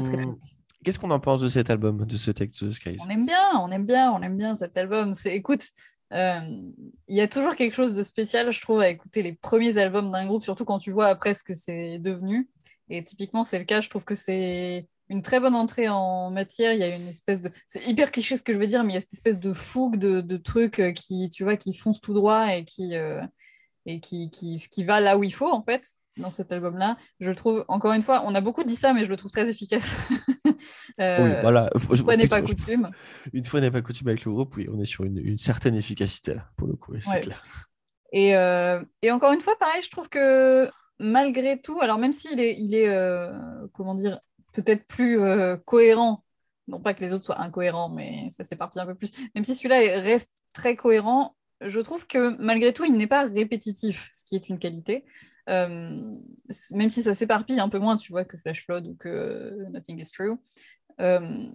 [0.84, 2.96] Qu'est-ce qu'on en pense de cet album, de ce Tech to the Skies?
[3.04, 5.14] On aime bien, on aime bien, on aime bien cet album.
[5.14, 5.66] C'est, écoute, euh,
[6.12, 6.74] il
[7.08, 10.26] y a toujours quelque chose de spécial, je trouve, à écouter les premiers albums d'un
[10.26, 12.48] groupe, surtout quand tu vois après ce que c'est devenu.
[12.88, 13.80] Et typiquement, c'est le cas.
[13.80, 16.72] Je trouve que c'est une très bonne entrée en matière.
[16.72, 18.92] Il y a une espèce de, c'est hyper cliché ce que je veux dire, mais
[18.92, 22.00] il y a cette espèce de fougue de, trucs euh, qui, tu vois, qui foncent
[22.00, 23.22] tout droit et qui euh,
[23.86, 26.96] et qui, qui, qui va là où il faut en fait dans cet album-là.
[27.20, 29.30] Je le trouve, encore une fois, on a beaucoup dit ça, mais je le trouve
[29.30, 29.96] très efficace.
[31.00, 31.68] Euh, Oui, voilà.
[31.90, 32.88] Une fois n'est pas coutume.
[33.34, 35.74] Une fois n'est pas coutume avec le groupe, oui, on est sur une, une certaine
[35.74, 37.20] efficacité là, pour le coup, et c'est Ouais.
[37.20, 37.42] clair.
[38.12, 42.40] Et, euh, et encore une fois, pareil, je trouve que malgré tout, alors même s'il
[42.40, 43.30] est, il est euh,
[43.74, 44.20] comment dire,
[44.54, 45.18] peut-être plus
[45.66, 46.24] cohérent,
[46.68, 49.54] non pas que les autres soient incohérents, mais ça s'éparpille un peu plus, même si
[49.54, 54.24] celui-là est- reste très cohérent, je trouve que malgré tout, il n'est pas répétitif, ce
[54.24, 55.04] qui est une qualité.
[55.48, 56.18] Euh,
[56.72, 60.00] même si ça s'éparpille un peu moins, tu vois, que Flash Flood ou que Nothing
[60.00, 60.36] is True.
[61.00, 61.46] Euh,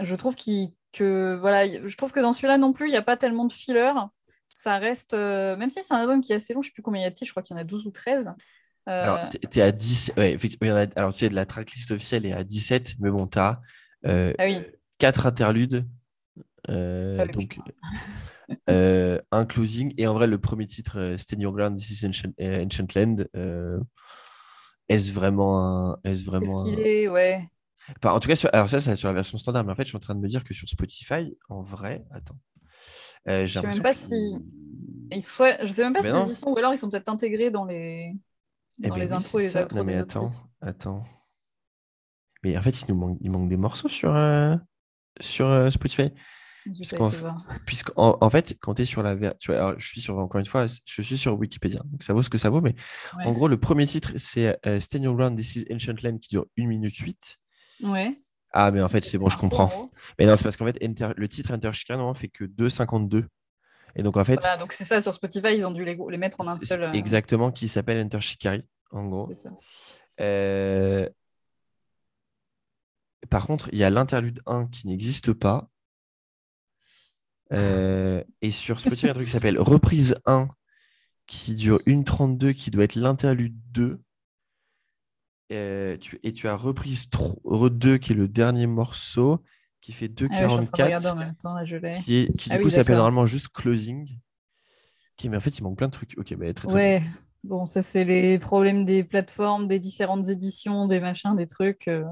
[0.00, 0.34] je trouve
[0.92, 3.52] que voilà, je trouve que dans celui-là non plus, il n'y a pas tellement de
[3.52, 3.92] filler.
[4.48, 6.74] Ça reste, euh, même si c'est un album qui est assez long, je ne sais
[6.74, 7.90] plus combien il y a de titres, je crois qu'il y en a 12 ou
[7.90, 8.34] 13.
[8.88, 10.12] Euh, Alors, t'es- à 10.
[10.16, 10.36] Ouais,
[10.96, 13.60] alors, tu sais, la tracklist officielle est à 17, mais bon, t'as
[14.06, 14.62] euh, ah oui,
[14.98, 15.86] 4 interludes.
[16.68, 17.58] euh, Ah donc,
[18.68, 19.92] euh, un closing.
[19.98, 23.16] Et en vrai, le premier titre, Stand Your Ground, This is Ancient, euh, Ancient Land.
[23.36, 23.78] euh,
[24.88, 25.98] est-ce vraiment un.
[26.04, 27.48] Est-ce est-ce vraiment qu'il est, ouais.
[28.02, 29.82] Enfin, en tout cas, sur- alors ça, c'est sur la version standard, mais en fait,
[29.84, 32.38] je suis en train de me dire que sur Spotify, en vrai, attends.
[33.28, 34.46] Euh, j'ai sais même pas si-
[35.12, 36.28] Ils soient, je sais même pas Mais s'ils non.
[36.28, 38.14] y sont, ou alors ils sont peut-être intégrés dans les,
[38.82, 39.64] Eh dans les intros et les ça.
[39.64, 41.00] outros Non, mais autres attends, attends.
[42.42, 44.56] Mais en fait, il nous manque, il manque des morceaux sur, euh,
[45.20, 46.10] sur euh, Spotify.
[47.66, 50.18] Puisqu'en en fait, quand tu es sur la ver- tu vois, alors, je suis sur,
[50.18, 52.74] encore une fois, je suis sur Wikipédia, donc ça vaut ce que ça vaut, mais
[53.16, 53.24] Ouais.
[53.26, 56.28] en gros, le premier titre, c'est euh, Stand Your Ground, This is Ancient Land, qui
[56.30, 57.38] dure 1 minute 8.
[57.82, 58.20] Ouais.
[58.52, 59.66] Ah, mais en fait, c'est bon, je comprends.
[59.66, 59.90] gros.
[60.18, 63.26] Mais non, c'est parce qu'en fait, Enter- le titre Enter Chicago, normalement, fait que 2,52.
[63.96, 66.16] Et donc, en fait, Voilà, donc c'est ça, sur Spotify, ils ont dû les, les
[66.18, 66.82] mettre en un seul.
[66.82, 69.26] euh, exactement, qui s'appelle Enter Shikari, en gros.
[69.28, 69.50] C'est ça.
[70.20, 71.08] Euh,
[73.30, 75.69] Par contre, il y a l'interlude 1 qui n'existe pas.
[77.52, 80.48] Euh, Et sur Spotify, il y a un truc qui s'appelle Reprise 1
[81.26, 84.00] qui dure 1,32 qui doit être l'interlude 2.
[85.52, 89.42] Euh, tu- Et tu as Reprise 3 2 qui est le dernier morceau
[89.80, 91.64] qui fait Ah ouais, je suis en train de regarder en 2,44 même temps, là,
[91.64, 91.90] je l'ai.
[91.90, 94.08] qui, du Ah oui, coup s'appelle normalement juste Closing.
[95.18, 96.14] Ok, mais en fait, il manque plein de trucs.
[96.18, 96.84] Ok, bah, très, très bien.
[96.84, 97.02] Ouais,
[97.44, 101.88] bon, ça c'est les problèmes des plateformes, des différentes éditions, des machins, des trucs.
[101.88, 102.04] euh.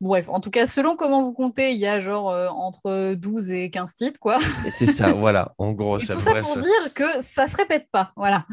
[0.00, 3.50] Bref, en tout cas, selon comment vous comptez, il y a genre euh, entre 12
[3.50, 4.38] et 15 titres, quoi.
[4.64, 5.54] Et c'est ça, voilà.
[5.58, 8.46] En gros, Et ça tout ça pour se- dire que ça se répète pas, voilà.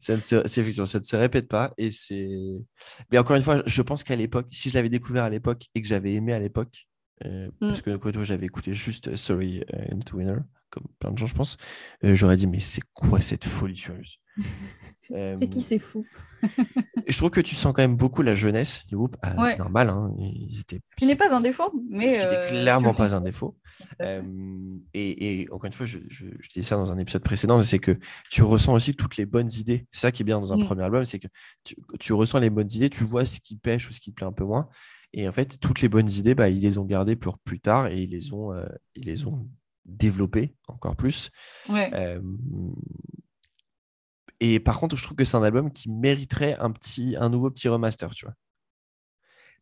[0.00, 1.72] ça ne se, c'est effectivement, ça ne se répète pas.
[1.78, 2.28] Et c'est.
[3.10, 5.82] Mais encore une fois, je pense qu'à l'époque, si je l'avais découvert à l'époque et
[5.82, 6.86] que j'avais aimé à l'époque,
[7.24, 7.68] euh, Mm.
[7.68, 10.36] parce que quoi, j'avais écouté juste euh, Sorry uh, Not Winner,
[10.70, 11.56] comme plein de gens, je pense,
[12.04, 14.16] euh, j'aurais dit, mais c'est quoi cette folie furieuse?
[14.18, 14.23] Euh,
[15.10, 16.04] C'est qui c'est fou.
[17.06, 19.16] Je trouve que tu sens quand même beaucoup la jeunesse du groupe.
[19.22, 19.50] Ah, Ouais.
[19.52, 20.80] C'est normal, hein, ils étaient.
[20.86, 22.08] Ce qui n'est pas un défaut, mais.
[22.08, 23.56] Ce qui euh, n'est clairement pas un défaut.
[24.00, 24.22] Euh,
[24.94, 27.80] et, et encore une fois, je, je, je disais ça dans un épisode précédent, c'est
[27.80, 27.98] que
[28.30, 29.88] tu ressens aussi toutes les bonnes idées.
[29.90, 30.64] C'est ça qui est bien dans un Mm.
[30.66, 31.26] premier album, c'est que
[31.64, 34.14] tu, tu ressens les bonnes idées, tu vois ce qui pêche ou ce qui te
[34.14, 34.68] plaît un peu moins.
[35.12, 37.88] Et en fait, toutes les bonnes idées, bah, ils les ont gardées pour plus tard
[37.88, 39.48] et ils les ont, euh, ils les ont
[39.86, 41.30] développées encore plus.
[41.68, 41.90] Ouais.
[44.46, 47.50] Et par contre, je trouve que c'est un album qui mériterait un petit, un nouveau
[47.50, 48.34] petit remaster, tu vois.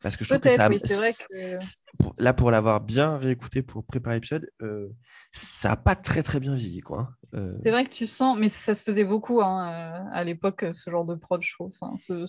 [0.03, 2.23] Parce que je trouve que ça, oui, vrai que.
[2.23, 4.89] là, pour l'avoir bien réécouté pour préparer l'épisode, euh,
[5.31, 6.99] ça n'a pas très très bien vieilli, quoi.
[6.99, 7.39] hein.
[7.39, 10.65] Euh, C'est vrai que tu sens, mais ça se faisait beaucoup hein, euh, à l'époque,
[10.75, 11.71] ce genre de prod, je trouve.
[11.81, 12.27] Enfin, ce,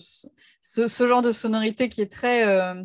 [0.62, 2.46] ce, ce genre de sonorité qui est très.
[2.46, 2.80] euh,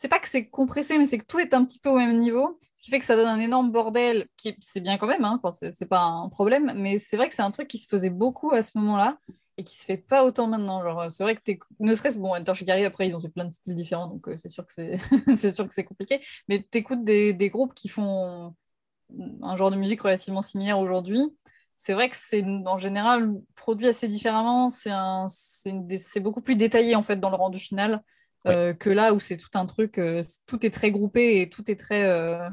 [0.00, 2.16] C'est pas que c'est compressé, mais c'est que tout est un petit peu au même
[2.16, 5.26] niveau, ce qui fait que ça donne un énorme bordel, qui c'est bien quand même,
[5.26, 8.08] hein, c'est pas un problème, mais c'est vrai que c'est un truc qui se faisait
[8.08, 9.18] beaucoup à ce moment-là.
[9.58, 10.82] et qui se fait pas autant maintenant.
[10.82, 11.58] Genre, c'est vrai que t'es...
[11.80, 14.48] ne serait-ce bon, Enter après ils ont fait plein de styles différents, donc euh, c'est
[14.48, 14.66] sûr
[15.68, 16.20] que c'est compliqué.
[16.48, 18.54] Mais t'écoutes des, des groupes qui font
[19.42, 21.20] un genre de musique relativement similaire aujourd'hui.
[21.76, 24.70] C'est vrai que c'est en général produit assez différemment.
[24.70, 24.92] C'est
[25.28, 28.02] c'est beaucoup plus détaillé en fait dans le rendu final
[28.46, 31.70] euh, que là où c'est tout un truc, euh, tout est très groupé et tout
[31.70, 32.48] est très, euh,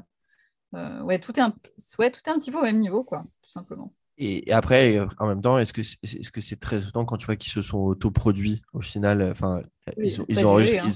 [1.04, 1.54] ouais, tout est un,
[2.00, 3.94] ouais, tout est un petit peu au même niveau quoi, tout simplement.
[4.20, 7.62] Et après, en même temps, est-ce que c'est très autant quand tu vois qu'ils se
[7.62, 9.62] sont autoproduits au final Enfin,
[9.96, 10.90] Oui, ils, ont, ils, ont jugé, enregistré,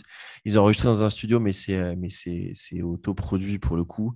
[0.44, 4.16] ils, ils ont enregistré dans un studio, mais c'est autoproduit pour le coup.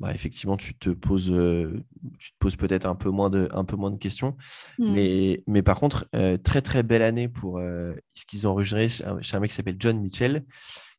[0.00, 1.84] Bah, effectivement, tu te poses, euh,
[2.18, 4.36] tu te poses peut-être un peu moins de, un peu moins de questions.
[4.78, 4.92] Hmm.
[4.94, 8.88] Mais, mais par contre, euh, très très belle année pour euh, ce qu'ils ont enregistré
[8.88, 10.44] chez un, chez un mec qui s'appelle John Mitchell,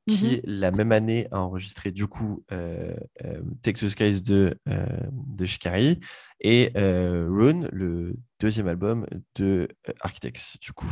[0.05, 2.93] qui la même année a enregistré du coup euh,
[3.63, 6.01] the Skies de, de Shikari
[6.41, 9.05] et Rune, le deuxième album
[9.35, 10.91] de euh, Architects du coup.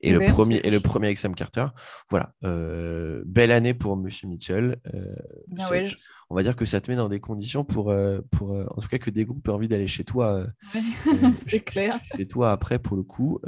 [0.00, 1.66] Et, le premier, et le premier avec Sam Carter.
[2.10, 4.80] Voilà, euh, belle année pour Monsieur Mitchell.
[4.94, 5.14] Euh,
[5.48, 5.96] Bien, ça- ouais, je-
[6.28, 7.94] On va dire que ça te met dans des conditions pour,
[8.32, 10.42] pour en tout cas que des groupes aient envie d'aller chez toi.
[10.74, 10.80] ouais.
[11.46, 11.98] c'est clair.
[12.18, 13.38] et toi après pour le coup.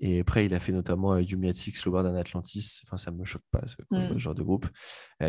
[0.00, 2.82] et après, il a fait notamment You Me at Six, Than Atlantis.
[2.86, 4.18] Enfin, ça me choque pas ce, Mm.
[4.18, 4.66] genre de groupe.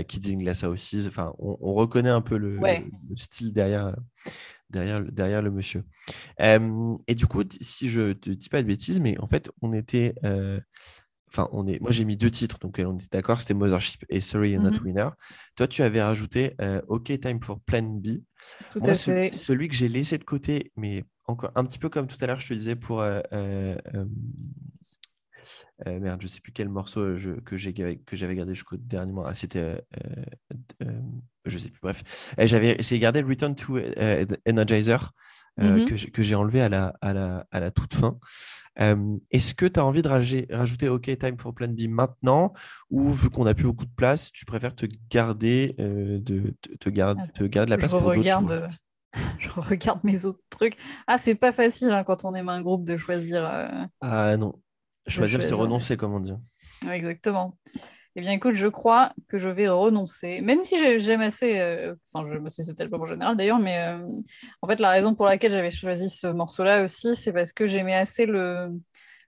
[0.08, 1.08] Kids in Glass Houses.
[1.08, 2.82] Enfin, on, on reconnaît un peu le, Ouais.
[2.82, 3.96] le- le style derrière,
[4.70, 5.84] derrière, le- derrière le monsieur.
[6.42, 9.74] Euh, et du coup, si je te dis pas de bêtises, mais en fait, on
[9.74, 10.16] était.
[10.26, 10.60] euh,
[11.30, 11.80] Enfin, on est.
[11.82, 13.42] Moi, j'ai mis deux titres, donc euh, on était d'accord.
[13.42, 14.86] C'était Mothership et Sorry You're Not Mhm.
[14.86, 15.10] Winner.
[15.58, 18.20] Toi, tu avais rajouté euh, OK Time for Plan B.
[18.72, 19.36] Tout Moi, à ce- fait.
[19.36, 22.40] celui que j'ai laissé de côté, mais encore un petit peu comme tout à l'heure,
[22.40, 23.02] je te disais pour.
[23.02, 23.20] euh,
[25.86, 29.28] merde, je sais plus quel morceau je- que j'avais gardé jusqu'au dernier moment.
[29.28, 29.60] Ah, c'était.
[29.60, 30.24] euh, euh,
[30.84, 31.02] euh,
[31.50, 32.34] je sais plus, bref.
[32.40, 35.14] J'avais, j'ai gardé le Return to euh, Energizer
[35.60, 35.86] euh, Mhm.
[35.86, 38.20] que j'ai- que j'ai enlevé à la, à, la, à la toute fin.
[38.80, 42.54] Euh, est-ce que tu as envie de rajouter OK Time for Plan B maintenant
[42.92, 46.76] ou vu qu'on n'a plus beaucoup de place, tu préfères te garder, euh, de, te,
[46.76, 48.70] te garde- te garder la place je pour regarde,
[49.40, 50.78] je regarde mes autres trucs.
[51.08, 53.44] Ah, c'est pas facile hein, quand on aime un groupe de choisir.
[54.02, 54.54] Ah non.
[55.08, 56.34] Choisir, c'est renoncer, comme on dit.
[56.86, 57.58] ouais, exactement.
[58.20, 61.94] Eh bien, écoute, je crois que je vais renoncer, même si j'ai- j'aime assez, euh,
[62.12, 64.08] enfin, j'aime assez cet album en général d'ailleurs, mais euh,
[64.64, 67.94] en fait, la raison pour laquelle j'avais choisi ce morceau-là aussi, c'est parce que j'aimais
[67.94, 68.70] assez le,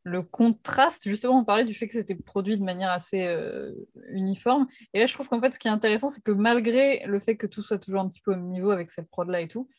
[0.03, 1.07] le contraste.
[1.07, 3.71] Justement, on parlait du fait que c'était produit de manière assez euh,
[4.11, 4.65] uniforme.
[4.95, 7.37] Et là, je trouve qu'en fait, ce qui est intéressant, c'est que malgré le fait
[7.37, 9.69] que tout soit toujours un petit peu au même niveau avec cette prod-là et tout,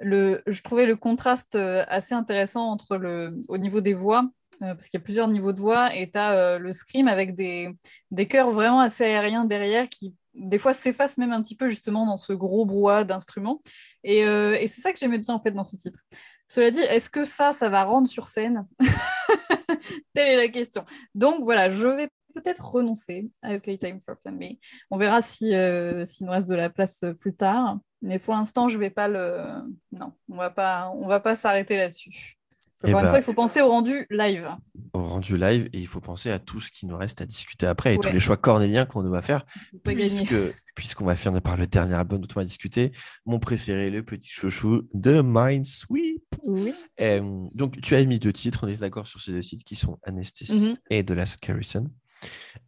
[0.00, 4.30] je trouvais le contraste assez intéressant entre le, au niveau des voix,
[4.60, 7.70] parce qu'il y a plusieurs niveaux de voix, et tu as le scream avec des,
[8.10, 12.06] des chœurs vraiment assez aériens derrière qui, des fois, s'effacent même un petit peu justement
[12.06, 13.60] dans ce gros brouhaha d'instruments.
[14.04, 15.98] Et, euh, et c'est ça que j'aimais bien en fait dans ce titre.
[16.46, 18.66] Cela dit, est-ce que ça, ça va rendre sur scène?
[20.14, 20.84] Telle est la question.
[21.14, 24.56] Donc voilà, je vais peut-être renoncer à OK Time for Plan B.
[24.90, 27.78] On verra si, euh, s'il nous reste de la place euh, plus tard.
[28.02, 29.44] Mais pour l'instant, je vais pas le.
[29.92, 32.39] Non, on va pas, on va pas s'arrêter là-dessus.
[32.80, 34.48] Parce Eh une ben- fois, il faut penser au rendu live.
[34.94, 37.66] Au rendu live, et il faut penser à tout ce qui nous reste à discuter
[37.66, 39.44] après et tous les choix cornéliens qu'on doit faire,
[39.84, 40.34] puisque,
[40.74, 42.92] puisqu'on va finir par le dernier album dont on va discuter,
[43.26, 46.22] mon préféré, le petit chouchou de Mindsweep.
[46.46, 46.72] Oui.
[47.00, 47.20] Euh,
[47.54, 49.98] donc, tu as mis deux titres, on est d'accord sur ces deux titres qui sont
[50.02, 50.74] Anesthesia Mhm.
[50.90, 51.86] et The Last Garrison.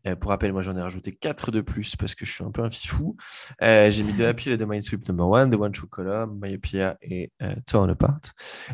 [0.06, 2.50] Euh, pour rappel, moi j'en ai rajouté quatre de plus parce que je suis un
[2.50, 3.16] peu un fifou.
[3.62, 6.96] Euh, j'ai mis The Appeal et The Mindsweep Number One, The One True Color, Myopia
[7.02, 8.20] et euh, Torn Apart.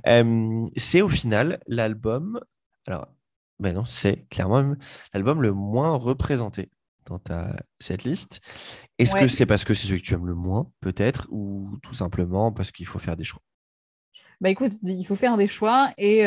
[0.06, 2.40] Euh, c'est au final l'album,
[2.86, 3.08] alors,
[3.58, 4.74] ben non, c'est clairement
[5.12, 6.70] l'album le moins représenté
[7.06, 8.40] dans ta cette liste.
[8.98, 11.94] Est-ce que c'est parce que c'est celui que tu aimes le moins, peut-être, ou tout
[11.94, 13.40] simplement parce qu'il faut faire des choix?
[14.40, 15.92] Bah écoute, il faut faire des choix.
[15.98, 16.24] Et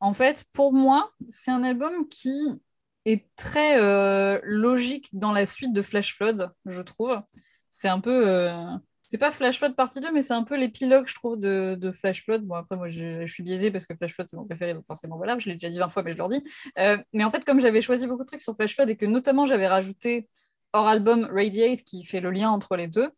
[0.00, 2.62] en fait, pour moi, c'est un album qui
[3.04, 7.20] est très euh, logique dans la suite de Flash Flood, je trouve.
[7.68, 8.28] C'est un peu.
[8.28, 8.64] euh,
[9.02, 12.24] C'est pas Flash Flood partie 2, mais c'est un peu l'épilogue, je trouve, de, Flash
[12.24, 12.44] Flood.
[12.44, 15.38] Bon, après, moi, je, suis biaisée parce que Flash Flood, c'est mon préféré, forcément, voilà,
[15.38, 16.42] je l'ai déjà dit 20 fois, mais je leur dis.
[16.78, 19.06] Euh, mais en fait, comme j'avais choisi beaucoup de trucs sur Flash Flood et que
[19.06, 20.28] notamment j'avais rajouté
[20.72, 23.10] hors album Radiate qui fait le lien entre les deux,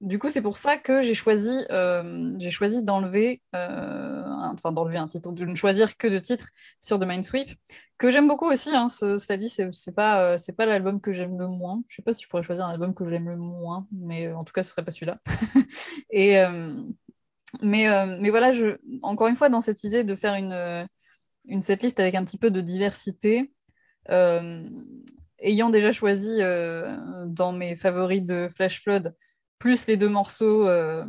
[0.00, 3.58] du coup, c'est pour ça que j'ai choisi, euh, j'ai choisi d'enlever, euh,
[4.24, 6.48] un- enfin d'enlever un titre, de ne choisir que de titres
[6.80, 7.50] sur The Mindsweep,
[7.98, 8.70] que j'aime beaucoup aussi.
[8.74, 11.82] Hein, ce- cela dit, c'est c'est pas, euh, c'est pas l'album que j'aime le moins.
[11.88, 14.44] Je sais pas si je pourrais choisir un album que j'aime le moins, mais en
[14.44, 15.18] tout cas, ce serait pas celui-là.
[16.10, 16.38] Et
[17.62, 17.86] mais,
[18.20, 20.86] mais voilà, je, encore une fois, dans cette idée de faire une,
[21.46, 23.52] une setlist avec un petit peu de diversité,
[25.40, 26.38] ayant déjà choisi
[27.26, 29.14] dans mes favoris de Flash Flood,
[29.60, 31.04] plus les deux morceaux euh,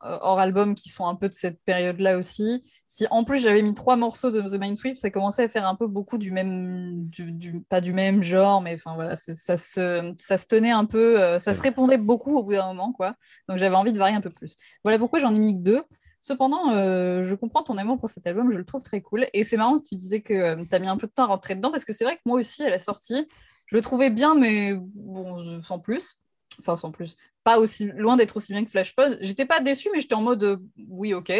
[0.00, 3.72] hors album qui sont un peu de cette période-là aussi, si en plus j'avais mis
[3.72, 7.06] trois morceaux de The Mind Sweep, ça commençait à faire un peu beaucoup du même,
[7.08, 11.22] du, pas du même genre, mais enfin voilà, ça se, ça se tenait un peu,
[11.22, 13.14] euh, ça se répondait beaucoup au bout d'un moment, quoi.
[13.48, 14.56] Donc j'avais envie de varier un peu plus.
[14.82, 15.82] Voilà pourquoi j'en ai mis que deux.
[16.20, 19.28] Cependant, euh, je comprends ton amour pour cet album, je le trouve très cool.
[19.34, 21.24] Et c'est marrant que tu disais que euh, tu as mis un peu de temps
[21.24, 23.24] à rentrer dedans, parce que c'est vrai que moi aussi, à la sortie,
[23.66, 26.18] je le trouvais bien, mais bon, sans plus.
[26.58, 27.16] Enfin, sans plus.
[27.44, 28.94] Pas aussi loin d'être aussi bien que Flash.
[29.20, 31.32] J'étais pas déçue, mais j'étais en mode oui, ok.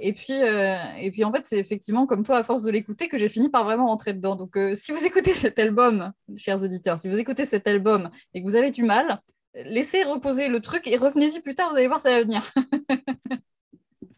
[0.00, 3.08] Et puis, euh, et puis en fait, c'est effectivement comme toi, à force de l'écouter,
[3.08, 4.36] que j'ai fini par vraiment rentrer dedans.
[4.36, 8.42] Donc, euh, si vous écoutez cet album, chers auditeurs, si vous écoutez cet album et
[8.42, 9.20] que vous avez du mal,
[9.54, 12.52] laissez reposer le truc et revenez-y plus tard, vous allez voir, ça va venir.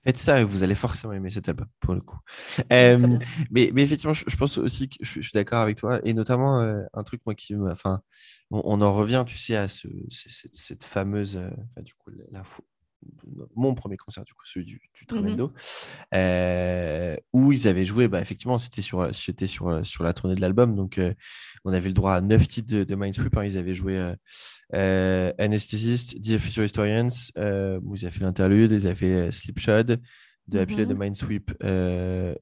[0.04, 2.18] Faites ça et vous allez forcément aimer cet album, pour le coup.
[2.72, 3.18] Euh,
[3.50, 7.02] mais, mais, effectivement, je, pense aussi que je, suis d'accord avec toi, et notamment un
[7.02, 7.70] truc, moi, qui me.
[7.70, 8.00] Enfin,
[8.50, 11.40] on, en revient, tu sais, à ce, cette, fameuse.
[11.78, 12.42] du coup, la,
[13.56, 15.52] mon premier concert, du coup, celui du, du Tremendo, mmh
[16.14, 20.74] euh, où ils avaient joué, bah, effectivement, c'était sur, sur, sur la tournée de l'album.
[20.74, 21.14] Donc, euh,
[21.64, 23.36] on avait le droit à neuf titres de, de Mindsweep.
[23.36, 23.44] Hein.
[23.44, 24.14] Ils avaient joué euh,
[24.74, 27.08] euh Anesthetist, Dear Future Historians,
[27.82, 30.00] où ils avaient fait l'interlude, ils avaient fait Slipshod,
[30.48, 32.36] de la mmh de Mindsweep 2,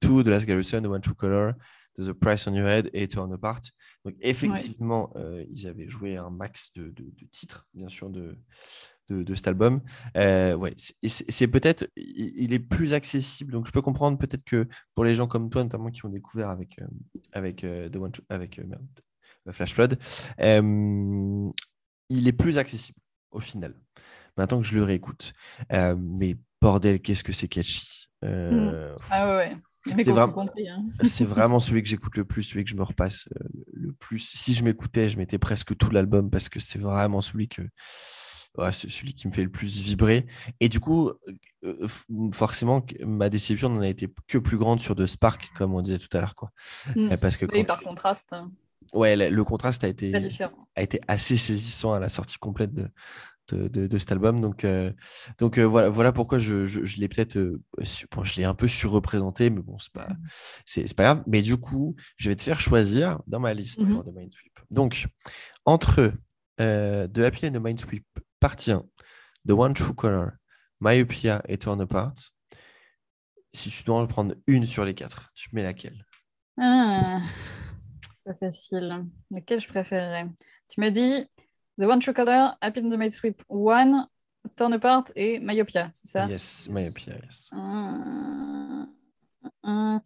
[0.00, 1.52] The Last Garrison, The One True Color,
[1.98, 3.60] The Price on Your Head et Turn Apart.
[4.04, 5.12] Donc, effectivement,
[5.50, 8.36] ils avaient joué un max de, de, de titres, bien sûr, de,
[9.10, 9.80] de, cet album.
[10.16, 13.52] Euh, ouais, c'est peut-être, il est plus accessible.
[13.52, 16.50] Donc, je peux comprendre peut-être que pour les gens comme toi, notamment qui ont découvert
[16.50, 16.86] avec, euh,
[17.32, 18.60] avec, euh, One, avec
[19.50, 19.98] Flash Flood,
[20.38, 22.98] il est plus accessible
[23.30, 23.74] au final.
[24.36, 25.32] Maintenant que je le réécoute.
[25.70, 28.08] mais bordel, qu'est-ce que c'est catchy.
[28.22, 28.96] Mmh.
[29.10, 29.56] Ah ouais.
[29.84, 31.24] C'est vraiment, hein.
[31.24, 33.28] vraiment celui que j'écoute le plus, celui que je me repasse
[33.72, 34.18] le plus.
[34.18, 37.62] Si je m'écoutais, je mettais presque tout l'album parce que c'est vraiment celui que,
[38.72, 40.26] c'est celui qui me fait le plus vibrer.
[40.60, 41.12] Et du coup,
[41.64, 41.88] euh,
[42.32, 45.98] forcément, ma déception n'en a été que plus grande sur The Spark, comme on disait
[45.98, 46.34] tout à l'heure.
[46.34, 46.50] Quoi.
[46.94, 47.16] Mmh.
[47.20, 48.34] Parce que oui, par contraste.
[48.94, 50.12] Ouais, le contraste a été,
[50.76, 52.88] a été assez saisissant à la sortie complète de,
[53.50, 54.40] de, de, cet album.
[54.40, 54.92] Donc, euh,
[55.38, 57.38] donc euh, voilà, voilà pourquoi je, je, l'ai peut-être.
[57.38, 60.28] bon, je l'ai un peu surreprésenté, mais bon, c'est pas, mmh.
[60.64, 61.24] c'est, pas grave.
[61.26, 64.58] Mais du coup, je vais te faire choisir dans ma liste de Mindsweep.
[64.70, 65.06] Donc,
[65.66, 66.12] entre
[66.56, 68.06] The Happy and the Mindsweep
[68.40, 68.84] Partie 1.
[69.46, 70.30] The One True Color,
[70.80, 72.14] Myopia et Torn Apart.
[73.52, 76.04] Si tu dois en prendre une sur les quatre, tu mets laquelle?
[76.60, 77.20] Ah,
[78.24, 79.06] Pas facile.
[79.30, 80.26] Laquelle je préférerais?
[80.68, 81.24] Tu m'as dit
[81.80, 84.08] The One True Color, Happy in the Made Sweep 1,
[84.56, 86.26] Turn Apart et Myopia, c'est ça?
[86.26, 87.48] Yes, Myopia, yes.
[87.52, 88.86] Ah,
[89.62, 90.00] ah,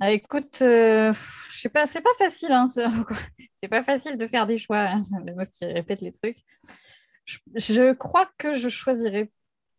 [0.00, 1.12] ah écoute, euh,
[1.50, 2.52] je sais pas, c'est pas facile.
[2.52, 2.66] Hein,
[3.56, 4.80] c'est pas facile de faire des choix.
[4.80, 6.44] Hein, la meuf qui répète les trucs.
[7.24, 9.30] Je, crois que je choisirais.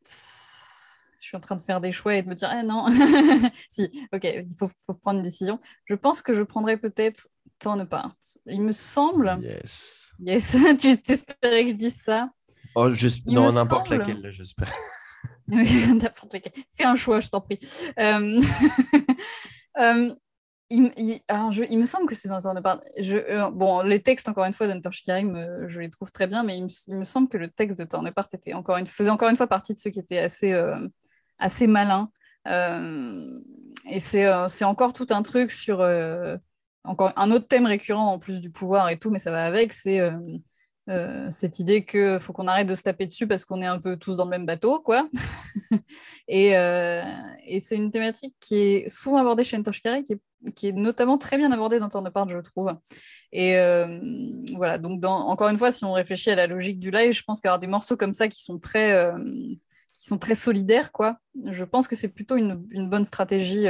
[0.04, 2.86] Je suis en train de faire des choix et de me dire, ah non,
[3.70, 5.60] si, ok, il faut, prendre une décision.
[5.86, 7.28] Je pense que je prendrais peut-être
[7.60, 8.16] Turn Apart.
[8.46, 9.38] Il me semble.
[9.42, 10.12] Yes.
[10.20, 12.30] Yes, tu espérais que je dise ça?
[12.76, 12.90] Oh,
[13.28, 14.72] non, n'importe laquelle, j'espère.
[15.48, 16.54] n'importe laquelle.
[16.74, 17.60] Fais un choix, je t'en prie.
[18.00, 18.42] Euh...
[19.80, 20.16] euh
[20.74, 22.62] il, me semble que c'est dans de
[23.02, 26.28] Je, euh, bon, les textes, encore une fois, d'Hunter Shikarim, euh, je les trouve très
[26.28, 29.30] bien, mais il me, semble que le texte de Tornepart était encore une, faisait encore
[29.30, 30.88] une fois partie de ceux qui étaient assez, euh,
[31.38, 32.10] assez malins.
[32.46, 35.80] et c'est encore tout un truc sur
[36.86, 39.74] encore un autre thème récurrent en plus du pouvoir et tout, mais ça va avec,
[39.74, 40.00] c'est
[40.90, 43.80] euh, cette idée qu'il faut qu'on arrête de se taper dessus parce qu'on est un
[43.80, 45.08] peu tous dans le même bateau, quoi.
[46.28, 47.02] et, euh,
[47.46, 50.04] et c'est une thématique qui est souvent abordée chez Entoshikari,
[50.56, 52.76] qui est, notamment très bien abordée dans Turn Apart, je trouve.
[53.32, 54.00] Et euh,
[54.56, 57.40] voilà, donc encore une fois, si on réfléchit à la logique du live, je pense
[57.40, 59.10] qu'avoir des morceaux comme ça qui sont très,
[59.94, 63.68] qui sont très solidaires, quoi, je pense que c'est plutôt une, une, bonne stratégie.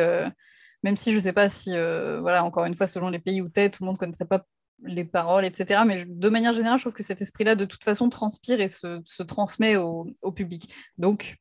[0.81, 3.49] même si je ne sais pas si, voilà, encore une fois, selon les pays où
[3.49, 4.48] tu es, tout le monde ne connaîtrait pas
[4.82, 5.82] les paroles, etc.
[5.86, 9.24] Mais de manière générale, je trouve que cet esprit-là, de toute façon, transpire et se,
[9.24, 10.74] transmet au, public.
[10.98, 11.38] Donc,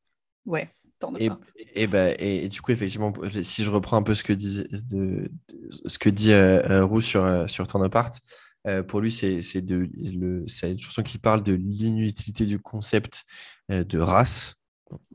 [0.47, 0.71] ouais.
[1.19, 1.31] Et,
[1.75, 5.31] et, bah, et, du coup, effectivement, si je reprends un peu ce que dit, de,
[5.87, 8.11] ce que dit euh, euh, Roux sur, euh, sur Turn Apart,
[8.87, 10.47] pour lui, c'est une
[10.79, 13.25] chanson qui parle de l'inutilité du concept
[13.69, 14.55] de race.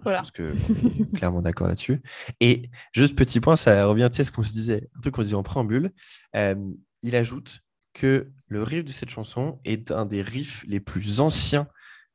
[0.02, 0.22] voilà.
[0.26, 2.02] Je pense qu'on est clairement d'accord là-dessus.
[2.42, 5.22] Et juste petit point, ça revient, tu sais, ce qu'on se disait, un truc qu'on
[5.22, 5.94] disait en préambule.
[6.34, 7.62] il ajoute
[8.00, 11.68] que le riff de cette chanson est un des riffs les plus anciens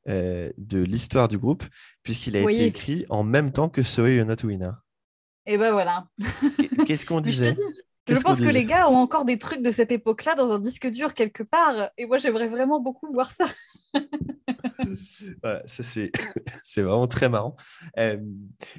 [0.09, 1.65] euh, de l'histoire du groupe,
[2.03, 4.73] puisqu'il a été écrit en même temps que Sorry You're Not Winner.
[5.47, 6.07] Et ben voilà.
[6.87, 7.57] Qu'est-ce qu'on disait?
[8.09, 10.89] je pense que les gars ont encore des trucs de cette époque-là dans un disque
[10.89, 11.91] dur quelque part.
[11.99, 13.47] Et moi, j'aimerais vraiment beaucoup voir ça.
[15.43, 16.11] voilà, ça c'est
[16.65, 17.57] c'est vraiment très marrant.
[17.99, 18.17] Euh,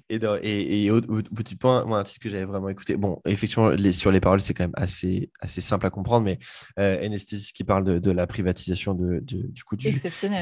[0.10, 2.95] et, dans- et, et au, au petit point, moi, un titre que j'avais vraiment écouté,
[2.98, 6.40] bon, effectivement, les, sur les paroles, c'est quand même assez, assez simple à comprendre, mais
[6.80, 9.88] euh, Anesthesis qui parle de, de la privatisation de, de- du coup du,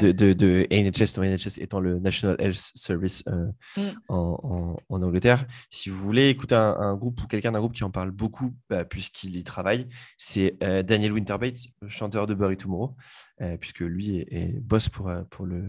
[0.00, 3.46] de, de, de NHS, non, NHS étant le National Health Service euh,
[3.76, 3.80] Mm.
[4.08, 5.46] en, en, en Angleterre.
[5.70, 8.54] Si vous voulez écouter un, un groupe ou quelqu'un d'un groupe qui en parle beaucoup,
[8.68, 12.94] bah, puisqu'il y travaille, c'est euh, Daniel Winterbates, chanteur de Bury Tomorrow,
[13.40, 15.62] euh, puisque lui est, est boss pour, euh, pour, le,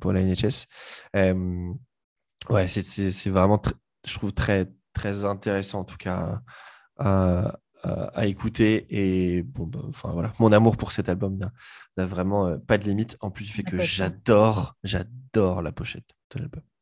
[0.00, 0.66] pour la NHS.
[1.16, 1.72] Euh,
[2.50, 3.60] ouais, c'est- vraiment,
[4.06, 6.40] je trouve, très, très intéressant en tout cas
[6.98, 8.86] à, à- à écouter.
[8.90, 11.38] Et bon, bah, enfin voilà, mon amour pour cet album
[11.96, 13.16] n'a vraiment euh, pas de limite.
[13.20, 16.62] En plus du fait que j'adore, j'adore la pochette de l'album.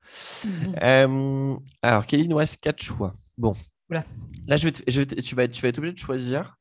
[0.82, 3.12] Euh, alors, Kelly, il nous reste quatre choix.
[3.38, 3.54] Bon.
[3.90, 4.04] Oula.
[4.46, 6.56] Là, je vais te- je vais te- tu, vas tu vas être obligé de choisir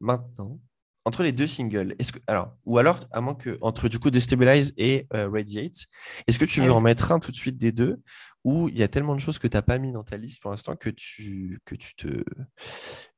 [0.00, 0.58] maintenant
[1.04, 1.94] entre les deux singles.
[1.98, 5.86] Est-ce que, alors, ou alors, à moins que entre du coup Destabilize et euh, Radiate,
[6.26, 8.00] est-ce que tu veux en mettre un tout de suite des deux
[8.44, 10.42] ou il y a tellement de choses que tu n'as pas mis dans ta liste
[10.42, 12.24] pour l'instant que tu, que, tu te,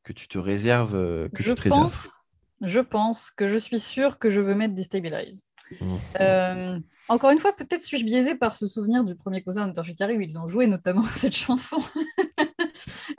[0.02, 1.90] que tu te réserves euh, que je, tu te réserves?
[1.90, 2.28] pense,
[2.60, 5.46] je pense que je suis sûre que je veux mettre Destabilize.
[5.80, 5.98] Mhm.
[6.20, 10.16] Euh, encore une fois, peut-être suis-je biaisée par ce souvenir du premier concert de Shikari
[10.16, 11.78] où ils ont joué notamment cette chanson.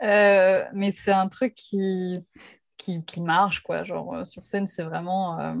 [0.02, 2.14] Euh, mais c'est un truc qui,
[3.06, 3.84] qui, marche, quoi.
[3.84, 5.40] Genre, euh, sur scène, c'est vraiment.
[5.40, 5.54] euh,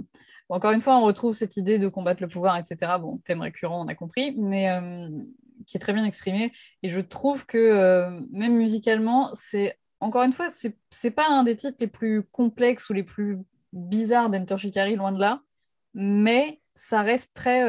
[0.48, 2.92] encore une fois, on retrouve cette idée de combattre le pouvoir, etc.
[3.00, 5.08] Bon, thème récurrent, on a compris, mais euh,
[5.66, 6.52] qui est très bien exprimé.
[6.82, 9.78] Et je trouve que, même musicalement, c'est.
[10.00, 10.48] Encore une fois,
[10.90, 13.38] c'est pas un des titres les plus complexes ou les plus
[13.72, 15.40] bizarres d'Enter Shikari, loin de là
[15.96, 17.62] mais ça reste très.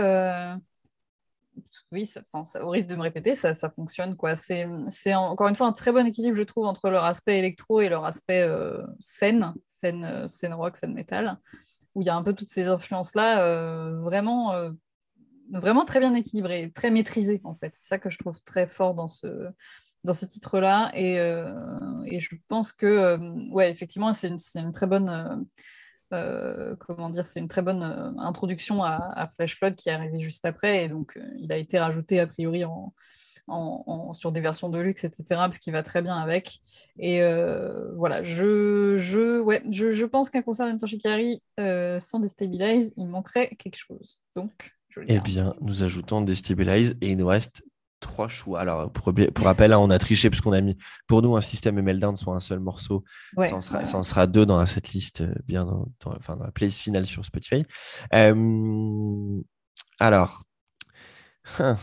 [1.92, 4.16] Oui, au risque de me répéter, ça, ça fonctionne.
[4.16, 4.36] quoi.
[4.36, 7.82] C'est c'est encore une fois un très bon équilibre, je trouve, entre leur aspect électro
[7.82, 11.38] et leur aspect euh, scène, scène, euh, scène rock, scène métal,
[11.96, 14.72] où il y a un peu toutes ces influences-là euh, vraiment, euh,
[15.52, 17.72] vraiment très bien équilibrées, très maîtrisées, en fait.
[17.76, 19.50] C'est ça que je trouve très fort dans ce,
[20.04, 20.92] dans ce titre-là.
[20.94, 21.16] Et,
[22.06, 23.18] et je pense que,
[23.52, 25.46] ouais, effectivement, c'est une, c'est une très bonne.
[26.14, 29.92] Euh, comment dire, c'est une très bonne euh, introduction à, à Flash Flood qui est
[29.94, 30.86] arrivé juste après.
[30.86, 32.94] Et donc, euh, il a été rajouté a priori en,
[33.48, 36.60] en- en- sur des versions de luxe, etc., parce qu'il va très bien avec.
[37.00, 42.20] Et euh, voilà, je, je, ouais, je, je pense qu'un concert d'Anton Shikari euh, sans
[42.20, 44.20] Destabilize, il manquerait quelque chose.
[44.36, 47.62] Donc, je Eh bien, nous ajoutons Destabilize et il nous reste
[48.00, 48.60] trois choix.
[48.60, 51.42] Alors, pour, pour rappel, hein, on a triché parce qu'on a mis pour nous un
[51.42, 53.04] système et Meltdown soit un seul morceau.
[53.36, 53.86] Ouais, ça, en sera, voilà.
[53.86, 56.80] ça en sera deux dans cette liste, euh, bien dans, dans- enfin, dans la playlist
[56.80, 57.64] finale sur Spotify.
[58.14, 59.42] Euh,
[60.00, 60.44] alors,
[61.60, 61.78] hein.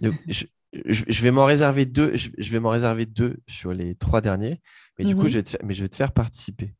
[0.00, 0.44] Donc, je,
[0.86, 2.16] je- je vais m'en réserver deux.
[2.16, 4.60] Je, je vais m'en réserver deux sur les trois derniers,
[4.98, 5.28] mais du coup, Mhm.
[5.28, 6.74] je vais te faire, mais je vais te faire participer.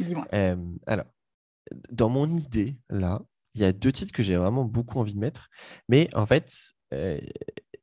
[0.00, 0.26] Dis-moi.
[0.34, 0.56] Euh,
[0.86, 1.06] alors,
[1.90, 3.20] dans mon idée, là,
[3.54, 5.48] il y a deux titres que j'ai vraiment beaucoup envie de mettre.
[5.88, 7.20] Mais en fait, euh,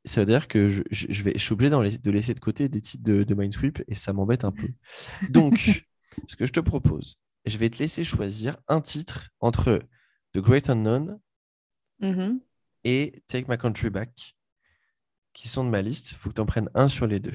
[0.04, 2.68] ça veut dire que je, je- je vais, je suis obligé de laisser de côté
[2.68, 4.68] des titres de, de Mindsweep et ça m'embête un peu.
[5.28, 5.82] Donc,
[6.26, 9.80] ce que je te propose, je vais te laisser choisir un titre entre
[10.32, 11.18] The Great Unknown
[12.00, 12.40] Mhm.
[12.84, 14.34] et Take My Country Back
[15.34, 16.10] qui sont de ma liste.
[16.10, 17.34] Il faut que tu en prennes un sur les deux.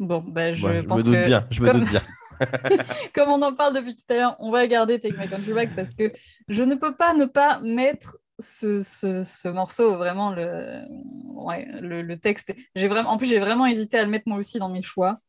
[0.00, 1.46] Bon, bah, je Ouais, je pense me doute que bien.
[1.50, 2.02] Je me doute bien.
[3.14, 5.70] comme on en parle depuis tout à l'heure, on va garder Take My Country Back
[5.76, 6.12] parce que
[6.48, 10.82] je ne peux pas ne pas mettre ce, ce- ce morceau, vraiment le,
[11.34, 12.54] ouais, le, le texte.
[12.74, 15.20] J'ai vraiment, en plus, j'ai vraiment hésité à le mettre moi aussi dans mes choix.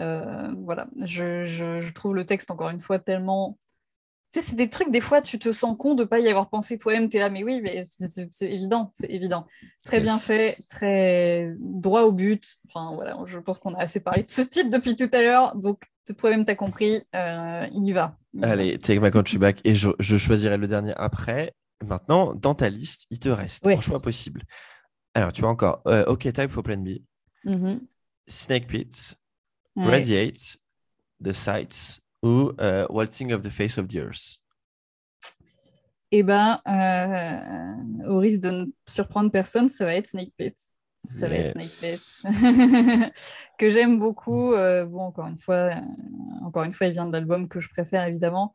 [0.00, 3.58] Euh, voilà, je, je- je trouve le texte encore une fois tellement.
[4.32, 6.50] Tu sais, c'est des trucs, des fois, tu te sens con de pas y avoir
[6.50, 7.08] pensé toi-même.
[7.08, 9.46] Tu es là, mais oui, mais c'est- évident, c'est évident.
[9.84, 12.56] Très bien fait, très droit au but.
[12.68, 15.56] Enfin, voilà, je pense qu'on a assez parlé de ce titre depuis tout à l'heure.
[15.56, 15.84] Donc,
[16.18, 18.16] toi-même, tu as compris, euh, il y va.
[18.34, 18.50] Il y va.
[18.50, 21.54] Allez, Take My Country Back et je, je choisirai le dernier après.
[21.84, 23.76] Maintenant, dans ta liste, il te reste Ouais.
[23.76, 24.42] un choix possible.
[25.14, 26.98] Alors, tu as encore euh, OK Time for Plan B,
[27.44, 27.80] Mhm.
[28.28, 29.16] Snake Pit,
[29.76, 29.90] Ouais.
[29.90, 30.56] Radiate,
[31.22, 34.38] The Sights ou euh, Waltzing of the Face of the Earth.
[36.12, 40.54] Eh ben, euh, au risque de ne surprendre personne, ça va être Snake Pit.
[41.04, 41.60] Ça va être.
[41.60, 42.22] Snake Pit.
[43.58, 44.54] que j'aime beaucoup.
[44.54, 45.74] Euh, bon, encore une fois,
[46.42, 48.54] encore une fois, il vient de l'album que je préfère évidemment.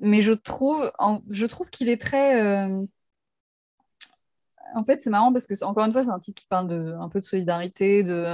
[0.00, 0.90] Mais je trouve,
[1.30, 2.40] je trouve qu'il est très.
[2.40, 2.84] euh,
[4.74, 6.94] En fait, c'est marrant parce que, encore une fois, c'est un titre qui parle de,
[7.00, 8.24] un peu de solidarité, de,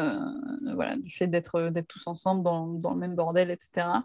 [0.75, 4.05] voilà, du fait d'être tous ensemble dans, dans le même bordel, etc.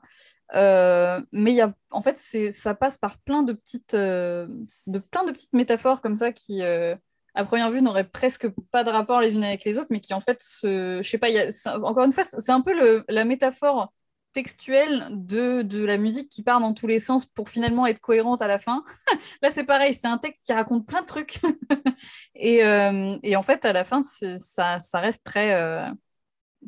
[0.55, 2.17] Euh, mais y en fait,
[2.51, 4.47] ça passe par plein de petites, euh,
[4.87, 6.95] de plein de petites métaphores comme ça qui, euh,
[7.35, 10.13] à première vue, n'auraient presque pas de rapport les unes avec les autres, mais qui
[10.13, 11.47] en fait, se, je sais pas, y a,
[11.83, 13.91] encore une fois, c'est un peu le- la métaphore
[14.33, 18.41] textuelle de, de la musique qui part dans tous les sens pour finalement être cohérente
[18.41, 18.83] à la fin.
[19.41, 21.39] Là, c'est pareil, c'est un texte qui raconte plein de trucs.
[22.35, 25.89] et, euh, et, en fait, à la fin, ça, ça, reste très, euh,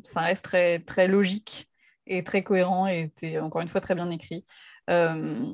[0.02, 1.68] ça reste très, très logique
[2.06, 4.44] et très cohérent et encore une fois très bien écrit.
[4.90, 5.46] Euh,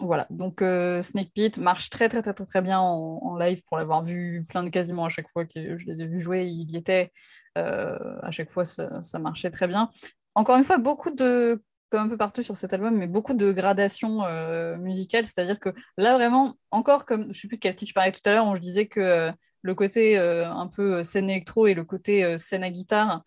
[0.00, 4.04] voilà, donc Snake Pit marche très très très très, très bien en, live pour l'avoir
[4.04, 6.76] vu plein de quasiment à chaque fois que je les ai vus jouer, il y
[6.76, 7.10] était.
[7.54, 9.88] à chaque fois, ça, marchait très bien
[10.34, 13.52] encore une fois, beaucoup de, comme un peu partout sur cet album, mais beaucoup de
[13.52, 15.26] gradations euh, musicales.
[15.26, 18.12] C'est-à-dire que là, vraiment, encore comme, je ne sais plus de quel titre je parlais
[18.12, 19.32] tout à l'heure, où je disais que euh,
[19.62, 23.22] le côté euh, un peu scène électro et le côté scène à guitare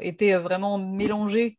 [0.00, 1.58] étaient vraiment mélangés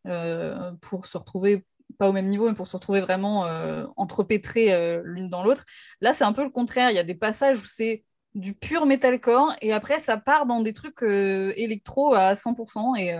[0.82, 1.66] pour se retrouver
[1.98, 3.48] pas au même niveau, mais pour se retrouver vraiment
[3.96, 5.64] entrepétrés l'une dans l'autre.
[6.02, 6.92] Là, c'est un peu le contraire.
[6.92, 8.04] Il y a des passages où c'est
[8.36, 13.18] du pur metalcore et après ça part dans des trucs électro à 100% et,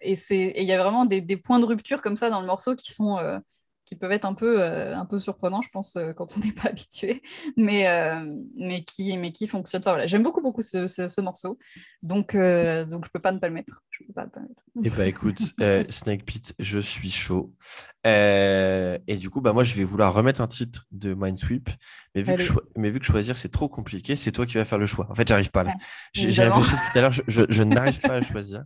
[0.00, 2.74] et il y a vraiment des, des, points de rupture comme ça dans le morceau
[2.74, 3.38] qui sont euh,
[3.86, 6.52] qui peuvent être un peu, euh, un peu surprenants, je pense, euh, quand on n'est
[6.52, 7.22] pas habitué,
[7.56, 7.86] mais,
[8.58, 9.80] mais, qui, mais qui fonctionnent.
[9.80, 10.06] Enfin, voilà.
[10.06, 11.58] J'aime beaucoup, beaucoup ce, ce, morceau,
[12.02, 13.82] donc, donc je ne peux pas ne pas le mettre.
[13.90, 14.62] Je peux pas le mettre.
[14.84, 15.38] Et eh bah écoute,
[15.90, 17.54] Snake Pit, je suis chaud.
[18.04, 21.70] et du coup, bah, moi, je vais vouloir remettre un titre de Mindsweep,
[22.14, 22.42] mais vu, que,
[22.76, 25.06] mais vu que choisir, c'est trop compliqué, c'est toi qui vas faire le choix.
[25.10, 25.74] En fait, j'arrive pas là.
[26.12, 28.62] J'ai réfléchi tout à l'heure, je, je, je n'arrive pas à choisir.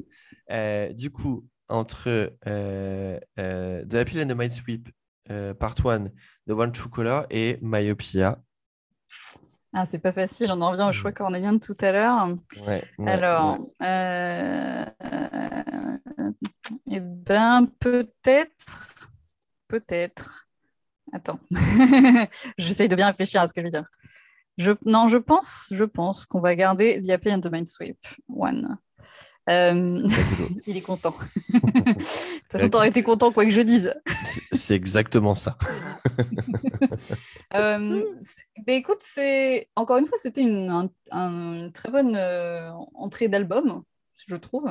[0.51, 4.37] Euh, du coup, entre euh, euh, The Appeal and the
[5.29, 6.09] Mindsweep, Part 1,
[6.49, 8.39] The One True Color et Myopia.
[9.73, 11.15] Ah, c'est pas facile, on en revient au choix mm.
[11.15, 12.35] cornélien de tout à l'heure.
[13.07, 13.59] Alors,
[16.91, 19.09] eh ben, peut-être,
[19.69, 20.49] peut-être.
[21.13, 21.41] Attends,
[22.59, 23.87] j'essaye de bien réfléchir à ce que je veux dire.
[24.59, 27.51] Je, non, je pense, je pense qu'on va garder The Appeal and the
[28.29, 28.77] One.
[29.51, 30.07] Euh,
[30.67, 31.15] il est content.
[31.53, 33.95] de toute façon, tu aurais été content quoi que je dise.
[34.25, 35.59] C'est exactement ça.
[37.55, 38.05] euh,
[38.67, 40.91] écoute, c'est encore une fois, c'était une,
[41.73, 43.83] très bonne euh, entrée d'album,
[44.29, 44.71] je trouve.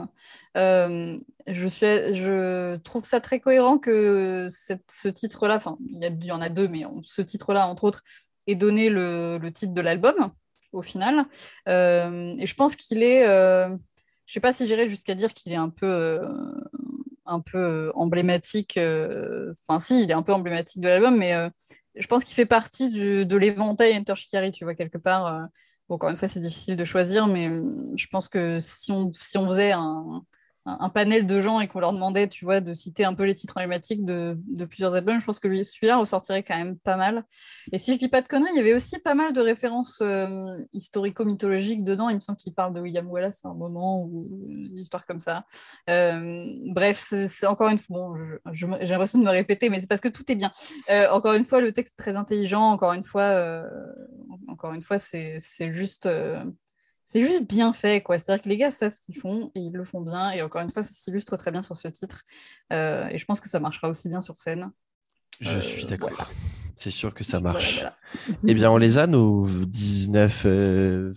[0.55, 6.31] Euh, je, suis, je trouve ça très cohérent que cette, ce titre-là, enfin, il y,
[6.31, 8.03] en a deux, mais ce titre-là, entre autres,
[8.47, 10.31] ait donné le, le titre de l'album
[10.71, 11.25] au final.
[11.65, 13.25] et je pense qu'il est
[14.29, 16.29] je sais pas si j'irais jusqu'à dire qu'il est un peu, euh,
[17.25, 18.77] un peu euh, emblématique.
[18.77, 21.33] Euh, enfin, si, il est un peu emblématique de l'album, mais
[21.95, 25.47] je pense qu'il fait partie de l'éventail Enter Shikari, tu vois, quelque part.
[25.89, 27.49] encore une fois, c'est difficile de choisir, mais
[27.97, 30.23] je pense que si on, si on faisait un,
[30.65, 33.35] un, panel de gens et qu'on leur demandait, tu vois, de citer un peu les
[33.35, 37.23] titres emblématiques de, de plusieurs albums, je pense que celui-là ressortirait quand même pas mal.
[37.71, 39.99] Et si je dis pas de conneries, il y avait aussi pas mal de références
[40.01, 42.09] euh, historico-mythologiques dedans.
[42.09, 44.27] Il me semble qu'il parle de William Wallace à un moment ou
[44.71, 45.45] des histoires comme ça.
[45.89, 48.15] Euh, bref, c'est encore une fois, bon,
[48.51, 50.51] j'ai l'impression de me répéter, mais c'est parce que tout est bien.
[50.89, 52.63] Euh, encore une fois, le texte est très intelligent.
[52.63, 53.63] Encore une fois,
[54.47, 55.39] encore une fois, c'est
[55.73, 56.07] juste
[57.11, 58.19] c'est juste bien fait, quoi.
[58.19, 60.29] C'est-à-dire que les gars savent ce qu'ils font et ils le font bien.
[60.29, 62.21] Et encore une fois, ça s'illustre très bien sur ce titre.
[62.71, 64.69] Euh, et je pense que ça marchera aussi bien sur scène.
[65.39, 66.31] Je euh, suis d'accord.
[66.75, 67.83] C'est sûr que ça marche.
[68.47, 71.13] eh bien, on les a, nos 19 euh,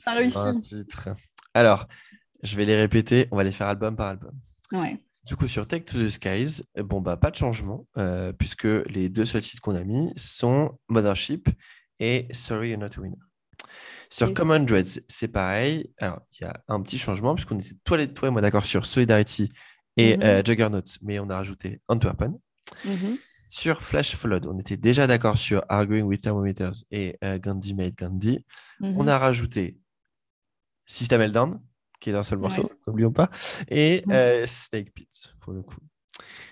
[0.62, 1.10] titres.
[1.52, 1.86] Alors,
[2.42, 3.28] je vais les répéter.
[3.30, 4.32] On va les faire album par album.
[4.72, 4.98] Ouais.
[5.26, 7.86] Du coup, sur Take to the Skies, bon, bah, pas de changement,
[8.38, 11.50] puisque les deux seuls titres qu'on a mis sont Mothership
[12.00, 13.31] et Sorry You're Not a Winner.
[14.10, 15.90] Sur Common Dreads, c'est pareil.
[15.98, 18.84] Alors, il y a un petit changement, puisqu'on était toi, toi et moi d'accord sur
[18.84, 19.50] Solidarity
[19.96, 20.22] et mhm.
[20.22, 22.38] euh, Juggernaut, mais on a rajouté Antwerpen.
[22.84, 23.18] Mhm.
[23.48, 27.94] Sur Flash Flood, on était déjà d'accord sur Arguing with Thermometers et euh, Gandhi Made
[27.94, 28.44] Gandhi.
[28.80, 29.08] On mhm.
[29.08, 29.78] a rajouté
[30.86, 31.60] System Down,
[32.00, 33.30] qui est un seul morceau, n'oublions pas,
[33.68, 35.76] et euh, Snake Pit, pour le coup.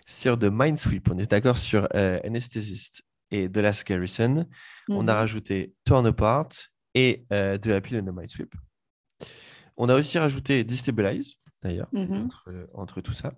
[0.07, 4.47] Sur The Mindsweep, on est d'accord sur Anesthesist et The Last Garrison.
[4.89, 6.49] On a rajouté Torn Apart,
[6.94, 8.54] et euh, de Happy and the Sweep.
[9.76, 12.28] On a aussi rajouté Destabilize, d'ailleurs, mhm.
[12.74, 13.32] entre, tout ça.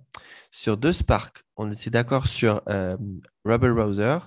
[0.51, 2.97] Sur deux Spark, on était d'accord sur euh,
[3.45, 4.19] Rubber Browser.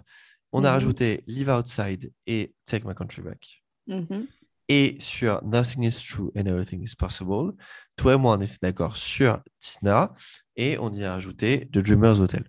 [0.52, 0.74] On a mhm.
[0.74, 3.64] rajouté Live Outside et Take My Country Back.
[3.88, 4.28] Mhm.
[4.68, 7.54] Et sur Nothing is True and Everything is Possible,
[7.96, 10.14] toi et moi, on était d'accord sur Tina
[10.56, 12.46] et on y a rajouté The Dreamer's Hotel.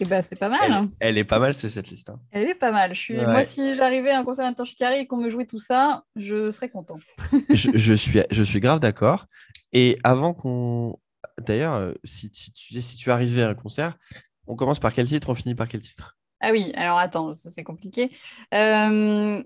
[0.00, 0.88] Et bah, c'est pas mal.
[0.98, 2.08] Elle, est pas mal, c'est cette liste.
[2.08, 2.18] Hein.
[2.32, 2.94] Elle est pas mal.
[2.94, 3.14] Je suis...
[3.14, 6.70] Moi, si j'arrivais à un concert d'Interchikari et qu'on me jouait tout ça, je serais
[6.70, 6.96] content.
[7.50, 9.26] je, suis, je suis grave d'accord.
[9.72, 10.98] Et avant qu'on.
[11.38, 13.98] D'ailleurs, euh, si, tu, si tu arrivais à un concert,
[14.46, 16.16] on commence par quel titre, on finit par quel titre?
[16.40, 18.10] Ah oui, alors attends, c'est compliqué.
[18.54, 19.42] Euh,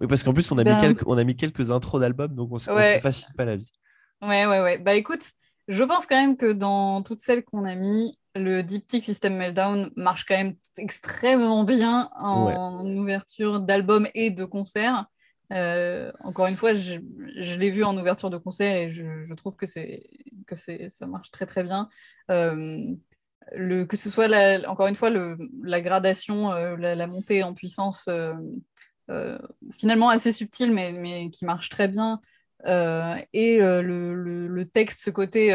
[0.00, 2.34] oui, parce qu'en plus, on a, mis ben quelques, on a mis quelques intros d'albums,
[2.34, 3.72] donc on ne se facilite pas la vie.
[4.20, 4.78] Ouais, ouais, ouais.
[4.78, 5.22] Bah écoute,
[5.68, 9.92] je pense quand même que dans toutes celles qu'on a mis, le Diptych System Meltdown
[9.96, 15.06] marche quand même extrêmement bien en ouverture d'album et de concert.
[15.52, 16.98] Euh, encore une fois, je,
[17.58, 19.66] l'ai vu en ouverture de concert et je, trouve que,
[20.46, 21.88] que ça marche très très bien.
[22.30, 22.94] Euh,
[23.52, 24.28] le, que ce soit,
[24.66, 28.08] encore une fois, le, la gradation, euh, la, montée en puissance,
[29.72, 32.20] finalement assez subtile, mais, mais, qui marche très bien.
[32.64, 35.48] Et le, le, texte, ce côté,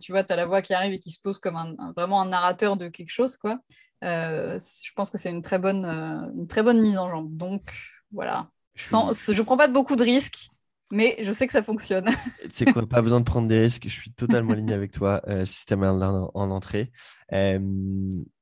[0.00, 2.20] tu vois, tu as la voix qui arrive et qui se pose comme un, vraiment
[2.20, 3.58] un narrateur de quelque chose, quoi.
[4.02, 7.36] je pense que c'est une, très bonne, une très bonne mise en jambe.
[7.36, 7.72] Donc,
[8.10, 8.48] voilà.
[8.74, 8.94] Je
[9.32, 10.50] ne prends pas beaucoup de risques,
[10.92, 12.06] mais je sais que ça fonctionne.
[12.50, 13.84] C'est quoi, pas besoin de prendre des risques.
[13.84, 16.92] Je suis totalement aligné avec toi, euh, système en, en entrée.
[17.32, 17.58] Euh,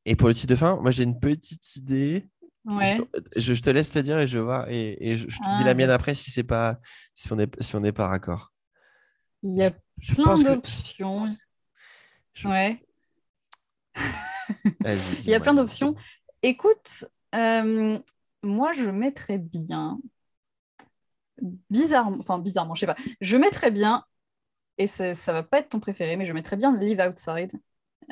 [0.04, 2.28] et pour le titre de fin, moi j'ai une petite idée.
[2.66, 2.98] Ouais.
[3.36, 5.90] Je, te laisse le dire et je vois et, je, te dis ah, la mienne
[5.90, 6.80] après si c'est pas
[7.14, 8.52] si on est si on n'est pas raccord.
[9.44, 9.70] Il y a
[10.14, 11.26] plein d'options.
[12.44, 12.84] Ouais.
[14.84, 15.94] Il y a plein d'options.
[16.42, 17.98] Écoute, euh,
[18.42, 19.98] moi je mettrais bien
[21.70, 24.04] bizarrement, enfin bizarrement, je sais pas, je mettrais bien,
[24.78, 27.52] et ça va pas être ton préféré, mais je mettrais bien Live Outside.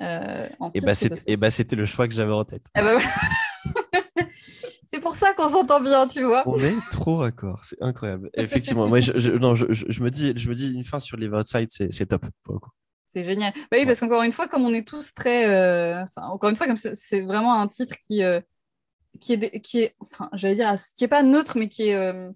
[0.00, 0.92] Euh, et bah,
[1.38, 2.66] bah c'était le choix que j'avais en tête.
[2.76, 2.98] Eh bah
[5.04, 6.42] pour ça qu'on s'entend bien, tu vois.
[6.46, 8.30] On est trop raccord, c'est incroyable.
[8.34, 11.32] Effectivement, moi, je, non, je, je, me dis, je me dis une fin sur Live
[11.32, 12.26] Outside, c'est top.
[13.06, 13.52] C'est génial.
[13.70, 15.46] Bah oui, parce qu'encore une fois, comme on est tous très.
[15.48, 18.40] Euh, encore une fois, comme c'est vraiment un titre qui, euh,
[19.20, 22.32] qui est, qui est enfin, j'allais dire, qui est pas neutre, mais qui est,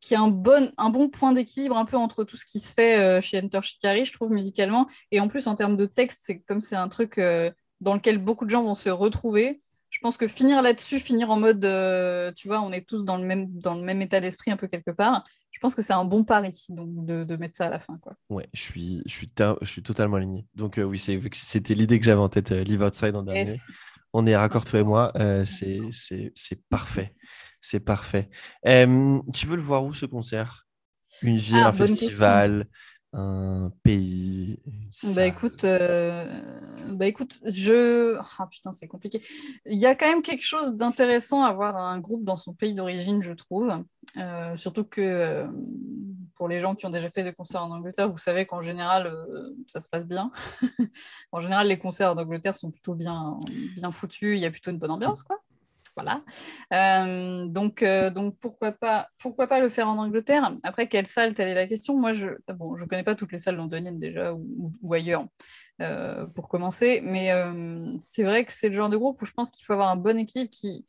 [0.00, 2.72] qui a un bon, un bon point d'équilibre un peu entre tout ce qui se
[2.72, 4.86] fait euh, chez Enter Shikari, je trouve, musicalement.
[5.10, 7.50] Et en plus, en termes de texte, c'est comme c'est un truc euh,
[7.80, 9.60] dans lequel beaucoup de gens vont se retrouver.
[9.90, 13.16] Je pense que finir là-dessus, finir en mode, euh, tu vois, on est tous dans
[13.16, 15.24] le même, dans le même état d'esprit un peu quelque part.
[15.50, 17.98] Je pense que c'est un bon pari donc, de, de, mettre ça à la fin.
[17.98, 18.14] Quoi.
[18.28, 19.28] Ouais, je suis, je suis,
[19.62, 20.46] je suis totalement aligné.
[20.54, 23.56] Donc oui, c'était l'idée que j'avais en tête, Live Outside en dernier.
[24.12, 25.12] On est raccord, toi et moi.
[25.46, 27.14] c'est parfait.
[27.60, 28.28] C'est parfait.
[28.64, 30.66] tu veux le voir où ce concert?
[31.22, 32.68] Une ville, ah, un festival,
[33.12, 34.60] un pays
[35.14, 36.40] bah écoute, euh,
[36.92, 38.16] bah écoute, je.
[38.38, 39.20] Ah putain, c'est compliqué.
[39.66, 42.74] Il y a quand même quelque chose d'intéressant à voir un groupe dans son pays
[42.74, 43.72] d'origine, je trouve.
[44.16, 45.46] Euh, surtout que euh,
[46.34, 49.14] pour les gens qui ont déjà fait des concerts en Angleterre, vous savez qu'en général,
[49.66, 50.30] ça se passe bien.
[51.32, 53.38] en général, les concerts en Angleterre sont plutôt bien,
[53.76, 54.36] bien foutus.
[54.36, 55.38] Il y a plutôt une bonne ambiance, quoi.
[55.98, 56.22] Voilà.
[56.72, 60.56] Euh, donc, euh, donc pourquoi, pas, pourquoi pas le faire en Angleterre?
[60.62, 61.34] Après, quelle salle?
[61.34, 61.98] Telle est la question.
[61.98, 65.26] Moi, je je connais pas toutes les salles londoniennes déjà ou, ailleurs
[65.82, 67.32] euh, pour commencer, mais
[68.00, 69.96] c'est vrai que c'est le genre de groupe où je pense qu'il faut avoir un
[69.96, 70.84] bon équilibre qui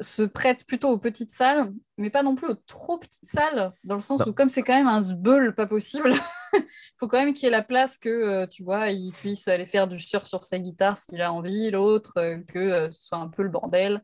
[0.00, 3.94] se prête plutôt aux petites salles, mais pas non plus aux trop petites salles, dans
[3.94, 6.12] le sens où comme c'est quand même un zbeul pas possible,
[6.52, 6.64] il
[6.98, 9.66] faut quand même qu'il y ait la place que, euh, tu vois, il puisse aller
[9.66, 13.18] faire du sur sur sa guitare s'il a envie, l'autre, euh, que euh, ce soit
[13.18, 14.02] un peu le bordel.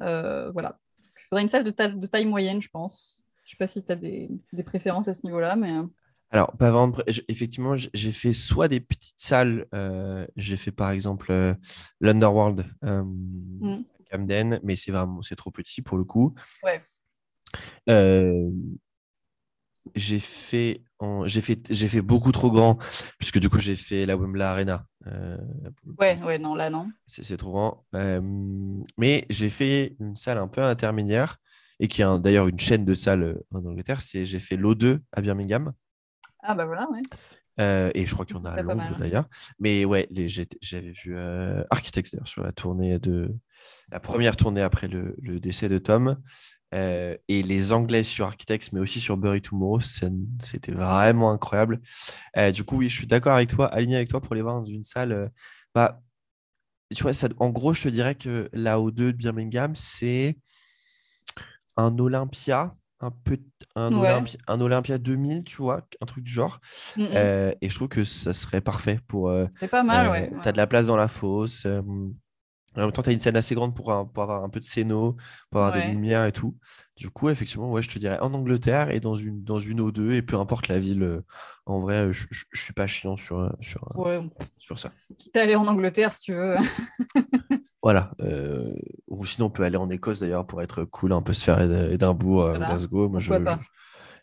[0.00, 0.78] voilà.
[0.98, 3.24] Il faudrait une salle de, de, taille moyenne, je pense.
[3.44, 5.72] Je sais pas si tu as des, des, préférences à ce niveau-là, mais...
[6.30, 6.54] Alors,
[7.28, 9.66] effectivement, j'ai fait soit des petites salles,
[10.36, 11.56] j'ai fait par exemple
[12.00, 13.82] l'Underworld, mm.
[14.16, 16.34] Camden, mais c'est vraiment c'est trop petit pour le coup.
[16.62, 16.82] Ouais.
[17.88, 18.50] Euh,
[19.94, 20.82] j'ai fait
[21.26, 22.78] j'ai fait j'ai fait beaucoup trop grand
[23.18, 24.86] puisque du coup j'ai fait la Wembley Arena.
[25.06, 25.38] Euh,
[25.98, 26.90] ouais, ouais, non, là non.
[27.06, 27.86] C'est trop grand.
[27.94, 28.20] Euh,
[28.98, 31.38] mais j'ai fait une salle un peu intermédiaire
[31.78, 34.02] et qui est d'ailleurs une chaîne de salles en Angleterre.
[34.02, 35.72] C'est j'ai fait l'O2 à Birmingham.
[36.42, 37.02] Ah bah voilà, ouais.
[37.60, 39.28] Euh, et je crois qu'il y en a à Londres d'ailleurs.
[39.58, 40.08] Mais ouais,
[40.60, 43.34] j'avais vu euh, Architects sur la tournée de
[43.90, 46.16] la première tournée après le, le décès de Tom.
[46.74, 51.80] Euh, et les Anglais sur Architects, mais aussi sur Bury Tomorrow, c'était vraiment incroyable.
[52.52, 54.64] Du coup, oui, je suis d'accord avec toi, aligné avec toi pour les voir dans
[54.64, 55.30] une salle.
[55.74, 56.02] bah,
[56.94, 60.38] tu vois, ça, en gros, je te dirais que la O2 de Birmingham, c'est
[61.76, 63.38] un Olympia un peu
[63.76, 66.60] un, un Olympia 2000 tu vois un truc du genre
[66.96, 67.08] mmh, mmh.
[67.12, 70.38] Euh, et je trouve que ça serait parfait pour euh, c'est pas mal ouais, euh,
[70.42, 71.66] t'as de la place dans la fosse
[72.78, 74.64] en même temps, tu as une scène assez grande pour, pour avoir un peu de
[74.66, 75.16] scéno,
[75.50, 76.58] pour avoir des lumières et tout.
[76.94, 80.10] Du coup, effectivement, ouais, je te dirais en Angleterre et dans une, dans une O2,
[80.10, 81.22] et peu importe la ville,
[81.64, 83.88] en vrai, je, je, suis pas chiant sur, sur,
[84.58, 84.90] sur ça.
[85.16, 86.56] Quitte à aller en Angleterre si tu veux.
[87.82, 88.10] voilà.
[89.08, 91.60] ou sinon, on peut aller en Écosse d'ailleurs pour être cool, un peu se faire
[91.90, 92.66] Édimbourg, voilà.
[92.66, 93.08] Glasgow.
[93.08, 93.32] Moi, je,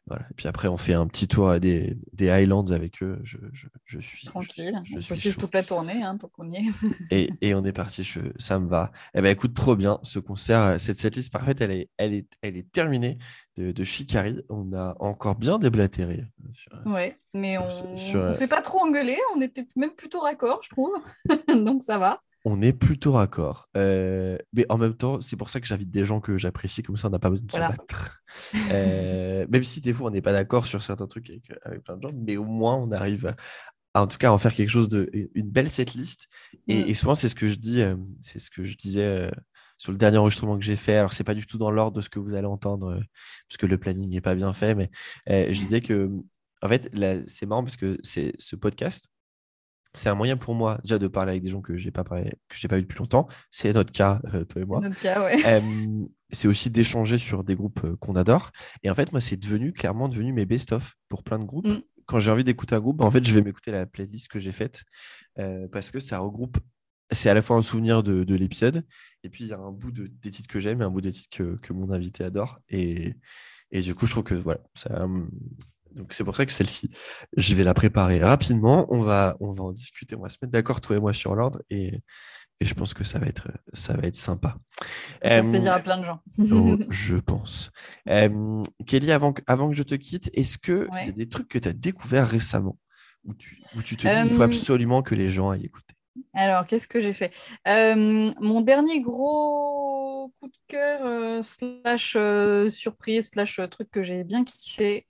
[0.05, 0.25] Voilà.
[0.29, 3.19] Et puis après, on fait un petit tour à des, des Highlands avec eux.
[3.23, 4.81] Je, je, je suis Tranquille.
[4.83, 6.63] Je, on suis peut toute la tournée, hein, tant qu'on y est.
[7.09, 8.03] Et, et on est parti.
[8.03, 8.91] je- ça me va.
[9.15, 9.99] Eh ben, écoute, trop bien.
[10.03, 13.17] Ce concert, euh, cette setlist parfaite, elle est, elle est, elle est terminée
[13.55, 14.41] de, de Shikari.
[14.49, 16.25] On a encore bien déblatéré.
[16.43, 20.19] euh, sur- Ouais, mais on on euh, s'est pas trop engueulé, on était même plutôt
[20.19, 20.91] raccord, je trouve.
[21.47, 22.21] Donc ça va.
[22.45, 23.69] On est plutôt raccord.
[23.77, 26.97] Euh, mais en même temps, c'est pour ça que j'invite des gens que j'apprécie, comme
[26.97, 27.71] ça on n'a pas besoin de Voilà.
[27.71, 28.19] se battre.
[28.71, 31.97] Euh, même si des fois on n'est pas d'accord sur certains trucs avec, avec plein
[31.97, 33.35] de gens, mais au moins on arrive à,
[33.93, 36.27] à, en tout cas à en faire quelque chose de une belle setlist.
[36.67, 36.87] Et, Mm.
[36.89, 39.29] et souvent c'est ce que je dis, euh, c'est ce que je disais
[39.77, 40.97] sur le dernier enregistrement que j'ai fait.
[40.97, 43.01] Alors c'est pas du tout dans l'ordre de ce que vous allez entendre, euh,
[43.47, 44.89] parce que le planning n'est pas bien fait, mais
[45.29, 46.09] euh, je disais que
[46.63, 46.89] en fait
[47.27, 49.09] c'est marrant parce que c'est ce podcast
[49.93, 52.31] c'est un moyen pour moi déjà de parler avec des gens que j'ai pas parlé,
[52.49, 53.27] que j'ai pas vu depuis longtemps.
[53.51, 54.79] C'est notre cas, euh, toi et moi.
[54.79, 55.39] Notre cas, ouais.
[55.45, 58.51] Euh, c'est aussi d'échanger sur des groupes euh, qu'on adore.
[58.81, 61.67] Et en fait, moi, c'est devenu clairement devenu mes best-of pour plein de groupes.
[61.67, 61.81] Mm.
[62.05, 64.39] Quand j'ai envie d'écouter un groupe, bah, en fait, je vais m'écouter la playlist que
[64.39, 64.83] j'ai faite
[65.39, 66.57] euh, parce que ça regroupe.
[67.11, 68.83] C'est à la fois un souvenir de, de l'épisode
[69.23, 71.01] et puis il y a un bout de, des titres que j'aime et un bout
[71.01, 72.59] des titres que, que mon invité adore.
[72.69, 73.13] Et,
[73.69, 75.07] et du coup, je trouve que voilà, ça,
[75.95, 76.89] donc c'est pour ça que celle-ci,
[77.37, 78.85] je vais la préparer rapidement.
[78.89, 81.35] On va, on va en discuter, on va se mettre d'accord toi et moi sur
[81.35, 82.01] l'ordre et,
[82.59, 84.57] et je pense que ça va être, ça va être sympa.
[84.79, 84.87] Ça
[85.29, 86.19] fait Euh, plaisir à plein de gens.
[86.51, 87.71] Oh, je pense.
[88.09, 91.11] Euh, Kelly, avant que, avant que je te quitte, est-ce que il y a Ouais.
[91.13, 92.77] des trucs que tu as découverts récemment
[93.25, 95.93] où tu, où tu te dis il faut Euh, absolument que les gens aillent écouter?
[96.35, 97.31] Alors, qu'est-ce que j'ai fait?
[97.65, 99.82] Mon dernier gros
[100.29, 105.05] coup de cœur, euh, slash euh, surprise, slash euh, truc que j'ai bien kiffé,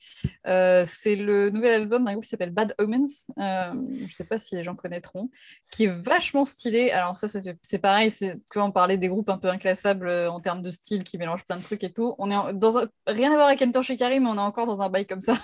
[0.46, 3.28] c'est le nouvel album d'un groupe qui s'appelle Bad Omens.
[3.38, 5.30] Je ne sais pas si les gens connaîtront,
[5.72, 6.92] qui est vachement stylé.
[6.92, 7.28] Alors, ça,
[7.62, 11.04] c'est pareil, c'est quand on parlait des groupes un peu inclassables en termes de style
[11.04, 12.16] qui mélangent plein de trucs et tout.
[12.18, 12.88] On est en- dans un...
[13.08, 15.38] Rien à voir avec Enter Shikari, mais on est encore dans un bail comme ça.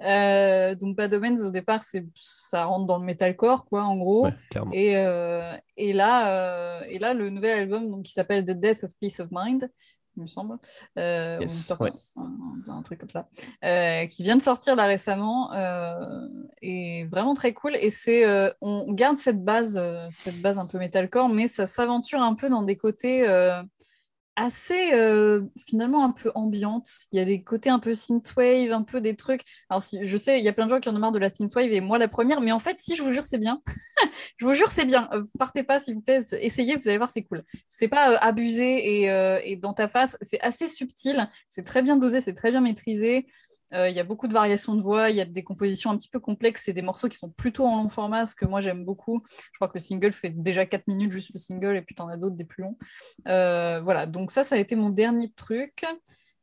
[0.80, 2.04] Donc, Bad Omens, au départ, c'est...
[2.14, 4.26] ça rentre dans le metalcore, quoi, en gros.
[4.26, 4.34] Ouais.
[4.72, 4.96] Et,
[5.76, 9.20] et, là, euh, et là, le nouvel album donc, qui s'appelle The Death of Peace
[9.20, 9.70] of Mind,
[10.16, 10.58] il me semble,
[10.98, 11.88] euh, Yes, ouais.
[12.16, 13.28] un, un truc comme ça,
[13.64, 15.52] euh, qui vient de sortir là récemment,
[16.62, 17.74] est vraiment très cool.
[17.76, 18.24] Et c'est,
[18.60, 19.80] on garde cette base,
[20.12, 23.26] cette base un peu metalcore, mais ça s'aventure un peu dans des côtés
[24.36, 26.88] assez euh, finalement un peu ambiantes.
[27.12, 29.42] Il y a des côtés un peu synthwave, un peu des trucs.
[29.68, 31.18] Alors si, je sais, il y a plein de gens qui en ont marre de
[31.18, 33.60] la synthwave et moi la première, mais en fait, si je vous jure, c'est bien.
[34.38, 35.08] je vous jure, c'est bien.
[35.12, 37.42] Euh, partez pas, s'il vous plaît, essayez, vous allez voir, c'est cool.
[37.68, 41.82] C'est pas euh, abusé et, euh, et dans ta face, c'est assez subtil, c'est très
[41.82, 43.26] bien dosé, c'est très bien maîtrisé.
[43.74, 45.96] Euh, Il y a beaucoup de variations de voix, il y a des compositions un
[45.96, 48.60] petit peu complexes, c'est des morceaux qui sont plutôt en long format, ce que moi
[48.60, 49.22] j'aime beaucoup.
[49.26, 52.08] Je crois que le single fait déjà 4 minutes juste le single, et puis t'en
[52.08, 52.78] as d'autres des plus longs.
[53.28, 55.84] Euh, voilà, donc ça, ça a été mon dernier truc.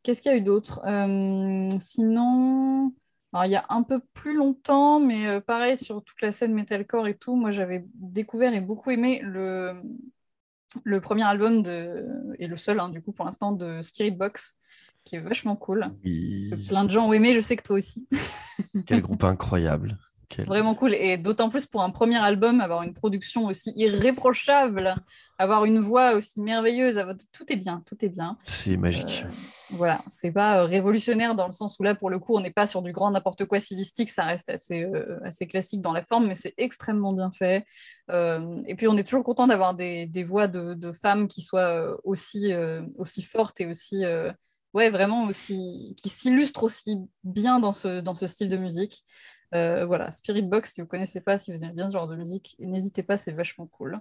[0.04, 0.82] Qu'est-ce qu'il y a eu d'autre?
[0.86, 2.94] Euh, Sinon,
[3.34, 7.08] alors, il y a un peu plus longtemps, mais pareil, sur toute la scène metalcore
[7.08, 9.82] et tout, moi j'avais découvert et beaucoup aimé le,
[11.02, 11.64] premier album
[12.40, 14.58] et le seul, hein, du coup, pour l'instant, de Spirit Box,
[15.04, 15.88] qui est vachement cool.
[16.06, 18.08] Oui, plein de gens ont aimé, je sais que toi aussi.
[18.86, 19.98] quel groupe incroyable.
[20.30, 20.94] Quel- Vraiment cool.
[20.94, 24.96] Et d'autant plus pour un premier album, avoir une production aussi irréprochable,
[25.38, 28.38] avoir une voix aussi merveilleuse, avoir- tout est bien, tout est bien.
[28.44, 29.26] C'est magique.
[29.28, 29.32] Euh,
[29.72, 32.52] voilà, c'est pas euh, révolutionnaire dans le sens où là, pour le coup, on n'est
[32.52, 36.04] pas sur du grand n'importe quoi stylistique, ça reste assez, euh, assez classique dans la
[36.06, 37.66] forme, mais c'est extrêmement bien fait.
[38.10, 41.42] Euh, et puis, on est toujours content d'avoir des, des voix de, de femmes qui
[41.42, 42.54] soient aussi,
[42.98, 44.04] aussi fortes et aussi,
[44.74, 49.04] ouais, vraiment aussi, qui s'illustrent aussi bien dans ce, style de musique.
[49.54, 52.16] Euh, voilà, Spirit Box, si vous connaissez pas, si vous aimez bien ce genre de
[52.16, 54.00] musique, n'hésitez pas, c'est vachement cool.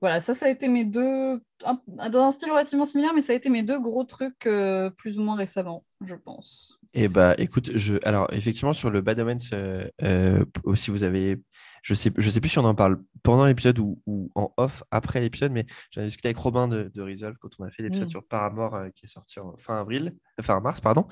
[0.00, 1.40] Voilà, ça, ça a été mes deux,
[1.86, 5.18] dans un style relativement similaire, mais ça a été mes deux gros trucs euh, plus
[5.18, 6.78] ou moins récemment, je pense.
[6.98, 7.96] Eh bah, écoute, je...
[8.04, 11.36] alors effectivement sur le Bad Omens, euh, euh, aussi vous avez,
[11.82, 14.82] je sais, je sais plus si on en parle pendant l'épisode ou, ou en off
[14.90, 17.82] après l'épisode, mais j'en ai discuté avec Robin de, de Resolve quand on a fait
[17.82, 18.10] l'épisode Mm.
[18.10, 21.06] sur Paramore euh, qui est sorti en fin avril, fin mars, pardon.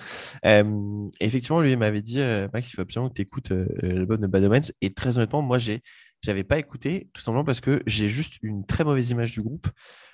[1.21, 2.19] Effectivement, lui il m'avait dit,
[2.55, 3.53] Max, il faut absolument que tu écoutes
[3.83, 4.73] l'album de Bad Omens.
[4.81, 5.83] Et très honnêtement, moi j'ai,
[6.23, 9.69] j'avais pas écouté tout simplement parce que j'ai juste une très mauvaise image du groupe.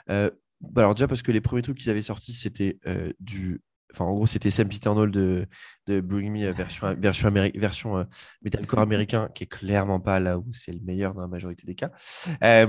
[0.09, 2.79] Bah alors déjà parce que les premiers trucs qu'ils avaient sortis c'était
[3.21, 5.47] du Enfin, en gros, c'était Sam Peter de,
[5.87, 8.05] de Bring Me euh, version, version, améri- version euh,
[8.43, 11.75] metalcore américain, qui est clairement pas là où c'est le meilleur dans la majorité des
[11.75, 11.91] cas.
[12.45, 12.67] Euh,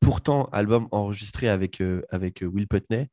[0.00, 3.08] pourtant, album enregistré avec, euh, avec euh, Will Putney,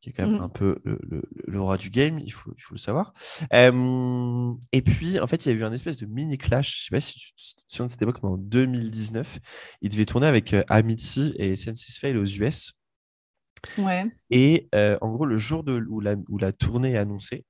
[0.00, 0.42] qui est quand même Mhm.
[0.42, 3.14] un peu le, le, le roi du game, il faut, il faut le savoir.
[3.54, 6.80] Euh, et puis, en fait, il y a eu un espèce de mini clash.
[6.80, 9.38] Je sais pas si tu te souviens de cette époque, mais en 2019,
[9.80, 12.74] il devait tourner avec euh, Amity et Senses Fail aux US.
[13.78, 14.06] Ouais.
[14.30, 17.44] Et euh, en gros, le jour de, où, la, où la tournée est annoncée,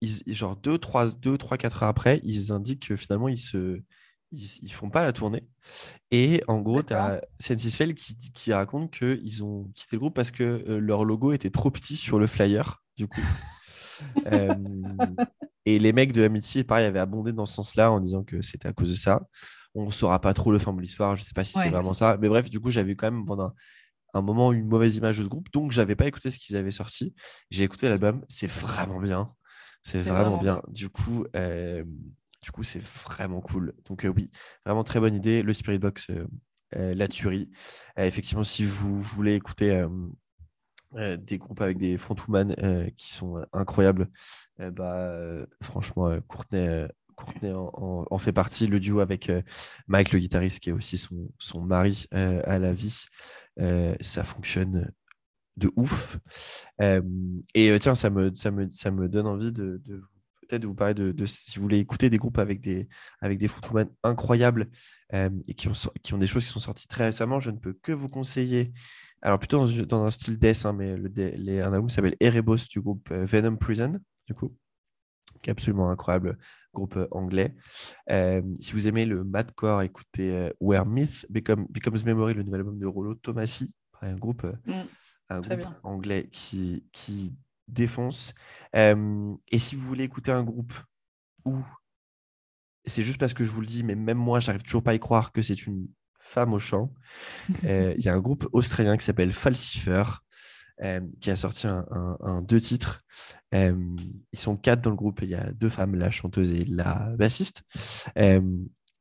[0.00, 3.80] ils, genre 2, 3, 2, 3, 4 heures après, ils indiquent que finalement, ils se.
[4.32, 5.46] Ils, ils font pas la tournée.
[6.10, 10.32] Et en gros, tu as Sensisfeld qui, qui raconte qu'ils ont quitté le groupe parce
[10.32, 13.20] que euh, leur logo était trop petit sur le flyer, du coup.
[14.26, 14.54] Euh,
[15.64, 18.68] et les mecs de Amity, pareil, avaient abondé dans ce sens-là en disant que c'était
[18.68, 19.22] à cause de ça.
[19.74, 21.94] On ne saura pas trop le fin de l'histoire, je sais pas si c'est vraiment
[21.94, 22.16] ça.
[22.20, 23.52] Mais bref, du coup, j'avais quand même pendant
[24.16, 26.70] un moment une mauvaise image de ce groupe, donc j'avais pas écouté ce qu'ils avaient
[26.70, 27.14] sorti.
[27.50, 29.28] J'ai écouté l'album, c'est vraiment bien.
[29.82, 30.62] C'est vraiment vraiment bien.
[30.68, 31.84] Du coup, euh,
[32.42, 33.72] du coup, c'est vraiment cool.
[33.86, 34.30] Donc euh, oui,
[34.64, 35.42] vraiment très bonne idée.
[35.42, 37.50] Le Spirit Box, euh, la tuerie.
[37.96, 39.86] Effectivement, si vous voulez écouter
[40.94, 44.08] euh, des groupes avec des frontwoman euh, qui sont euh, incroyables,
[44.58, 45.18] bah,
[45.62, 48.66] franchement, Courtenay, Courtenay en, en- en fait partie.
[48.66, 49.30] Le duo avec
[49.88, 53.04] Mike, le guitariste, qui est aussi son, son mari à la vie,
[54.00, 54.90] ça fonctionne
[55.56, 56.18] de ouf.
[56.80, 57.02] Euh,
[57.54, 59.80] et euh, tiens, ça me, ça me, ça me donne envie de,
[60.48, 62.88] peut-être vous parler de, si vous voulez écouter des groupes avec des,
[63.20, 64.68] avec des frontwoman incroyables
[65.14, 65.72] euh, et qui ont,
[66.02, 68.72] qui ont des choses qui sont sorties très récemment, je ne peux que vous conseiller.
[69.22, 72.68] Alors plutôt dans, dans un style death, hein, mais le, les, un album s'appelle Erebos
[72.70, 73.92] du groupe euh, Venom Prison,
[74.26, 74.54] du coup,
[75.46, 76.36] qui est absolument incroyable,
[76.74, 77.54] groupe euh, anglais.
[78.10, 82.62] Euh, si vous aimez le madcore, écoutez euh, Where Myth Become- Becomes Memory, le nouvel
[82.62, 83.48] album de Rollo pareil,
[84.02, 84.72] un groupe, Mm,
[85.30, 85.80] un très groupe bien.
[85.84, 87.32] anglais qui, qui
[87.68, 88.34] défonce.
[88.74, 90.72] Euh, et si vous voulez écouter un groupe
[91.44, 91.56] où
[92.84, 94.94] c'est juste parce que je vous le dis, mais même moi, j'arrive toujours pas à
[94.94, 95.86] y croire que c'est une
[96.18, 96.92] femme au chant.
[97.64, 100.12] Euh, Il y a un groupe australien qui s'appelle Falcifer, euh,
[101.20, 103.02] qui a sorti un, un- un- deux titres.
[103.54, 103.74] Euh,
[104.32, 105.20] ils sont quatre dans le groupe.
[105.22, 107.62] Il y a deux femmes, la chanteuse et la bassiste.
[108.18, 108.40] Euh,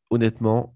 [0.09, 0.75] honnêtement,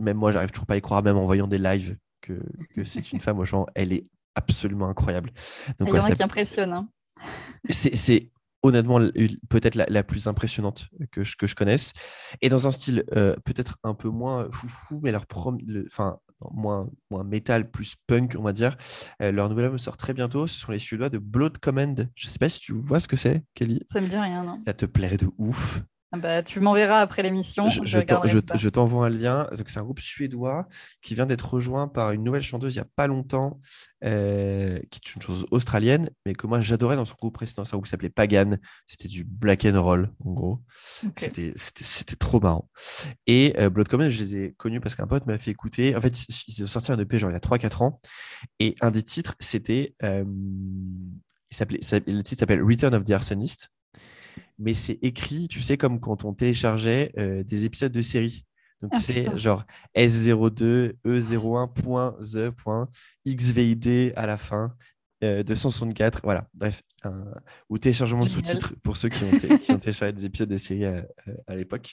[0.00, 2.40] même moi, j'arrive toujours pas à y croire, même en voyant des lives, que,
[2.74, 3.66] que c'est une femme au chant.
[3.74, 5.32] Elle est absolument incroyable.
[5.78, 6.72] Donc, Il y en a ça- qui impressionnent.
[6.72, 6.88] hein.
[7.70, 8.30] c'est
[8.66, 8.98] honnêtement
[9.48, 11.92] peut-être la, la plus impressionnante que je, que je connaisse.
[12.42, 16.18] Et dans un style euh, peut-être un peu moins foufou, mais leur prom le- enfin,
[16.52, 18.76] moins, moins métal, plus punk, on va dire.
[19.22, 20.46] Euh, leur nouvel album sort très bientôt.
[20.46, 22.08] Ce sont les Suédois de Blood Command.
[22.14, 23.80] Je sais pas si tu vois ce que c'est, Kelly.
[23.90, 25.82] Ça me dit rien, non Ça te plairait de ouf.
[26.12, 27.66] Ah bah, Tu m'enverras après l'émission.
[27.68, 29.48] Je, t'envoie un lien.
[29.66, 30.68] C'est un groupe suédois
[31.02, 33.60] qui vient d'être rejoint par une nouvelle chanteuse il n'y a pas longtemps,
[34.04, 37.64] euh, qui est une chose australienne, mais que moi j'adorais dans son groupe précédent.
[37.64, 38.56] C'est un groupe qui s'appelait Pagan.
[38.86, 40.60] C'était du black and roll, en gros.
[41.04, 41.12] Ok.
[41.56, 42.70] C'était- trop marrant.
[43.26, 45.96] Et euh, Blood Common, je les ai connus parce qu'un pote m'a fait écouter.
[45.96, 46.16] En fait,
[46.48, 48.00] ils- ont sorti un EP genre il y a 3-4 ans.
[48.60, 49.94] Et un des titres, c'était.
[50.04, 50.24] euh,
[51.50, 53.70] il s'appelait- ça- le titre s'appelle Return of the Arsonist.
[54.58, 58.44] Mais c'est écrit, tu sais, comme quand on téléchargeait euh, des épisodes de série.
[58.82, 59.34] Donc, Ah, tu sais, putain.
[59.34, 59.64] genre
[59.96, 62.52] S02, E01.the.
[63.26, 64.74] XVID à la fin,
[65.24, 66.20] euh, 264.
[66.24, 66.80] Voilà, bref.
[67.02, 67.24] Un...
[67.68, 70.56] Ou téléchargement de sous-titres pour ceux qui ont, té- qui ont téléchargé des épisodes de
[70.56, 71.06] série à,
[71.46, 71.92] à l'époque.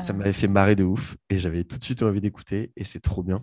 [0.00, 0.12] Ça Ah.
[0.14, 3.22] m'avait fait marrer de ouf et j'avais tout de suite envie d'écouter et c'est trop
[3.22, 3.40] bien.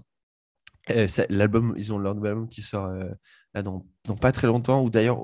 [0.92, 3.10] Euh, ça- L'album, ils ont leur nouvel album qui sort euh,
[3.54, 5.20] là dans, dans pas très longtemps ou d'ailleurs,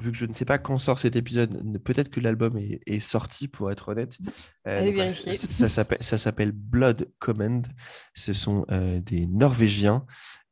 [0.00, 3.00] vu que je ne sais pas quand sort cet épisode, peut-être que l'album est, est
[3.00, 4.18] sorti pour être honnête.
[4.66, 7.66] Euh, Allez donc, ça s'appelle Blood Command.
[8.14, 10.06] Ce sont euh, des Norvégiens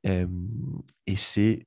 [0.06, 0.26] euh,
[1.06, 1.66] et c'est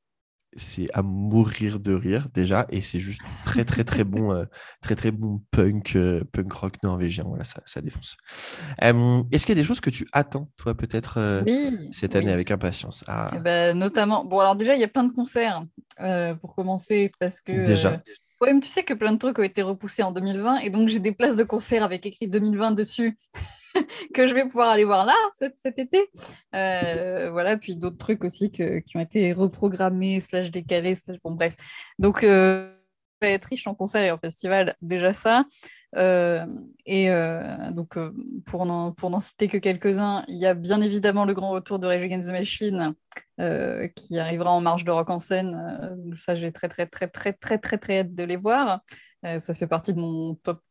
[0.58, 4.46] c'est à mourir de rire déjà et c'est juste très très très bon euh,
[4.82, 7.24] très très bon punk euh, punk rock norvégien.
[7.28, 8.18] Voilà ça, ça défonce.
[8.84, 12.14] Euh, est-ce qu'il y a des choses que tu attends toi peut-être euh, Oui, cette
[12.16, 12.20] oui.
[12.22, 13.04] année avec impatience?
[13.08, 15.64] Ah, Eh ben, notamment, bon alors déjà il y a plein de concerts
[16.00, 18.02] euh, pour commencer parce que Déjà.
[18.42, 20.90] ouais, mais tu sais que plein de trucs ont été repoussés en 2020 et donc
[20.90, 23.18] j'ai des places de concert avec écrit 2020 dessus
[24.14, 26.10] que je vais pouvoir aller voir là cet, été.
[26.56, 28.64] Euh, voilà, puis d'autres trucs aussi qui
[28.96, 31.56] ont été reprogrammés, slash décalés, slash bon bref.
[32.00, 32.74] Donc euh,
[33.22, 35.46] être riche en concerts et en festival, déjà ça.
[35.98, 36.46] Euh,
[36.86, 37.10] et
[37.72, 37.98] donc
[38.46, 42.04] pour n'en citer que quelques-uns, il y a bien évidemment le grand retour de Rage
[42.04, 42.94] Against the Machine
[43.96, 46.14] qui arrivera en marge de Rock en scène.
[46.16, 48.82] Ça, j'ai très, très, très, très, très, très, très hâte de les voir.
[49.24, 50.62] Ça fait partie de mon top,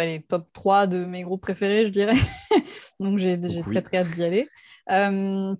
[0.00, 2.16] allez, top 3 de mes groupes préférés, je dirais.
[3.00, 3.60] Donc, j'ai oui.
[3.62, 4.48] très, très hâte d'y aller.
[4.90, 5.54] Euh,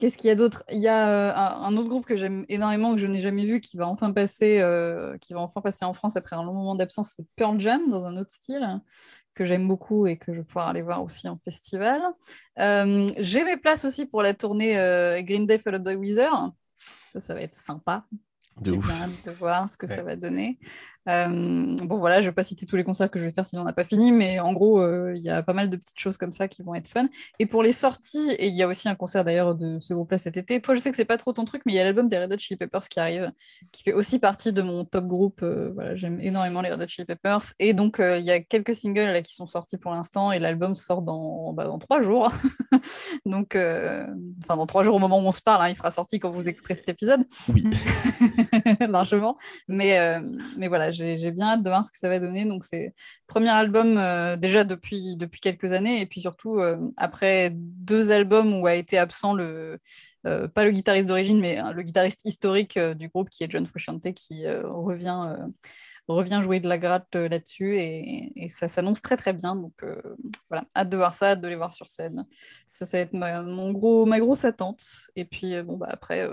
[0.00, 0.64] Qu'est-ce qu'il y a d'autre?
[0.70, 3.60] Il y a euh, un, autre groupe que j'aime énormément, que je n'ai jamais vu,
[3.60, 6.74] qui va enfin passer, euh, qui va enfin passer en France après un long moment
[6.74, 8.80] d'absence, c'est Pearl Jam, dans un autre style,
[9.34, 12.02] que j'aime beaucoup et que je vais pouvoir aller voir aussi en festival.
[12.56, 14.74] J'ai mes places aussi pour la tournée
[15.24, 16.50] Green Day followed by Weezer.
[17.12, 18.04] Ça, ça va être sympa.
[18.60, 19.94] de ouf bien de voir ce que Ouais.
[19.96, 20.58] ça va donner.
[21.08, 23.44] Euh, bon, voilà, je ne vais pas citer tous les concerts que je vais faire
[23.44, 25.76] sinon on n'a pas fini, mais en gros, euh, il y a pas mal de
[25.76, 27.08] petites choses comme ça qui vont être fun.
[27.38, 30.18] Et pour les sorties, et il y a aussi un concert d'ailleurs de ce groupe-là
[30.18, 30.60] cet été.
[30.60, 32.18] Toi, je sais que c'est pas trop ton truc, mais il y a l'album des
[32.18, 33.30] Red Hot Chili Peppers qui arrive,
[33.72, 35.40] qui fait aussi partie de mon top groupe.
[35.42, 37.52] Euh, voilà, j'aime énormément les Red Hot Chili Peppers.
[37.58, 40.74] Et donc, il y a quelques singles là, qui sont sortis pour l'instant, et l'album
[40.74, 42.32] sort dans, bah, dans trois jours.
[43.26, 46.18] donc, enfin, dans trois jours au moment où on se parle, hein, il sera sorti
[46.18, 47.24] quand vous écouterez cet épisode.
[47.52, 47.64] Oui.
[48.80, 49.36] Largement.
[49.68, 50.18] Mais,
[50.56, 52.44] mais voilà, j'ai bien hâte de voir ce que ça va donner.
[52.44, 52.94] Donc, c'est
[53.26, 56.00] premier album euh, déjà depuis, depuis quelques années.
[56.00, 59.78] Et puis surtout, euh, après deux albums où a été absent le.
[60.26, 64.14] Euh, pas le guitariste d'origine, mais le guitariste historique du groupe qui est John Frusciante
[64.14, 65.36] qui revient,
[66.08, 69.54] revient jouer de la gratte là-dessus et, et, ça s'annonce très très bien.
[69.54, 69.74] Donc
[70.48, 72.24] voilà, hâte de voir ça, hâte de les voir sur scène.
[72.70, 74.82] Ça, ça va être ma, mon gros, ma grosse attente.
[75.14, 76.26] Et puis bon, bah, après,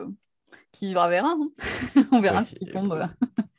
[0.72, 1.36] qui vivra verra.
[1.38, 1.50] Hein.
[2.12, 3.08] On verra ce qui tombe.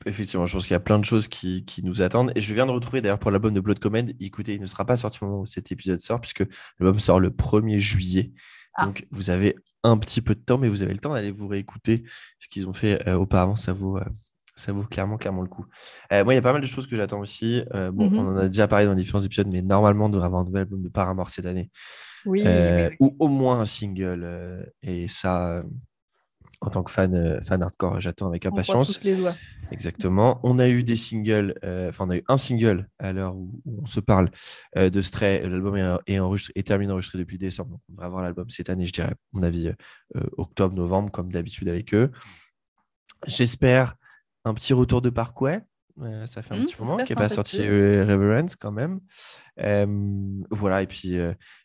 [0.06, 2.32] Effectivement, je pense qu'il y a plein de choses qui, qui, nous attendent.
[2.34, 4.84] Et je viens de retrouver d'ailleurs pour l'album de Blood Command, écoutez, il ne sera
[4.84, 6.44] pas sorti au moment où cet épisode sort, puisque
[6.78, 8.32] l'album sort le 1er juillet.
[8.74, 8.86] Ah.
[8.86, 11.48] Donc vous avez un petit peu de temps, mais vous avez le temps d'aller vous
[11.48, 12.04] réécouter
[12.38, 13.56] ce qu'ils ont fait euh, auparavant.
[13.56, 14.04] Ça vaut, euh,
[14.56, 15.66] ça vaut clairement, clairement le coup.
[16.12, 17.62] Euh, moi, il y a pas mal de choses que j'attends aussi.
[17.72, 18.18] bon, mm-hmm.
[18.18, 20.62] on en a déjà parlé dans différents épisodes, mais normalement, on devrait avoir un nouvel
[20.62, 21.70] album de Paramore cette année.
[22.24, 22.44] Oui,
[23.00, 24.72] Ou au moins un single.
[24.82, 25.62] et ça
[26.60, 29.02] en tant que fan, fan hardcore, j'attends avec impatience.
[29.02, 29.34] les doigts.
[29.72, 30.38] Exactement.
[30.42, 33.60] On a eu des singles, euh, enfin, on a eu un single à l'heure où,
[33.66, 34.30] on se parle
[34.76, 35.40] euh, de Stray.
[35.48, 37.70] L'album est, enregistré, est terminé enregistré depuis décembre.
[37.70, 39.72] Donc, on devrait avoir l'album cette année, je dirais, à mon avis,
[40.36, 42.10] octobre, novembre, comme d'habitude avec eux.
[43.26, 43.96] J'espère
[44.44, 45.60] un petit retour de Parkway.
[46.26, 49.00] ça fait un mmh, petit moment qu'il n'est pas sorti Reverence quand même.
[50.50, 51.16] voilà, et puis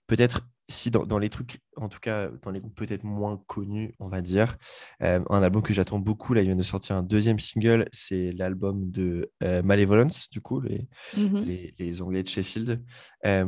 [0.07, 4.07] peut-être si dans, les trucs, en tout cas dans les groupes peut-être moins connus, on
[4.07, 4.57] va dire,
[5.01, 8.33] euh, un album que j'attends beaucoup, là il vient de sortir un deuxième single, c'est
[8.33, 12.83] l'album de euh, Malevolence, du coup, les, mmh les, Anglais de Sheffield.
[13.25, 13.45] Euh,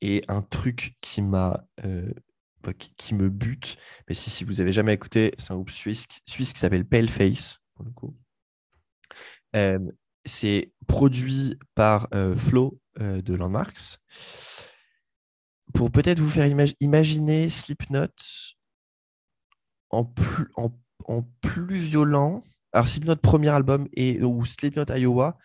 [0.00, 1.66] et un truc qui m'a...
[2.62, 3.76] Bah, qui, me bute,
[4.08, 7.58] mais si, si vous avez jamais écouté, c'est un groupe suisse, suisse qui s'appelle Paleface,
[7.74, 8.16] pour le coup.
[10.24, 13.98] c'est produit par Flo de Landmarks
[15.74, 16.46] pour peut-être vous faire
[16.80, 18.06] imaginer Slipknot
[19.90, 22.42] en plus, en, plus violent.
[22.72, 25.36] Alors, Slipknot premier album et, ou Slipknot Iowa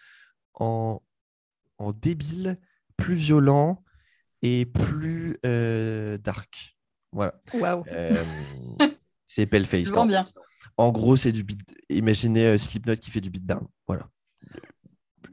[0.54, 1.02] en,
[1.78, 2.58] en débile,
[2.96, 3.84] plus violent
[4.42, 6.78] et plus euh, dark.
[7.12, 7.40] Voilà.
[7.92, 8.24] Euh,
[9.26, 9.92] c'est Paleface.
[10.08, 10.24] bien.
[10.78, 11.62] En gros, c'est du beat.
[11.90, 13.68] Imaginez euh, Slipknot qui fait du beatdown.
[13.88, 14.08] Voilà.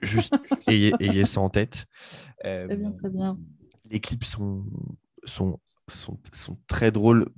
[0.00, 0.34] Juste
[0.68, 1.86] ayez, ayez, ça en tête.
[2.40, 3.38] très bien, très bien
[3.90, 4.64] les clips sont,
[5.24, 6.18] sont, sont,
[6.66, 7.28] très drôles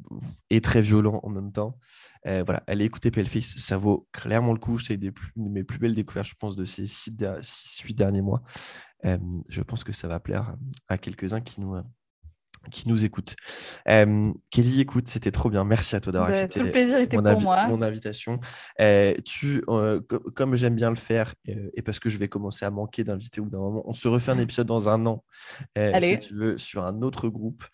[0.51, 1.79] et très violents en même temps.
[2.27, 4.79] Euh, voilà, allez écouter Paleface, ça vaut clairement le coup.
[4.79, 8.23] C'est des de mes plus belles découvertes, je pense, de ces six, six huit derniers
[8.23, 8.43] mois.
[9.05, 9.19] Euh,
[9.49, 10.57] je pense que ça va plaire
[10.89, 11.75] à quelques-uns qui nous,
[12.71, 13.37] qui nous écoute.
[13.89, 15.65] Euh, Kelly, écoute, c'était trop bien.
[15.65, 17.67] Merci à toi d'avoir bah, accepté tout le plaisir était mon, pour moi.
[17.67, 18.41] mon invitation.
[18.81, 20.01] Euh, tu, euh,
[20.35, 23.49] comme j'aime bien le faire, et parce que je vais commencer à manquer d'invités ou
[23.49, 25.25] d'un moment, on se refait un épisode dans un an,
[25.77, 27.65] si tu veux, sur un autre groupe,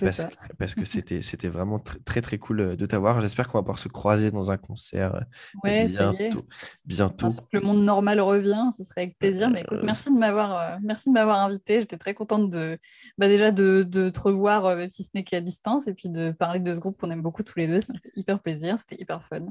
[0.00, 3.20] parce, que, parce que c'était, c'était vraiment très, très cool de t'avoir.
[3.20, 5.24] J'espère qu'on va pouvoir se croiser dans un concert
[5.64, 6.46] bientôt.
[6.84, 7.30] bientôt.
[7.52, 9.50] le monde normal revient, ce serait avec plaisir.
[9.50, 11.80] Mais écoute, merci de m'avoir, merci de m'avoir invité.
[11.80, 12.78] J'étais très contente de,
[13.16, 16.30] bah, déjà de, de revoir, euh, même si ce n'est qu'à distance, et puis de
[16.30, 17.80] parler de ce groupe qu'on aime beaucoup tous les deux.
[17.80, 19.46] Ça me fait hyper plaisir, c'était hyper fun.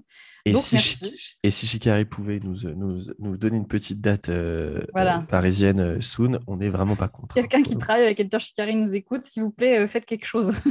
[0.45, 0.77] Et, si,
[1.43, 6.39] et si Shikari pouvait nous, nous, nous, donner une petite date euh, euh, parisienne soon,
[6.47, 7.37] on n'est vraiment pas contre.
[7.37, 10.53] Hein, Quelqu'un qui travaille avec Editor Shikari nous écoute, s'il vous plaît, faites quelque chose.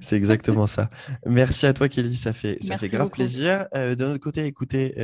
[0.00, 0.88] C'est exactement ça.
[1.26, 2.14] Merci à toi, Kelly.
[2.14, 3.66] Ça fait, ça fait grave plaisir.
[3.74, 4.94] de notre côté, écoutez,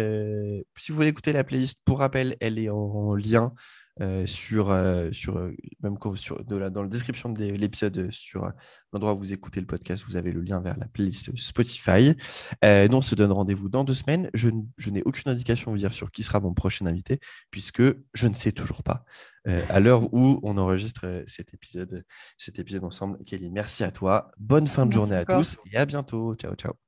[0.76, 3.52] si vous voulez écouter la playlist, pour rappel, elle est en lien
[4.00, 8.50] euh, sur, euh, sur euh, même sur, de la, dans la description de l'épisode sur
[8.92, 12.14] l'endroit où vous écoutez le podcast, vous avez le lien vers la playlist Spotify.
[12.62, 14.30] nous, on se donne rendez-vous dans deux semaines.
[14.34, 17.82] Je, je n'ai aucune indication à vous dire sur qui sera mon prochain invité, puisque
[18.14, 19.04] je ne sais toujours pas.
[19.46, 22.04] à l'heure où on enregistre cet épisode,
[22.36, 23.18] cet épisode ensemble.
[23.24, 24.32] Kelly, merci à toi.
[24.38, 26.34] Bonne fin de journée à tous et à bientôt.
[26.34, 26.84] Ciao, ciao.